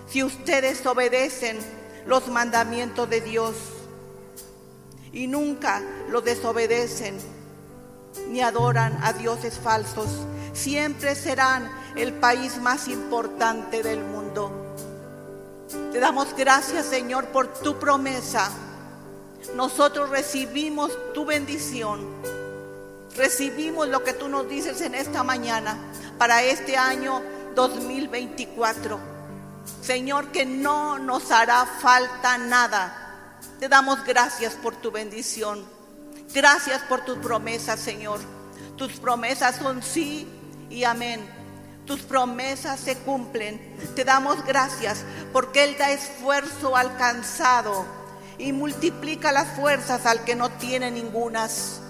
Si 0.08 0.22
ustedes 0.22 0.84
obedecen 0.86 1.58
los 2.06 2.28
mandamientos 2.28 3.08
de 3.08 3.20
Dios 3.20 3.54
y 5.12 5.26
nunca 5.26 5.82
los 6.10 6.24
desobedecen 6.24 7.18
ni 8.28 8.40
adoran 8.40 8.98
a 9.02 9.12
dioses 9.12 9.58
falsos, 9.58 10.08
siempre 10.52 11.14
serán 11.14 11.70
el 11.96 12.12
país 12.14 12.58
más 12.58 12.88
importante 12.88 13.82
del 13.82 14.04
mundo. 14.04 14.50
Te 15.92 16.00
damos 16.00 16.34
gracias, 16.36 16.86
Señor, 16.86 17.26
por 17.26 17.48
tu 17.48 17.78
promesa. 17.78 18.50
Nosotros 19.56 20.10
recibimos 20.10 20.92
tu 21.14 21.24
bendición. 21.24 22.06
Recibimos 23.16 23.88
lo 23.88 24.02
que 24.02 24.12
tú 24.12 24.28
nos 24.28 24.48
dices 24.48 24.80
en 24.80 24.94
esta 24.94 25.22
mañana 25.22 25.76
para 26.18 26.42
este 26.42 26.76
año 26.76 27.22
2024. 27.54 28.98
Señor, 29.82 30.28
que 30.28 30.46
no 30.46 30.98
nos 30.98 31.30
hará 31.30 31.66
falta 31.66 32.38
nada. 32.38 33.01
Te 33.62 33.68
damos 33.68 34.02
gracias 34.02 34.54
por 34.54 34.74
tu 34.74 34.90
bendición. 34.90 35.64
Gracias 36.34 36.82
por 36.88 37.04
tus 37.04 37.18
promesas, 37.18 37.78
Señor. 37.78 38.18
Tus 38.76 38.94
promesas 38.94 39.54
son 39.54 39.84
sí 39.84 40.26
y 40.68 40.82
amén. 40.82 41.24
Tus 41.86 42.00
promesas 42.00 42.80
se 42.80 42.96
cumplen. 42.96 43.76
Te 43.94 44.02
damos 44.02 44.44
gracias 44.44 45.04
porque 45.32 45.62
Él 45.62 45.76
da 45.78 45.92
esfuerzo 45.92 46.76
al 46.76 46.96
cansado 46.96 47.86
y 48.36 48.52
multiplica 48.52 49.30
las 49.30 49.46
fuerzas 49.50 50.06
al 50.06 50.24
que 50.24 50.34
no 50.34 50.50
tiene 50.50 50.90
ningunas. 50.90 51.82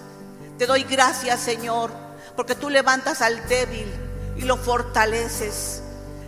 Te 0.59 0.67
doy 0.67 0.83
gracias, 0.83 1.39
Señor, 1.39 1.89
porque 2.35 2.53
tú 2.53 2.69
levantas 2.69 3.23
al 3.23 3.47
débil 3.47 3.91
y 4.37 4.43
lo 4.43 4.57
fortaleces. 4.57 5.81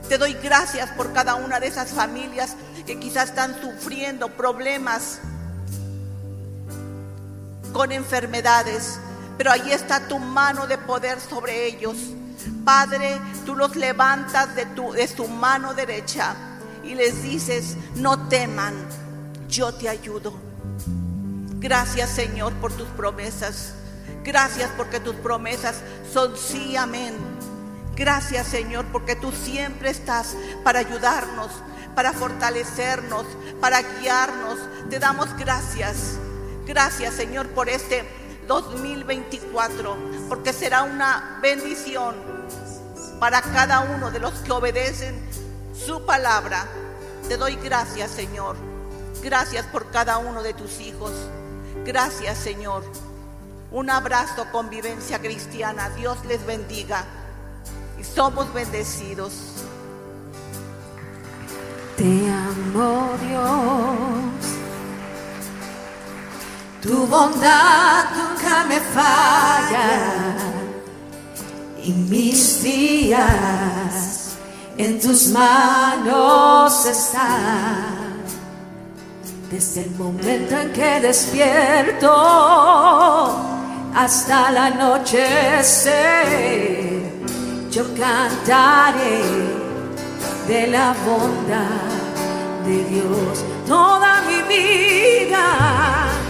Te 0.10 0.18
doy 0.18 0.34
gracias 0.42 0.90
por 0.90 1.14
cada 1.14 1.36
una 1.36 1.60
de 1.60 1.68
esas 1.68 1.92
familias 1.92 2.56
que 2.88 3.00
quizás 3.00 3.30
están 3.30 3.62
sufriendo 3.62 4.30
problemas 4.30 5.20
con 7.76 7.92
enfermedades, 7.92 9.02
pero 9.38 9.52
ahí 9.52 9.74
está 9.74 10.08
tu 10.08 10.18
mano 10.18 10.66
de 10.66 10.78
poder 10.78 11.20
sobre 11.20 11.66
ellos. 11.66 11.98
Padre, 12.64 13.20
tú 13.46 13.54
los 13.54 13.76
levantas 13.76 14.56
de, 14.56 14.66
tu, 14.68 14.94
de 14.94 15.06
su 15.10 15.28
mano 15.28 15.74
derecha 15.74 16.36
y 16.86 16.96
les 16.96 17.22
dices, 17.22 17.76
no 17.96 18.30
teman, 18.30 18.74
yo 19.50 19.74
te 19.74 19.90
ayudo. 19.90 20.34
Gracias 21.60 22.12
Señor 22.12 22.54
por 22.54 22.72
tus 22.72 22.88
promesas. 22.88 23.74
Gracias 24.24 24.70
porque 24.78 25.02
tus 25.02 25.16
promesas 25.18 25.82
son 26.14 26.38
sí, 26.38 26.78
amén. 26.78 27.14
Gracias 27.98 28.48
Señor 28.48 28.86
porque 28.86 29.18
tú 29.18 29.34
siempre 29.34 29.90
estás 29.90 30.34
para 30.64 30.80
ayudarnos, 30.80 31.52
para 31.94 32.14
fortalecernos, 32.14 33.26
para 33.60 33.82
guiarnos. 33.82 34.60
Te 34.90 34.98
damos 34.98 35.36
gracias. 35.36 36.20
Gracias 36.66 37.14
Señor 37.14 37.48
por 37.50 37.70
este 37.70 38.04
2024, 38.48 39.98
porque 40.30 40.54
será 40.54 40.84
una 40.84 41.40
bendición 41.42 42.16
para 43.20 43.42
cada 43.42 43.82
uno 43.82 44.12
de 44.12 44.20
los 44.20 44.34
que 44.40 44.52
obedecen 44.52 45.16
su 45.74 46.06
palabra. 46.06 46.68
Te 47.28 47.38
doy 47.38 47.56
gracias, 47.56 48.12
Señor. 48.12 48.56
Gracias 49.24 49.66
por 49.68 49.90
cada 49.90 50.18
uno 50.18 50.44
de 50.44 50.54
tus 50.54 50.80
hijos. 50.80 51.12
Gracias, 51.86 52.38
Señor. 52.38 52.84
Un 53.72 53.90
abrazo, 53.90 54.46
convivencia 54.52 55.20
cristiana. 55.20 55.90
Dios 55.90 56.24
les 56.26 56.46
bendiga. 56.46 57.06
Y 58.00 58.04
somos 58.04 58.54
bendecidos. 58.54 59.34
Te 61.98 62.30
amo, 62.30 63.16
Dios. 63.22 64.65
Tu 66.86 67.08
bondad 67.08 68.06
nunca 68.16 68.64
me 68.70 68.80
falla. 68.80 69.90
Y 71.84 71.92
mis 71.92 72.62
días 72.62 74.36
en 74.78 75.00
tus 75.00 75.30
manos 75.30 76.86
están. 76.86 77.96
Desde 79.50 79.82
el 79.86 79.92
momento 79.96 80.56
en 80.60 80.74
que 80.74 81.00
despierto 81.00 82.12
hasta 83.96 84.52
la 84.52 84.70
noche 84.70 85.26
yo 87.72 87.84
cantaré 87.96 89.24
de 90.48 90.68
la 90.68 90.94
bondad 91.06 92.66
de 92.66 92.84
Dios 92.86 93.44
toda 93.68 94.22
mi 94.22 94.42
vida. 94.44 96.25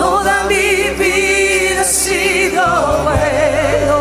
Toda 0.00 0.44
mi 0.44 0.66
vida 0.98 1.80
ha 1.82 1.84
sido 1.84 2.64
bueno. 3.04 3.98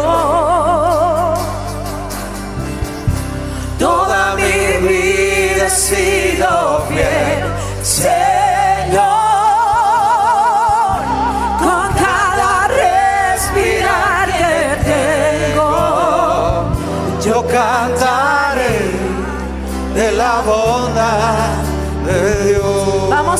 Toda 3.77 4.35
mi 4.35 4.87
vida 4.87 5.65
ha 5.65 5.69
sido 5.69 6.85
fiel, 6.87 7.43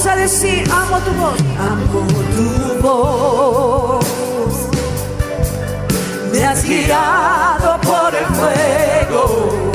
Vamos 0.01 0.13
a 0.13 0.15
decir, 0.15 0.63
amo 0.71 0.97
tu 0.99 1.11
voz, 1.11 1.37
amo 1.59 2.07
tu 2.33 2.81
voz. 2.81 4.05
Me 6.31 6.45
has 6.45 6.63
guiado 6.63 7.81
por 7.81 8.15
el 8.15 8.25
fuego 8.27 9.71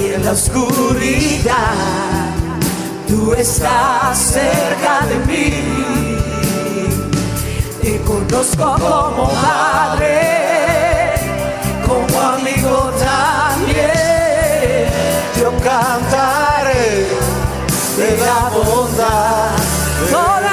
y 0.00 0.06
en 0.12 0.24
la 0.24 0.32
oscuridad. 0.32 1.54
Tú 3.06 3.32
estás 3.34 4.18
cerca 4.18 5.06
de 5.06 5.18
mí. 5.26 5.52
Te 7.80 8.00
conozco 8.00 8.74
como 8.74 9.28
padre, 9.40 11.14
como 11.86 12.20
amigo 12.20 12.90
también. 12.98 14.88
Yo 15.38 15.52
cantaré 15.62 17.25
de 17.96 18.16
la 18.18 18.50
bondad. 18.50 20.45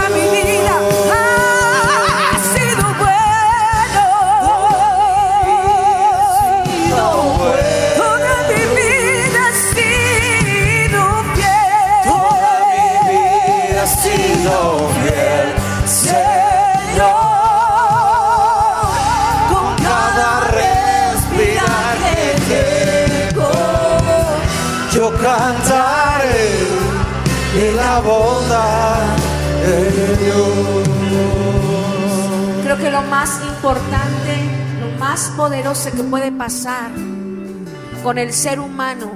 Más 35.23 35.37
poderoso 35.37 35.89
que 35.91 36.03
puede 36.03 36.33
pasar 36.33 36.91
con 38.03 38.17
el 38.17 38.33
ser 38.33 38.59
humano 38.59 39.11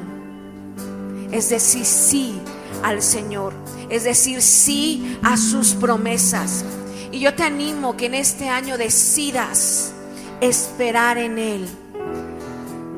es 1.34 1.50
decir 1.50 1.86
sí 1.86 2.40
al 2.82 3.02
Señor, 3.02 3.54
es 3.90 4.06
decir 4.06 4.42
sí 4.42 5.20
a 5.22 5.36
sus 5.36 5.74
promesas. 5.74 6.64
Y 7.12 7.20
yo 7.20 7.34
te 7.34 7.44
animo 7.44 7.98
que 7.98 8.06
en 8.06 8.14
este 8.14 8.48
año 8.48 8.78
decidas 8.78 9.92
esperar 10.40 11.18
en 11.18 11.40
Él. 11.40 11.68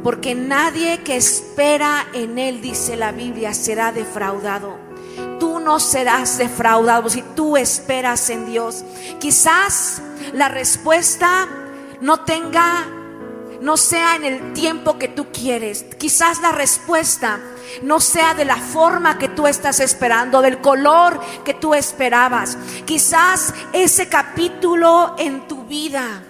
Porque 0.03 0.35
nadie 0.35 0.99
que 0.99 1.15
espera 1.15 2.05
en 2.13 2.37
Él, 2.37 2.61
dice 2.61 2.95
la 2.95 3.11
Biblia, 3.11 3.55
será 3.55 3.91
defraudado. 3.91 4.77
Tú 5.39 5.59
no 5.59 5.79
serás 5.79 6.37
defraudado 6.37 7.09
si 7.09 7.23
tú 7.35 7.57
esperas 7.57 8.29
en 8.29 8.45
Dios. 8.45 8.83
Quizás 9.19 10.01
la 10.33 10.47
respuesta 10.49 11.47
no 12.01 12.21
tenga, 12.21 12.87
no 13.61 13.77
sea 13.77 14.15
en 14.15 14.25
el 14.25 14.53
tiempo 14.53 14.97
que 14.97 15.07
tú 15.07 15.27
quieres. 15.31 15.85
Quizás 15.97 16.41
la 16.41 16.51
respuesta 16.51 17.39
no 17.83 17.99
sea 17.99 18.33
de 18.33 18.45
la 18.45 18.57
forma 18.57 19.17
que 19.17 19.29
tú 19.29 19.47
estás 19.47 19.79
esperando, 19.79 20.41
del 20.41 20.59
color 20.59 21.19
que 21.43 21.53
tú 21.53 21.73
esperabas. 21.73 22.57
Quizás 22.85 23.53
ese 23.73 24.07
capítulo 24.07 25.15
en 25.17 25.47
tu 25.47 25.65
vida 25.65 26.23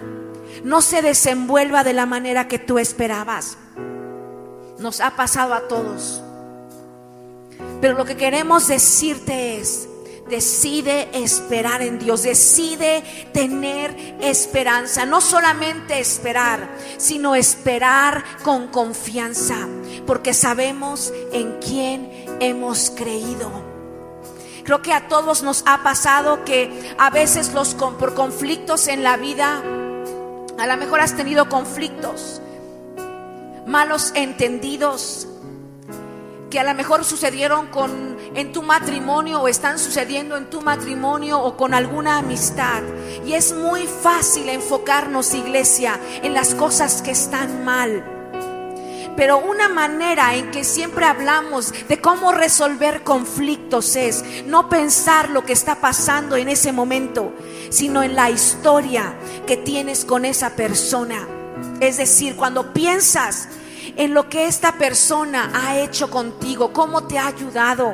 no 0.63 0.81
se 0.81 1.01
desenvuelva 1.01 1.83
de 1.83 1.93
la 1.93 2.05
manera 2.05 2.47
que 2.47 2.59
tú 2.59 2.79
esperabas. 2.79 3.57
Nos 4.77 5.01
ha 5.01 5.11
pasado 5.15 5.53
a 5.53 5.67
todos. 5.67 6.23
Pero 7.81 7.97
lo 7.97 8.05
que 8.05 8.15
queremos 8.15 8.67
decirte 8.67 9.59
es, 9.59 9.88
decide 10.29 11.09
esperar 11.13 11.81
en 11.81 11.99
Dios, 11.99 12.23
decide 12.23 13.03
tener 13.33 14.17
esperanza, 14.21 15.05
no 15.05 15.21
solamente 15.21 15.99
esperar, 15.99 16.69
sino 16.97 17.35
esperar 17.35 18.23
con 18.43 18.67
confianza, 18.67 19.67
porque 20.05 20.33
sabemos 20.33 21.11
en 21.33 21.59
quién 21.59 22.09
hemos 22.39 22.91
creído. 22.91 23.69
Creo 24.63 24.81
que 24.81 24.93
a 24.93 25.07
todos 25.07 25.41
nos 25.41 25.63
ha 25.65 25.81
pasado 25.81 26.45
que 26.45 26.93
a 26.99 27.09
veces 27.09 27.53
los 27.53 27.73
por 27.73 28.13
conflictos 28.13 28.87
en 28.87 29.01
la 29.01 29.17
vida, 29.17 29.63
a 30.59 30.67
lo 30.67 30.77
mejor 30.77 31.01
has 31.01 31.17
tenido 31.17 31.49
conflictos, 31.49 32.39
malos 33.65 34.11
entendidos, 34.13 35.28
que 36.49 36.59
a 36.59 36.63
lo 36.63 36.73
mejor 36.73 37.05
sucedieron 37.05 37.67
con 37.67 38.17
en 38.35 38.51
tu 38.51 38.61
matrimonio 38.61 39.41
o 39.41 39.47
están 39.47 39.79
sucediendo 39.79 40.37
en 40.37 40.49
tu 40.49 40.61
matrimonio 40.61 41.39
o 41.39 41.57
con 41.57 41.73
alguna 41.73 42.17
amistad. 42.17 42.81
Y 43.25 43.33
es 43.33 43.53
muy 43.53 43.85
fácil 43.87 44.49
enfocarnos, 44.49 45.33
iglesia, 45.33 45.99
en 46.23 46.33
las 46.33 46.55
cosas 46.55 47.01
que 47.01 47.11
están 47.11 47.63
mal. 47.63 48.03
Pero 49.15 49.37
una 49.37 49.67
manera 49.67 50.35
en 50.35 50.49
que 50.49 50.63
siempre 50.63 51.05
hablamos 51.05 51.73
de 51.89 51.99
cómo 51.99 52.31
resolver 52.31 53.03
conflictos 53.03 53.95
es 53.95 54.23
no 54.45 54.69
pensar 54.69 55.29
lo 55.29 55.43
que 55.43 55.51
está 55.51 55.81
pasando 55.81 56.37
en 56.37 56.47
ese 56.47 56.71
momento, 56.71 57.33
sino 57.69 58.01
en 58.01 58.15
la 58.15 58.29
historia 58.29 59.15
que 59.45 59.57
tienes 59.57 60.05
con 60.05 60.23
esa 60.23 60.51
persona. 60.51 61.27
Es 61.81 61.97
decir, 61.97 62.37
cuando 62.37 62.71
piensas 62.71 63.49
en 63.99 64.13
lo 64.13 64.29
que 64.29 64.47
esta 64.47 64.77
persona 64.77 65.51
ha 65.53 65.77
hecho 65.77 66.09
contigo, 66.09 66.71
cómo 66.71 67.03
te 67.03 67.19
ha 67.19 67.27
ayudado 67.27 67.93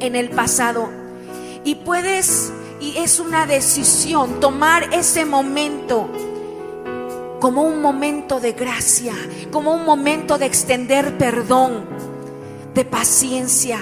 en 0.00 0.16
el 0.16 0.30
pasado. 0.30 0.88
Y 1.64 1.74
puedes, 1.74 2.50
y 2.80 2.96
es 2.96 3.20
una 3.20 3.44
decisión, 3.44 4.40
tomar 4.40 4.94
ese 4.94 5.26
momento 5.26 6.08
como 7.40 7.64
un 7.64 7.82
momento 7.82 8.40
de 8.40 8.52
gracia, 8.52 9.12
como 9.52 9.74
un 9.74 9.84
momento 9.84 10.38
de 10.38 10.46
extender 10.46 11.18
perdón, 11.18 11.84
de 12.72 12.86
paciencia. 12.86 13.80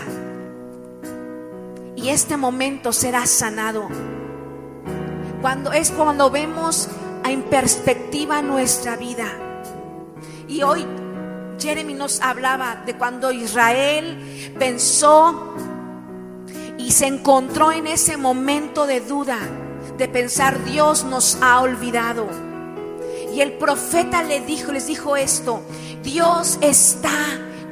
Y 1.94 2.08
este 2.08 2.36
momento 2.36 2.92
será 2.92 3.24
sanado. 3.26 3.86
Cuando 5.40 5.70
es 5.70 5.92
cuando 5.92 6.28
vemos 6.28 6.88
en 7.24 7.42
perspectiva 7.42 8.42
nuestra 8.42 8.96
vida. 8.96 9.26
Y 10.48 10.62
hoy 10.62 10.84
Jeremy 11.58 11.94
nos 11.94 12.20
hablaba 12.20 12.82
de 12.86 12.94
cuando 12.94 13.32
Israel 13.32 14.52
pensó 14.58 15.54
y 16.78 16.92
se 16.92 17.06
encontró 17.06 17.72
en 17.72 17.86
ese 17.86 18.16
momento 18.16 18.86
de 18.86 19.00
duda, 19.00 19.38
de 19.96 20.08
pensar 20.08 20.64
Dios 20.64 21.04
nos 21.04 21.38
ha 21.40 21.60
olvidado. 21.60 22.26
Y 23.34 23.40
el 23.40 23.54
profeta 23.54 24.22
le 24.22 24.40
dijo, 24.40 24.72
les 24.72 24.86
dijo 24.86 25.16
esto, 25.16 25.62
Dios 26.02 26.58
está 26.60 27.10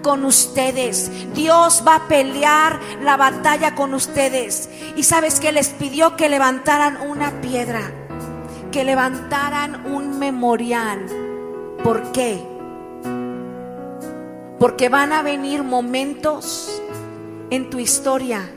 con 0.03 0.25
ustedes. 0.25 1.11
Dios 1.35 1.85
va 1.87 1.97
a 1.97 2.09
pelear 2.09 2.81
la 3.03 3.17
batalla 3.17 3.75
con 3.75 3.95
ustedes. 3.95 4.69
Y 4.97 5.05
sabes 5.05 5.41
que 5.41 5.53
les 5.53 5.69
pidió 5.69 6.17
que 6.17 6.29
levantaran 6.29 6.99
una 7.09 7.41
piedra, 7.41 7.93
que 8.73 8.85
levantaran 8.85 9.87
un 9.87 10.19
memorial. 10.19 11.07
¿Por 11.85 12.13
qué? 12.13 12.52
Porque 14.63 14.89
van 14.89 15.13
a 15.13 15.23
venir 15.23 15.65
momentos 15.65 16.81
en 17.51 17.69
tu 17.69 17.81
historia 17.81 18.49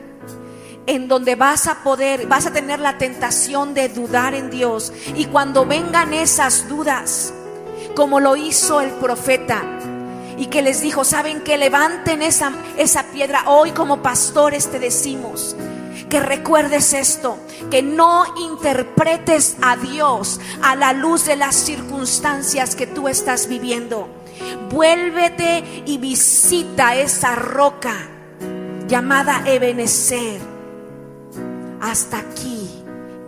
en 0.86 1.08
donde 1.08 1.34
vas 1.34 1.66
a 1.66 1.82
poder, 1.82 2.28
vas 2.28 2.46
a 2.46 2.52
tener 2.52 2.78
la 2.78 2.96
tentación 2.96 3.74
de 3.74 3.88
dudar 3.88 4.32
en 4.32 4.48
Dios. 4.48 4.92
Y 5.16 5.24
cuando 5.24 5.66
vengan 5.66 6.14
esas 6.14 6.68
dudas, 6.68 7.34
como 7.96 8.20
lo 8.20 8.36
hizo 8.36 8.80
el 8.80 8.90
profeta, 8.90 9.64
y 10.38 10.46
que 10.46 10.62
les 10.62 10.80
dijo, 10.80 11.02
saben 11.02 11.40
que 11.40 11.58
levanten 11.58 12.22
esa, 12.22 12.52
esa 12.76 13.02
piedra, 13.06 13.42
hoy 13.48 13.72
como 13.72 14.00
pastores 14.00 14.70
te 14.70 14.78
decimos, 14.78 15.56
que 16.08 16.20
recuerdes 16.20 16.92
esto, 16.92 17.36
que 17.68 17.82
no 17.82 18.26
interpretes 18.38 19.56
a 19.60 19.76
Dios 19.76 20.38
a 20.62 20.76
la 20.76 20.92
luz 20.92 21.24
de 21.24 21.34
las 21.34 21.56
circunstancias 21.56 22.76
que 22.76 22.86
tú 22.86 23.08
estás 23.08 23.48
viviendo. 23.48 24.15
Vuélvete 24.70 25.82
y 25.86 25.98
visita 25.98 26.94
esa 26.94 27.34
roca 27.34 27.94
llamada 28.88 29.42
Ebenezer. 29.46 30.40
Hasta 31.80 32.18
aquí 32.18 32.68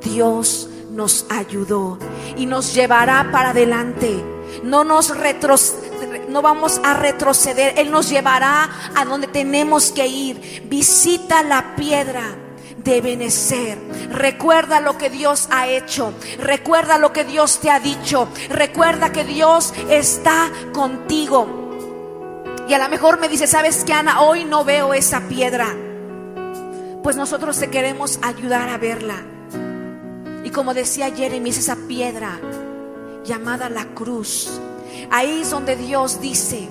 Dios 0.02 0.68
nos 0.90 1.26
ayudó 1.30 1.98
y 2.36 2.46
nos 2.46 2.74
llevará 2.74 3.28
para 3.30 3.50
adelante. 3.50 4.24
No 4.64 4.84
nos 4.84 5.12
no 6.28 6.42
vamos 6.42 6.80
a 6.84 6.94
retroceder. 6.94 7.78
Él 7.78 7.90
nos 7.90 8.08
llevará 8.10 8.68
a 8.94 9.04
donde 9.04 9.26
tenemos 9.28 9.92
que 9.92 10.06
ir. 10.06 10.64
Visita 10.68 11.42
la 11.42 11.76
piedra 11.76 12.47
de 12.88 13.00
Benecer. 13.02 13.78
Recuerda 14.10 14.80
lo 14.80 14.96
que 14.96 15.10
Dios 15.10 15.48
ha 15.50 15.68
hecho. 15.68 16.14
Recuerda 16.38 16.98
lo 16.98 17.12
que 17.12 17.24
Dios 17.24 17.60
te 17.60 17.70
ha 17.70 17.80
dicho. 17.80 18.28
Recuerda 18.48 19.12
que 19.12 19.24
Dios 19.24 19.74
está 19.90 20.50
contigo. 20.72 21.46
Y 22.66 22.74
a 22.74 22.78
lo 22.78 22.88
mejor 22.88 23.20
me 23.20 23.28
dice, 23.28 23.46
¿sabes 23.46 23.84
qué, 23.84 23.92
Ana? 23.92 24.22
Hoy 24.22 24.44
no 24.44 24.64
veo 24.64 24.94
esa 24.94 25.20
piedra. 25.28 25.74
Pues 27.02 27.16
nosotros 27.16 27.58
te 27.58 27.68
queremos 27.68 28.18
ayudar 28.22 28.68
a 28.68 28.78
verla. 28.78 29.22
Y 30.44 30.50
como 30.50 30.72
decía 30.72 31.10
Jeremy, 31.14 31.50
esa 31.50 31.76
piedra 31.88 32.40
llamada 33.24 33.68
la 33.68 33.84
cruz. 33.94 34.60
Ahí 35.10 35.42
es 35.42 35.50
donde 35.50 35.76
Dios 35.76 36.20
dice 36.20 36.68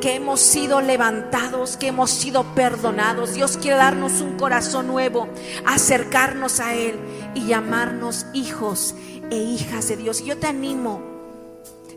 que 0.00 0.14
hemos 0.14 0.40
sido 0.40 0.80
levantados, 0.80 1.76
que 1.76 1.88
hemos 1.88 2.10
sido 2.10 2.54
perdonados. 2.54 3.34
Dios 3.34 3.56
quiere 3.56 3.76
darnos 3.76 4.20
un 4.20 4.36
corazón 4.36 4.86
nuevo, 4.86 5.28
acercarnos 5.64 6.60
a 6.60 6.74
Él 6.74 6.98
y 7.34 7.46
llamarnos 7.46 8.26
hijos 8.32 8.94
e 9.30 9.36
hijas 9.36 9.88
de 9.88 9.96
Dios. 9.96 10.24
Yo 10.24 10.38
te 10.38 10.46
animo 10.46 11.00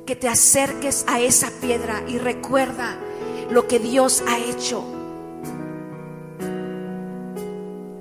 que 0.05 0.15
te 0.15 0.27
acerques 0.27 1.05
a 1.07 1.19
esa 1.19 1.51
piedra 1.61 2.03
y 2.07 2.17
recuerda 2.17 2.97
lo 3.49 3.67
que 3.67 3.79
Dios 3.79 4.23
ha 4.27 4.39
hecho, 4.39 4.83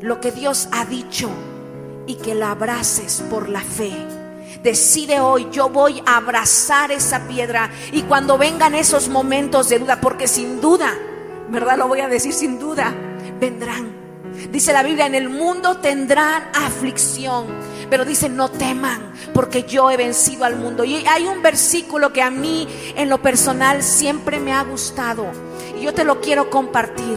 lo 0.01 0.21
que 0.21 0.33
Dios 0.33 0.69
ha 0.73 0.85
dicho 0.85 1.29
y 2.07 2.15
que 2.17 2.35
la 2.35 2.53
abraces 2.53 3.23
por 3.31 3.49
la 3.49 3.61
fe. 3.61 4.18
Decide 4.63 5.21
hoy, 5.21 5.49
yo 5.53 5.69
voy 5.69 6.03
a 6.05 6.17
abrazar 6.17 6.91
esa 6.91 7.27
piedra 7.29 7.71
y 7.93 8.03
cuando 8.03 8.39
vengan 8.39 8.75
esos 8.75 9.09
momentos 9.09 9.69
de 9.69 9.79
duda, 9.79 10.01
porque 10.01 10.27
sin 10.27 10.61
duda, 10.61 10.95
¿verdad? 11.49 11.79
Lo 11.79 11.89
voy 11.89 12.01
a 12.01 12.09
decir 12.09 12.33
sin 12.33 12.59
duda, 12.59 12.95
vendrán. 13.41 13.97
Dice 14.51 14.73
la 14.73 14.83
Biblia, 14.83 15.07
en 15.07 15.15
el 15.15 15.29
mundo 15.29 15.79
tendrán 15.79 16.45
aflicción, 16.55 17.47
pero 17.89 18.05
dice, 18.05 18.29
no 18.29 18.51
teman, 18.51 19.13
porque 19.33 19.63
yo 19.63 19.91
he 19.91 19.97
vencido 19.97 20.45
al 20.45 20.57
mundo. 20.57 20.85
Y 20.85 21.05
hay 21.07 21.27
un 21.27 21.43
versículo 21.43 22.13
que 22.13 22.23
a 22.23 22.31
mí 22.31 22.69
en 22.97 23.09
lo 23.09 23.23
personal 23.23 23.83
siempre 23.83 24.41
me 24.41 24.53
ha 24.53 24.63
gustado 24.63 25.27
y 25.79 25.85
yo 25.85 25.95
te 25.95 26.05
lo 26.05 26.21
quiero 26.21 26.51
compartir 26.51 27.17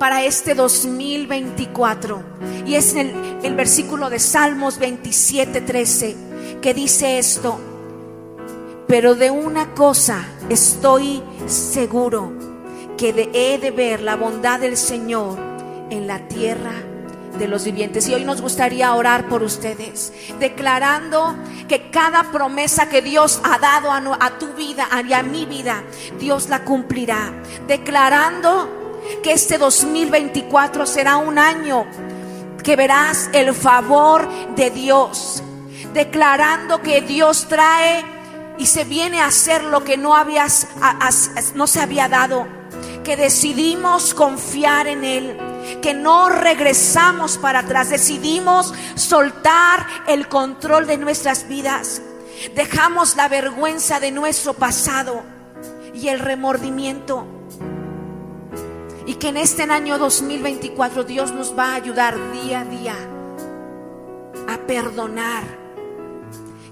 para 0.00 0.24
este 0.24 0.54
2024. 0.54 2.22
Y 2.66 2.74
es 2.74 2.94
el, 2.94 3.12
versículo 3.54 4.08
de 4.08 4.18
Salmos 4.18 4.78
27, 4.78 5.60
13, 5.60 6.16
que 6.62 6.72
dice 6.72 7.18
esto. 7.18 7.60
Pero 8.88 9.14
de 9.14 9.30
una 9.30 9.74
cosa 9.74 10.24
estoy 10.48 11.22
seguro, 11.46 12.32
que 12.96 13.12
de, 13.12 13.30
he 13.34 13.58
de 13.58 13.70
ver 13.72 14.00
la 14.00 14.16
bondad 14.16 14.58
del 14.60 14.78
Señor 14.78 15.38
en 15.90 16.06
la 16.06 16.26
tierra 16.28 16.72
de 17.38 17.46
los 17.46 17.66
vivientes. 17.66 18.08
Y 18.08 18.14
hoy 18.14 18.24
nos 18.24 18.40
gustaría 18.40 18.94
orar 18.94 19.28
por 19.28 19.42
ustedes, 19.42 20.14
declarando 20.40 21.36
que 21.68 21.90
cada 21.90 22.32
promesa 22.32 22.88
que 22.88 23.02
Dios 23.02 23.38
ha 23.44 23.58
dado 23.58 23.92
a, 23.92 24.00
a 24.18 24.38
tu 24.38 24.54
vida 24.54 24.88
y 25.06 25.12
a 25.12 25.22
mi 25.22 25.44
vida, 25.44 25.84
Dios 26.18 26.48
la 26.48 26.64
cumplirá. 26.64 27.34
Declarando 27.68 28.79
que 29.22 29.32
este 29.32 29.58
2024 29.58 30.86
será 30.86 31.16
un 31.16 31.38
año 31.38 31.86
que 32.62 32.76
verás 32.76 33.30
el 33.32 33.54
favor 33.54 34.28
de 34.54 34.70
Dios, 34.70 35.42
declarando 35.92 36.82
que 36.82 37.00
Dios 37.00 37.46
trae 37.48 38.04
y 38.58 38.66
se 38.66 38.84
viene 38.84 39.20
a 39.20 39.26
hacer 39.26 39.64
lo 39.64 39.84
que 39.84 39.96
no 39.96 40.14
habías 40.14 40.68
no 41.54 41.66
se 41.66 41.80
había 41.80 42.08
dado, 42.08 42.46
que 43.04 43.16
decidimos 43.16 44.12
confiar 44.12 44.86
en 44.86 45.04
él, 45.04 45.38
que 45.80 45.94
no 45.94 46.28
regresamos 46.28 47.38
para 47.38 47.60
atrás, 47.60 47.88
decidimos 47.88 48.74
soltar 48.94 49.86
el 50.06 50.28
control 50.28 50.86
de 50.86 50.98
nuestras 50.98 51.48
vidas. 51.48 52.02
Dejamos 52.54 53.16
la 53.16 53.28
vergüenza 53.28 54.00
de 54.00 54.10
nuestro 54.10 54.54
pasado 54.54 55.22
y 55.94 56.08
el 56.08 56.20
remordimiento 56.20 57.39
y 59.10 59.14
que 59.14 59.30
en 59.30 59.38
este 59.38 59.64
año 59.64 59.98
2024 59.98 61.02
Dios 61.02 61.32
nos 61.32 61.58
va 61.58 61.72
a 61.72 61.74
ayudar 61.74 62.16
día 62.30 62.60
a 62.60 62.64
día 62.64 62.94
a 64.46 64.56
perdonar. 64.68 65.42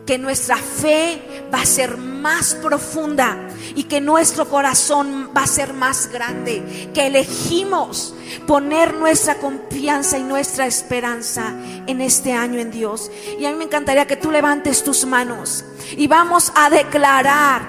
Que 0.06 0.18
nuestra 0.18 0.56
fe 0.56 1.48
va 1.52 1.62
a 1.62 1.66
ser 1.66 1.96
más 1.96 2.54
profunda 2.54 3.36
y 3.74 3.82
que 3.82 4.00
nuestro 4.00 4.48
corazón 4.48 5.32
va 5.36 5.42
a 5.42 5.46
ser 5.48 5.72
más 5.72 6.12
grande. 6.12 6.90
Que 6.94 7.08
elegimos 7.08 8.14
poner 8.46 8.94
nuestra 8.94 9.38
confianza 9.38 10.16
y 10.16 10.22
nuestra 10.22 10.64
esperanza 10.68 11.52
en 11.88 12.00
este 12.00 12.34
año 12.34 12.60
en 12.60 12.70
Dios. 12.70 13.10
Y 13.40 13.46
a 13.46 13.50
mí 13.50 13.56
me 13.56 13.64
encantaría 13.64 14.06
que 14.06 14.16
tú 14.16 14.30
levantes 14.30 14.84
tus 14.84 15.04
manos 15.04 15.64
y 15.96 16.06
vamos 16.06 16.52
a 16.54 16.70
declarar 16.70 17.62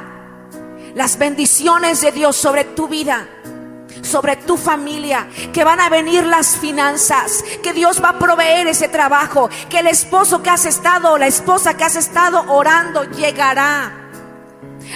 las 0.93 1.17
bendiciones 1.17 2.01
de 2.01 2.11
Dios 2.11 2.35
sobre 2.35 2.65
tu 2.65 2.87
vida 2.87 3.27
sobre 4.01 4.35
tu 4.35 4.57
familia, 4.57 5.27
que 5.53 5.63
van 5.63 5.79
a 5.79 5.89
venir 5.89 6.25
las 6.25 6.57
finanzas, 6.57 7.43
que 7.63 7.73
Dios 7.73 8.03
va 8.03 8.09
a 8.09 8.19
proveer 8.19 8.67
ese 8.67 8.87
trabajo, 8.87 9.49
que 9.69 9.79
el 9.79 9.87
esposo 9.87 10.41
que 10.41 10.49
has 10.49 10.65
estado 10.65 11.11
o 11.11 11.17
la 11.17 11.27
esposa 11.27 11.75
que 11.75 11.83
has 11.83 11.95
estado 11.95 12.43
orando 12.47 13.03
llegará. 13.03 14.09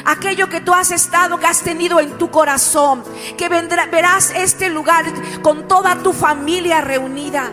Aquello 0.05 0.49
que 0.49 0.61
tú 0.61 0.73
has 0.73 0.91
estado, 0.91 1.39
que 1.39 1.45
has 1.45 1.61
tenido 1.61 1.99
en 1.99 2.17
tu 2.17 2.29
corazón, 2.31 3.03
que 3.37 3.47
vendrá, 3.49 3.85
verás 3.85 4.31
este 4.35 4.69
lugar 4.69 5.05
con 5.41 5.67
toda 5.67 5.95
tu 5.97 6.13
familia 6.13 6.81
reunida. 6.81 7.51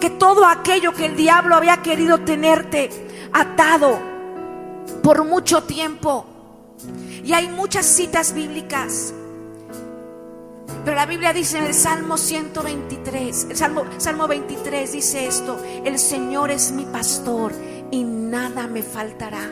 Que 0.00 0.10
todo 0.10 0.46
aquello 0.46 0.92
que 0.92 1.06
el 1.06 1.16
diablo 1.16 1.56
había 1.56 1.82
querido 1.82 2.18
tenerte 2.18 3.28
atado 3.32 3.98
por 5.02 5.24
mucho 5.24 5.64
tiempo. 5.64 6.26
Y 7.22 7.32
hay 7.34 7.48
muchas 7.48 7.84
citas 7.84 8.32
bíblicas 8.32 9.12
pero 10.84 10.96
la 10.96 11.06
Biblia 11.06 11.32
dice 11.32 11.58
en 11.58 11.64
el 11.64 11.74
Salmo 11.74 12.16
123, 12.16 13.48
el 13.50 13.56
Salmo, 13.56 13.84
Salmo 13.98 14.26
23 14.26 14.92
dice 14.92 15.26
esto, 15.26 15.62
el 15.84 15.98
Señor 15.98 16.50
es 16.50 16.72
mi 16.72 16.84
pastor 16.84 17.52
y 17.90 18.02
nada 18.02 18.66
me 18.66 18.82
faltará. 18.82 19.50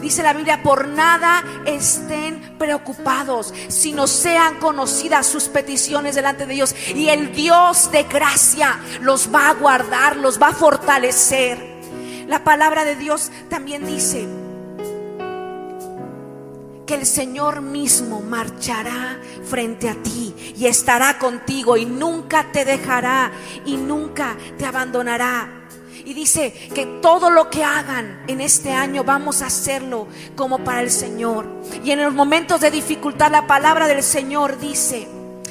Dice 0.00 0.22
la 0.22 0.32
Biblia, 0.32 0.62
por 0.62 0.86
nada 0.86 1.42
estén 1.64 2.56
preocupados, 2.58 3.52
sino 3.68 4.06
sean 4.06 4.58
conocidas 4.60 5.26
sus 5.26 5.48
peticiones 5.48 6.14
delante 6.14 6.46
de 6.46 6.54
Dios. 6.54 6.74
Y 6.94 7.08
el 7.08 7.32
Dios 7.32 7.90
de 7.90 8.04
gracia 8.04 8.78
los 9.00 9.34
va 9.34 9.48
a 9.48 9.54
guardar, 9.54 10.16
los 10.16 10.40
va 10.40 10.48
a 10.48 10.54
fortalecer. 10.54 11.58
La 12.28 12.44
palabra 12.44 12.84
de 12.84 12.94
Dios 12.94 13.32
también 13.48 13.86
dice, 13.86 14.28
que 16.88 16.94
el 16.94 17.04
Señor 17.04 17.60
mismo 17.60 18.22
marchará 18.22 19.20
frente 19.44 19.90
a 19.90 19.94
ti 19.94 20.34
y 20.56 20.64
estará 20.64 21.18
contigo 21.18 21.76
y 21.76 21.84
nunca 21.84 22.50
te 22.50 22.64
dejará 22.64 23.30
y 23.66 23.76
nunca 23.76 24.34
te 24.56 24.64
abandonará. 24.64 25.66
Y 26.06 26.14
dice 26.14 26.50
que 26.74 26.86
todo 27.02 27.28
lo 27.28 27.50
que 27.50 27.62
hagan 27.62 28.24
en 28.26 28.40
este 28.40 28.72
año 28.72 29.04
vamos 29.04 29.42
a 29.42 29.48
hacerlo 29.48 30.08
como 30.34 30.64
para 30.64 30.80
el 30.80 30.90
Señor. 30.90 31.46
Y 31.84 31.90
en 31.90 32.02
los 32.02 32.14
momentos 32.14 32.62
de 32.62 32.70
dificultad 32.70 33.30
la 33.30 33.46
palabra 33.46 33.86
del 33.86 34.02
Señor 34.02 34.58
dice 34.58 35.06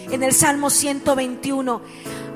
en 0.09 0.23
el 0.23 0.33
Salmo 0.33 0.71
121, 0.71 1.81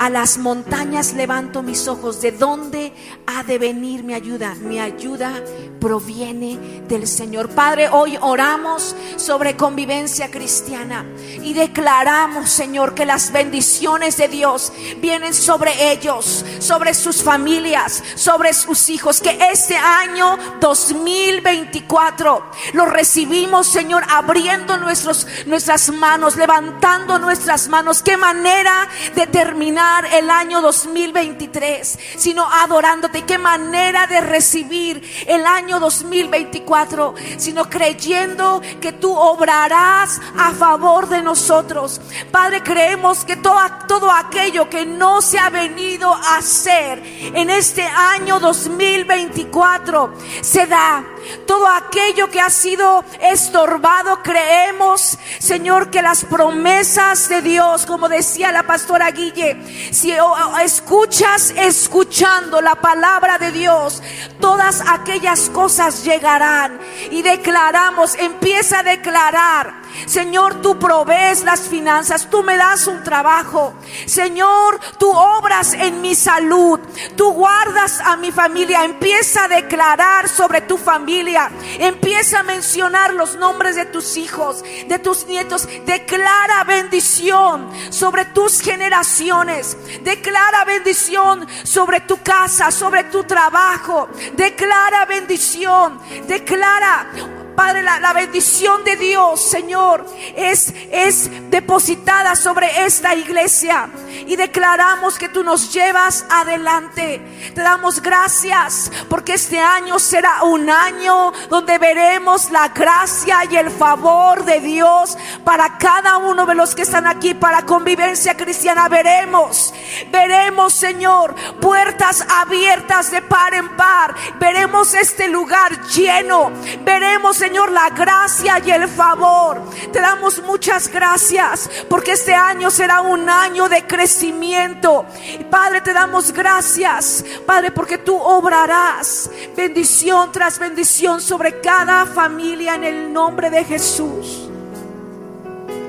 a 0.02 0.10
las 0.10 0.40
montañas 0.40 1.14
levanto 1.14 1.62
mis 1.62 1.88
ojos. 1.88 2.22
¿De 2.22 2.32
dónde 2.32 2.92
ha 3.28 3.44
de 3.44 3.60
venir 3.60 4.04
mi 4.04 4.16
ayuda? 4.16 4.56
Mi 4.56 4.80
ayuda 4.80 5.32
proviene 5.80 6.58
del 6.88 7.08
Señor. 7.08 7.50
Padre, 7.50 7.88
hoy 7.88 8.18
oramos 8.20 8.96
sobre 9.18 9.56
convivencia 9.56 10.32
cristiana 10.32 11.06
y 11.44 11.54
declaramos, 11.54 12.50
Señor, 12.50 12.96
que 12.96 13.06
las 13.06 13.32
bendiciones 13.32 14.18
de 14.18 14.28
Dios 14.28 14.74
vienen 14.98 15.36
sobre 15.36 15.92
ellos, 15.92 16.44
sobre 16.58 16.96
sus 16.96 17.22
familias, 17.22 18.04
sobre 18.16 18.56
sus 18.56 18.90
hijos. 18.90 19.22
Que 19.22 19.38
este 19.52 19.78
año 19.78 20.36
2024 20.60 22.44
lo 22.74 22.86
recibimos, 22.86 23.68
Señor, 23.68 24.04
abriendo 24.10 24.78
nuestros, 24.78 25.28
nuestras 25.46 25.92
manos, 25.92 26.38
levantando 26.38 27.20
nuestras 27.20 27.68
manos. 27.68 28.02
Qué 28.02 28.18
manera 28.18 28.90
de 29.14 29.28
terminar 29.28 29.91
el 30.12 30.30
año 30.30 30.62
2023, 30.62 32.00
sino 32.18 32.46
adorándote. 32.46 33.24
Qué 33.24 33.38
manera 33.38 34.08
de 34.08 34.22
recibir 34.22 35.02
el 35.28 35.46
año 35.46 35.80
2024, 35.80 37.16
sino 37.38 37.70
creyendo 37.70 38.62
que 38.80 38.92
tú 38.92 39.14
obrarás 39.14 40.20
a 40.38 40.52
favor 40.52 41.08
de 41.08 41.22
nosotros. 41.22 42.02
Padre, 42.32 42.64
creemos 42.64 43.26
que 43.26 43.36
todo, 43.36 43.60
todo 43.88 44.12
aquello 44.12 44.70
que 44.70 44.86
no 44.86 45.22
se 45.22 45.40
ha 45.40 45.50
venido 45.50 46.14
a 46.14 46.38
hacer 46.38 47.02
en 47.04 47.50
este 47.50 47.84
año 47.84 48.40
2024 48.40 50.14
se 50.42 50.66
da 50.68 51.04
todo 51.46 51.68
aquello 51.68 52.30
que 52.30 52.40
ha 52.40 52.50
sido 52.50 53.04
estorbado, 53.22 54.22
creemos, 54.24 55.18
Señor, 55.40 55.90
que 55.90 56.02
las 56.02 56.26
promesas 56.26 57.30
de 57.30 57.42
Dios, 57.42 57.86
como 57.86 58.10
decía 58.10 58.52
la 58.52 58.64
pastora 58.64 59.12
Guille, 59.12 59.58
si 59.92 60.14
escuchas 60.62 61.54
escuchando 61.56 62.62
la 62.62 62.76
palabra 62.76 63.38
de 63.38 63.52
Dios, 63.52 64.02
todas 64.40 64.84
aquellas 64.88 65.50
cosas 65.50 66.04
llegarán. 66.04 66.80
Y 67.10 67.22
declaramos, 67.22 68.16
empieza 68.16 68.80
a 68.80 68.84
declarar 68.84 69.82
Señor, 70.06 70.62
tú 70.62 70.80
provees 70.80 71.44
las 71.44 71.62
finanzas, 71.62 72.30
tú 72.30 72.44
me 72.44 72.58
das 72.58 72.88
un 72.88 73.04
trabajo. 73.04 73.74
Señor, 74.06 74.80
tú 74.98 75.10
obras 75.10 75.74
en 75.74 76.02
mi 76.02 76.16
salud, 76.16 76.80
tú 77.16 77.32
guardas 77.32 78.00
a 78.00 78.18
mi 78.18 78.32
familia. 78.32 78.84
Empieza 78.84 79.46
a 79.46 79.48
declarar 79.48 80.30
sobre 80.30 80.62
tu 80.62 80.78
familia, 80.78 81.52
empieza 81.80 82.40
a 82.40 82.44
mencionar 82.44 83.14
los 83.14 83.36
nombres 83.36 83.76
de 83.76 83.86
tus 83.86 84.18
hijos, 84.18 84.64
de 84.88 85.00
tus 85.00 85.26
nietos. 85.28 85.68
Declara 85.86 86.64
bendición 86.64 87.70
sobre 87.90 88.26
tus 88.26 88.62
generaciones. 88.62 89.61
Declara 90.02 90.66
bendición 90.66 91.48
sobre 91.64 92.02
tu 92.02 92.18
casa, 92.22 92.72
sobre 92.72 93.06
tu 93.06 93.24
trabajo. 93.24 94.10
Declara 94.34 95.06
bendición. 95.06 96.00
Declara 96.28 97.08
Padre, 97.56 97.84
la, 97.84 98.14
bendición 98.14 98.84
de 98.84 98.96
Dios, 98.96 99.42
Señor, 99.42 100.06
es, 100.36 100.74
es 100.92 101.30
depositada 101.50 102.36
sobre 102.36 102.86
esta 102.86 103.16
iglesia. 103.16 103.90
Y 104.26 104.36
declaramos 104.36 105.18
que 105.18 105.30
tú 105.30 105.44
nos 105.44 105.74
llevas 105.74 106.26
adelante. 106.30 107.22
Te 107.54 107.62
damos 107.62 108.02
gracias 108.02 108.92
porque 109.10 109.34
este 109.34 109.60
año 109.60 110.00
será 110.00 110.44
un 110.44 110.70
año 110.70 111.32
donde 111.50 111.78
veremos 111.78 112.52
la 112.52 112.70
gracia 112.70 113.40
y 113.50 113.56
el 113.56 113.70
favor 113.70 114.46
de 114.46 114.60
Dios 114.60 115.18
para 115.44 115.78
cada 115.78 116.18
uno 116.18 116.46
de 116.46 116.56
los 116.56 116.76
que 116.76 116.84
están 116.84 117.08
aquí 117.08 117.34
para 117.34 117.66
convivencia 117.66 118.36
cristiana. 118.36 118.88
Veremos, 118.88 119.74
veremos, 120.12 120.74
Señor, 120.74 121.36
puertas 121.60 122.26
abiertas 122.30 123.12
de 123.12 123.22
par 123.22 123.54
en 123.54 123.70
par. 123.76 124.16
Veremos 124.40 124.94
este 124.94 125.28
lugar 125.28 125.82
lleno. 125.88 126.52
Veremos, 126.82 127.41
Señor, 127.42 127.72
la 127.72 127.90
gracia 127.90 128.62
y 128.64 128.70
el 128.70 128.88
favor. 128.88 129.64
Te 129.92 130.00
damos 130.00 130.44
muchas 130.44 130.88
gracias 130.88 131.68
porque 131.90 132.12
este 132.12 132.36
año 132.36 132.70
será 132.70 133.02
un 133.02 133.28
año 133.28 133.68
de 133.68 133.88
crecimiento. 133.88 135.08
Padre, 135.50 135.82
te 135.82 135.92
damos 135.92 136.32
gracias, 136.32 137.26
Padre, 137.48 137.72
porque 137.72 137.98
tú 137.98 138.16
obrarás 138.16 139.28
bendición 139.58 140.32
tras 140.32 140.60
bendición 140.60 141.20
sobre 141.20 141.60
cada 141.62 142.06
familia 142.06 142.76
en 142.76 142.84
el 142.84 143.12
nombre 143.12 143.50
de 143.50 143.64
Jesús. 143.64 144.48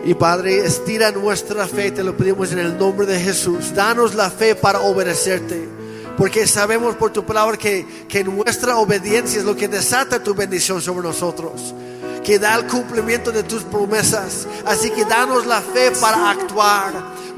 Y 0.07 0.14
Padre, 0.14 0.64
estira 0.64 1.11
nuestra 1.11 1.68
fe, 1.68 1.90
te 1.90 2.03
lo 2.03 2.16
pedimos 2.16 2.50
en 2.53 2.61
el 2.61 2.78
nombre 2.78 3.05
de 3.05 3.20
Jesús. 3.20 3.74
Danos 3.74 4.14
la 4.14 4.30
fe 4.30 4.55
para 4.55 4.80
obedecerte. 4.80 5.82
Porque 6.16 6.46
sabemos 6.46 6.94
por 6.96 7.12
tu 7.12 7.24
palabra 7.24 7.56
que, 7.56 7.86
que 8.08 8.22
nuestra 8.24 8.76
obediencia 8.76 9.38
es 9.38 9.44
lo 9.44 9.56
que 9.56 9.68
desata 9.68 10.22
tu 10.22 10.34
bendición 10.34 10.80
sobre 10.80 11.06
nosotros. 11.06 11.74
Que 12.22 12.38
da 12.38 12.54
el 12.56 12.66
cumplimiento 12.66 13.32
de 13.32 13.42
tus 13.42 13.62
promesas. 13.64 14.46
Así 14.64 14.90
que 14.90 15.04
danos 15.04 15.46
la 15.46 15.60
fe 15.60 15.90
para 16.00 16.30
actuar, 16.30 16.92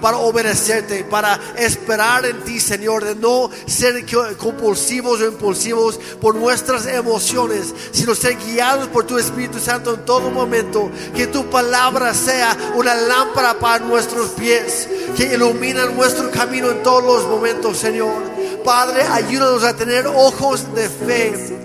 para 0.05 0.19
obedecerte, 0.19 1.03
para 1.03 1.41
esperar 1.57 2.27
en 2.27 2.43
ti, 2.43 2.61
Señor. 2.61 3.07
De 3.07 3.15
no 3.15 3.49
ser 3.65 4.05
compulsivos 4.37 5.19
o 5.23 5.25
impulsivos 5.25 5.99
por 6.21 6.35
nuestras 6.35 6.85
emociones, 6.85 7.73
sino 7.91 8.15
ser 8.15 8.37
guiados 8.37 8.89
por 8.89 9.07
tu 9.07 9.17
Espíritu 9.17 9.59
Santo 9.59 9.95
en 9.95 10.05
todo 10.05 10.31
momento. 10.31 10.91
Que 11.17 11.27
tu 11.27 11.49
palabra 11.49 12.13
sea 12.13 12.55
una 12.75 12.95
lámpara 12.95 13.59
para 13.59 13.83
nuestros 13.83 14.33
pies, 14.33 14.91
que 15.17 15.37
ilumina 15.37 15.87
nuestro 15.87 16.31
camino 16.31 16.71
en 16.71 16.83
todos 16.83 17.03
los 17.03 17.27
momentos, 17.27 17.79
Señor. 17.79 18.25
Padre, 18.63 19.05
ayúdanos 19.11 19.65
a 19.65 19.75
tener 19.75 20.07
ojos 20.07 20.75
de 20.75 20.87
fe, 20.91 21.57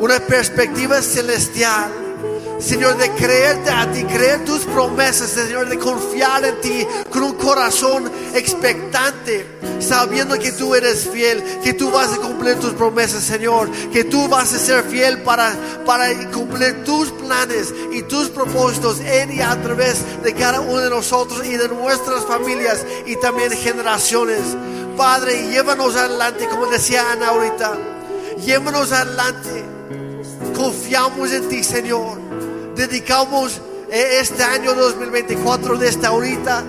una 0.00 0.20
perspectiva 0.20 1.02
celestial. 1.02 2.03
Señor, 2.64 2.96
de 2.96 3.10
creerte 3.10 3.70
a 3.70 3.92
ti, 3.92 4.04
creer 4.04 4.42
tus 4.46 4.60
promesas, 4.60 5.28
Señor, 5.28 5.68
de 5.68 5.78
confiar 5.78 6.42
en 6.46 6.60
ti 6.62 6.86
con 7.10 7.22
un 7.22 7.34
corazón 7.34 8.10
expectante, 8.34 9.46
sabiendo 9.80 10.38
que 10.38 10.50
tú 10.50 10.74
eres 10.74 11.06
fiel, 11.10 11.44
que 11.62 11.74
tú 11.74 11.90
vas 11.90 12.14
a 12.14 12.16
cumplir 12.16 12.54
tus 12.54 12.72
promesas, 12.72 13.22
Señor, 13.22 13.70
que 13.92 14.04
tú 14.04 14.28
vas 14.28 14.54
a 14.54 14.58
ser 14.58 14.82
fiel 14.84 15.20
para, 15.20 15.54
para 15.84 16.08
cumplir 16.30 16.84
tus 16.84 17.10
planes 17.10 17.70
y 17.92 18.00
tus 18.04 18.30
propósitos 18.30 18.98
en 19.00 19.32
y 19.32 19.42
a 19.42 19.60
través 19.60 20.22
de 20.22 20.32
cada 20.32 20.60
uno 20.60 20.78
de 20.78 20.88
nosotros 20.88 21.44
y 21.44 21.58
de 21.58 21.68
nuestras 21.68 22.24
familias 22.24 22.86
y 23.04 23.16
también 23.16 23.50
generaciones. 23.52 24.40
Padre, 24.96 25.50
llévanos 25.50 25.96
adelante, 25.96 26.48
como 26.48 26.64
decía 26.64 27.12
Ana 27.12 27.28
ahorita. 27.28 27.76
Llévanos 28.42 28.90
adelante. 28.90 29.64
Confiamos 30.56 31.30
en 31.30 31.48
ti, 31.50 31.62
Señor. 31.62 32.23
Dedicamos 32.76 33.60
eh, 33.90 34.18
este 34.20 34.42
año 34.42 34.74
2024 34.74 35.76
de 35.78 35.88
esta 35.88 36.08
ahorita. 36.08 36.64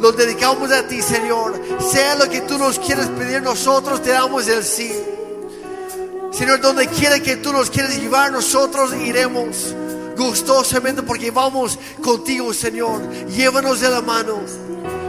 Lo 0.00 0.12
dedicamos 0.12 0.70
a 0.70 0.86
ti, 0.86 1.02
Señor. 1.02 1.60
Sea 1.90 2.14
lo 2.14 2.28
que 2.28 2.40
tú 2.42 2.56
nos 2.58 2.78
quieres 2.78 3.06
pedir, 3.08 3.42
nosotros 3.42 4.02
te 4.02 4.10
damos 4.10 4.48
el 4.48 4.64
sí. 4.64 4.92
Señor, 6.32 6.60
donde 6.60 6.86
quiera 6.86 7.20
que 7.20 7.36
tú 7.36 7.52
nos 7.52 7.70
quieres 7.70 7.98
llevar, 8.00 8.30
nosotros 8.32 8.94
iremos 8.94 9.74
gustosamente 10.16 11.02
porque 11.02 11.30
vamos 11.30 11.78
contigo, 12.02 12.54
Señor. 12.54 13.00
Llévanos 13.28 13.80
de 13.80 13.90
la 13.90 14.00
mano. 14.00 14.38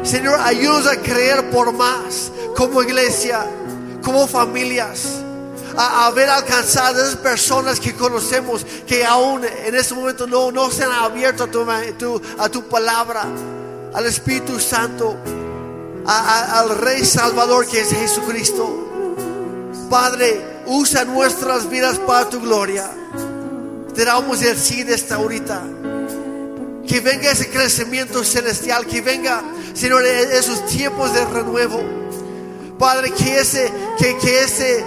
Señor, 0.04 0.40
ayúdanos 0.40 0.88
a 0.88 0.98
creer 0.98 1.50
por 1.52 1.72
más 1.72 2.32
como 2.56 2.82
iglesia, 2.82 3.46
como 4.04 4.28
familias, 4.28 5.22
a, 5.78 6.10
ver 6.12 6.30
alcanzadas 6.30 7.08
esas 7.08 7.16
personas 7.16 7.80
que 7.80 7.94
conocemos 7.96 8.66
que 8.88 9.06
aún 9.06 9.44
en 9.44 9.76
este 9.76 9.94
momento 9.94 10.28
no, 10.28 10.52
no 10.52 10.70
se 10.72 10.84
han 10.84 10.92
abierto 10.92 11.44
a 11.44 11.48
tu, 11.48 12.22
a 12.38 12.50
tu 12.50 12.64
palabra, 12.68 13.26
al 13.94 14.06
Espíritu 14.06 14.60
Santo, 14.60 15.16
al 16.06 16.78
Rey 16.78 17.06
Salvador 17.06 17.68
que 17.68 17.82
es 17.82 17.90
Jesucristo. 17.90 18.88
Padre, 19.90 20.62
usa 20.68 21.06
nuestras 21.06 21.70
vidas 21.70 22.00
para 22.00 22.30
tu 22.30 22.42
gloria. 22.42 22.90
Te 23.94 24.06
damos 24.06 24.42
el 24.42 24.58
sí 24.58 24.84
de 24.84 24.96
esta 24.96 25.16
ahorita. 25.16 25.62
Que 26.88 27.00
venga 27.00 27.32
ese 27.32 27.50
crecimiento 27.50 28.24
celestial, 28.24 28.86
que 28.86 29.02
venga, 29.02 29.42
Señor, 29.74 30.06
e-, 30.06 30.38
esos 30.38 30.66
tiempos 30.66 31.14
de 31.14 31.26
renuevo. 31.26 31.82
Padre, 32.80 33.12
que 33.12 33.40
ese, 33.40 33.72
que, 33.98 34.18
que 34.18 34.44
ese, 34.44 34.84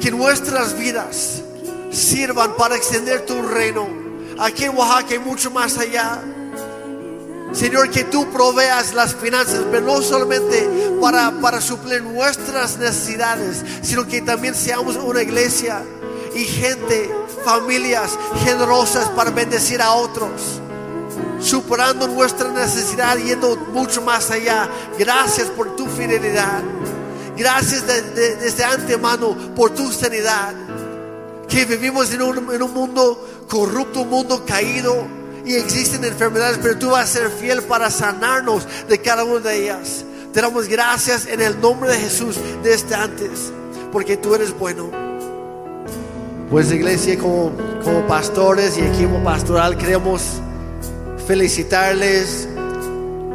que 0.00 0.10
nuestras 0.10 0.78
vidas 0.78 1.42
sirvan 1.90 2.54
para 2.56 2.76
extender 2.76 3.26
tu 3.26 3.40
reino 3.42 3.86
aquí 4.38 4.64
en 4.64 4.76
Oaxaca 4.76 5.14
y 5.14 5.18
mucho 5.18 5.50
más 5.50 5.78
allá. 5.78 6.20
Señor, 7.52 7.90
que 7.90 8.04
tú 8.04 8.30
proveas 8.30 8.92
las 8.92 9.14
finanzas, 9.14 9.64
pero 9.70 9.86
no 9.86 10.02
solamente 10.02 10.68
para, 11.00 11.30
para 11.40 11.60
suplir 11.60 12.02
nuestras 12.02 12.76
necesidades, 12.76 13.64
sino 13.82 14.06
que 14.06 14.20
también 14.20 14.54
seamos 14.54 14.96
una 14.96 15.22
iglesia 15.22 15.82
y 16.34 16.44
gente, 16.44 17.10
familias 17.44 18.18
generosas 18.44 19.08
para 19.08 19.30
bendecir 19.30 19.80
a 19.80 19.92
otros, 19.92 20.60
superando 21.40 22.06
nuestra 22.06 22.50
necesidad, 22.50 23.16
yendo 23.16 23.56
mucho 23.72 24.02
más 24.02 24.30
allá. 24.30 24.68
Gracias 24.98 25.48
por 25.48 25.74
tu 25.74 25.86
fidelidad. 25.86 26.62
Gracias 27.38 27.86
de- 27.86 28.02
de- 28.02 28.36
desde 28.36 28.64
antemano 28.64 29.36
por 29.54 29.70
tu 29.70 29.90
sanidad. 29.92 30.54
Que 31.48 31.64
vivimos 31.64 32.12
en 32.12 32.20
un, 32.22 32.52
en 32.54 32.62
un 32.62 32.74
mundo 32.74 33.26
corrupto, 33.48 34.02
un 34.02 34.10
mundo 34.10 34.44
caído 34.44 35.06
y 35.46 35.54
existen 35.54 36.04
enfermedades, 36.04 36.58
pero 36.60 36.76
tú 36.78 36.90
vas 36.90 37.04
a 37.04 37.12
ser 37.20 37.30
fiel 37.30 37.62
para 37.62 37.90
sanarnos 37.90 38.66
de 38.88 38.98
cada 39.00 39.24
una 39.24 39.40
de 39.40 39.62
ellas. 39.64 40.04
Te 40.34 40.42
damos 40.42 40.68
gracias 40.68 41.26
en 41.26 41.40
el 41.40 41.58
nombre 41.58 41.90
de 41.90 41.96
Jesús 41.98 42.36
desde 42.62 42.94
antes, 42.94 43.50
porque 43.92 44.18
tú 44.18 44.34
eres 44.34 44.56
bueno. 44.58 44.90
Pues 46.50 46.70
iglesia, 46.70 47.16
como, 47.18 47.52
como 47.82 48.06
pastores 48.06 48.76
y 48.76 48.82
equipo 48.82 49.22
pastoral, 49.24 49.78
queremos 49.78 50.22
felicitarles 51.26 52.48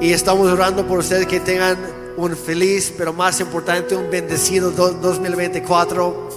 y 0.01 0.11
estamos 0.13 0.51
orando 0.51 0.85
por 0.87 0.99
ustedes 0.99 1.25
que 1.27 1.39
tengan 1.39 1.77
un 2.17 2.35
feliz, 2.37 2.93
pero 2.97 3.13
más 3.13 3.39
importante, 3.39 3.95
un 3.95 4.09
bendecido 4.09 4.71
do- 4.71 4.91
2024. 4.93 6.29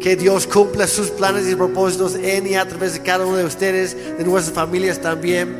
Que 0.00 0.16
Dios 0.16 0.46
cumpla 0.46 0.86
sus 0.86 1.08
planes 1.10 1.48
y 1.48 1.54
propósitos 1.54 2.14
en 2.16 2.46
y 2.46 2.56
a 2.56 2.68
través 2.68 2.92
de 2.92 3.00
cada 3.02 3.24
uno 3.24 3.36
de 3.38 3.44
ustedes, 3.44 3.96
de 4.18 4.24
nuestras 4.24 4.54
familias 4.54 5.00
también. 5.00 5.54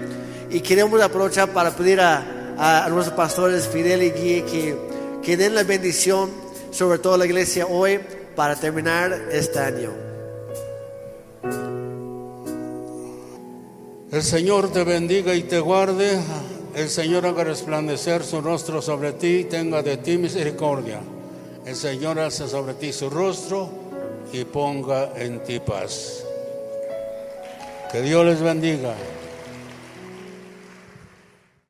Y 0.51 0.61
queremos 0.61 1.01
aprovechar 1.01 1.49
para 1.51 1.71
pedir 1.71 2.01
a, 2.01 2.55
a- 2.59 2.85
a 2.85 2.89
nuestros 2.91 3.17
pastores 3.17 3.67
Fidel 3.67 4.03
y 4.03 4.11
Guille 4.11 4.45
que, 4.45 4.77
que 5.23 5.37
den 5.37 5.55
la 5.55 5.63
bendición 5.63 6.31
sobre 6.71 6.99
toda 6.99 7.17
la 7.17 7.25
iglesia 7.25 7.67
hoy 7.67 8.01
para 8.37 8.55
terminar 8.57 9.13
este 9.33 9.59
año. 9.61 9.91
El 14.13 14.23
Señor 14.23 14.71
te 14.73 14.85
bendiga 14.85 15.35
y 15.35 15.43
te 15.45 15.59
guarde. 15.59 16.19
El 16.75 16.91
Señor 16.91 17.25
haga 17.25 17.45
resplandecer 17.45 18.25
su 18.25 18.41
rostro 18.41 18.83
sobre 18.83 19.12
ti 19.12 19.39
y 19.39 19.45
tenga 19.45 19.81
de 19.83 19.97
ti 19.97 20.18
misericordia. 20.18 21.01
El 21.64 21.77
Señor 21.77 22.18
hace 22.18 22.49
sobre 22.49 22.75
ti 22.75 22.93
su 22.93 23.09
rostro 23.09 23.70
y 24.33 24.45
ponga 24.45 25.12
en 25.16 25.45
ti 25.45 25.61
paz. 25.61 26.25
Que 27.93 28.03
Dios 28.03 28.27
les 28.27 28.41
bendiga. 28.41 28.93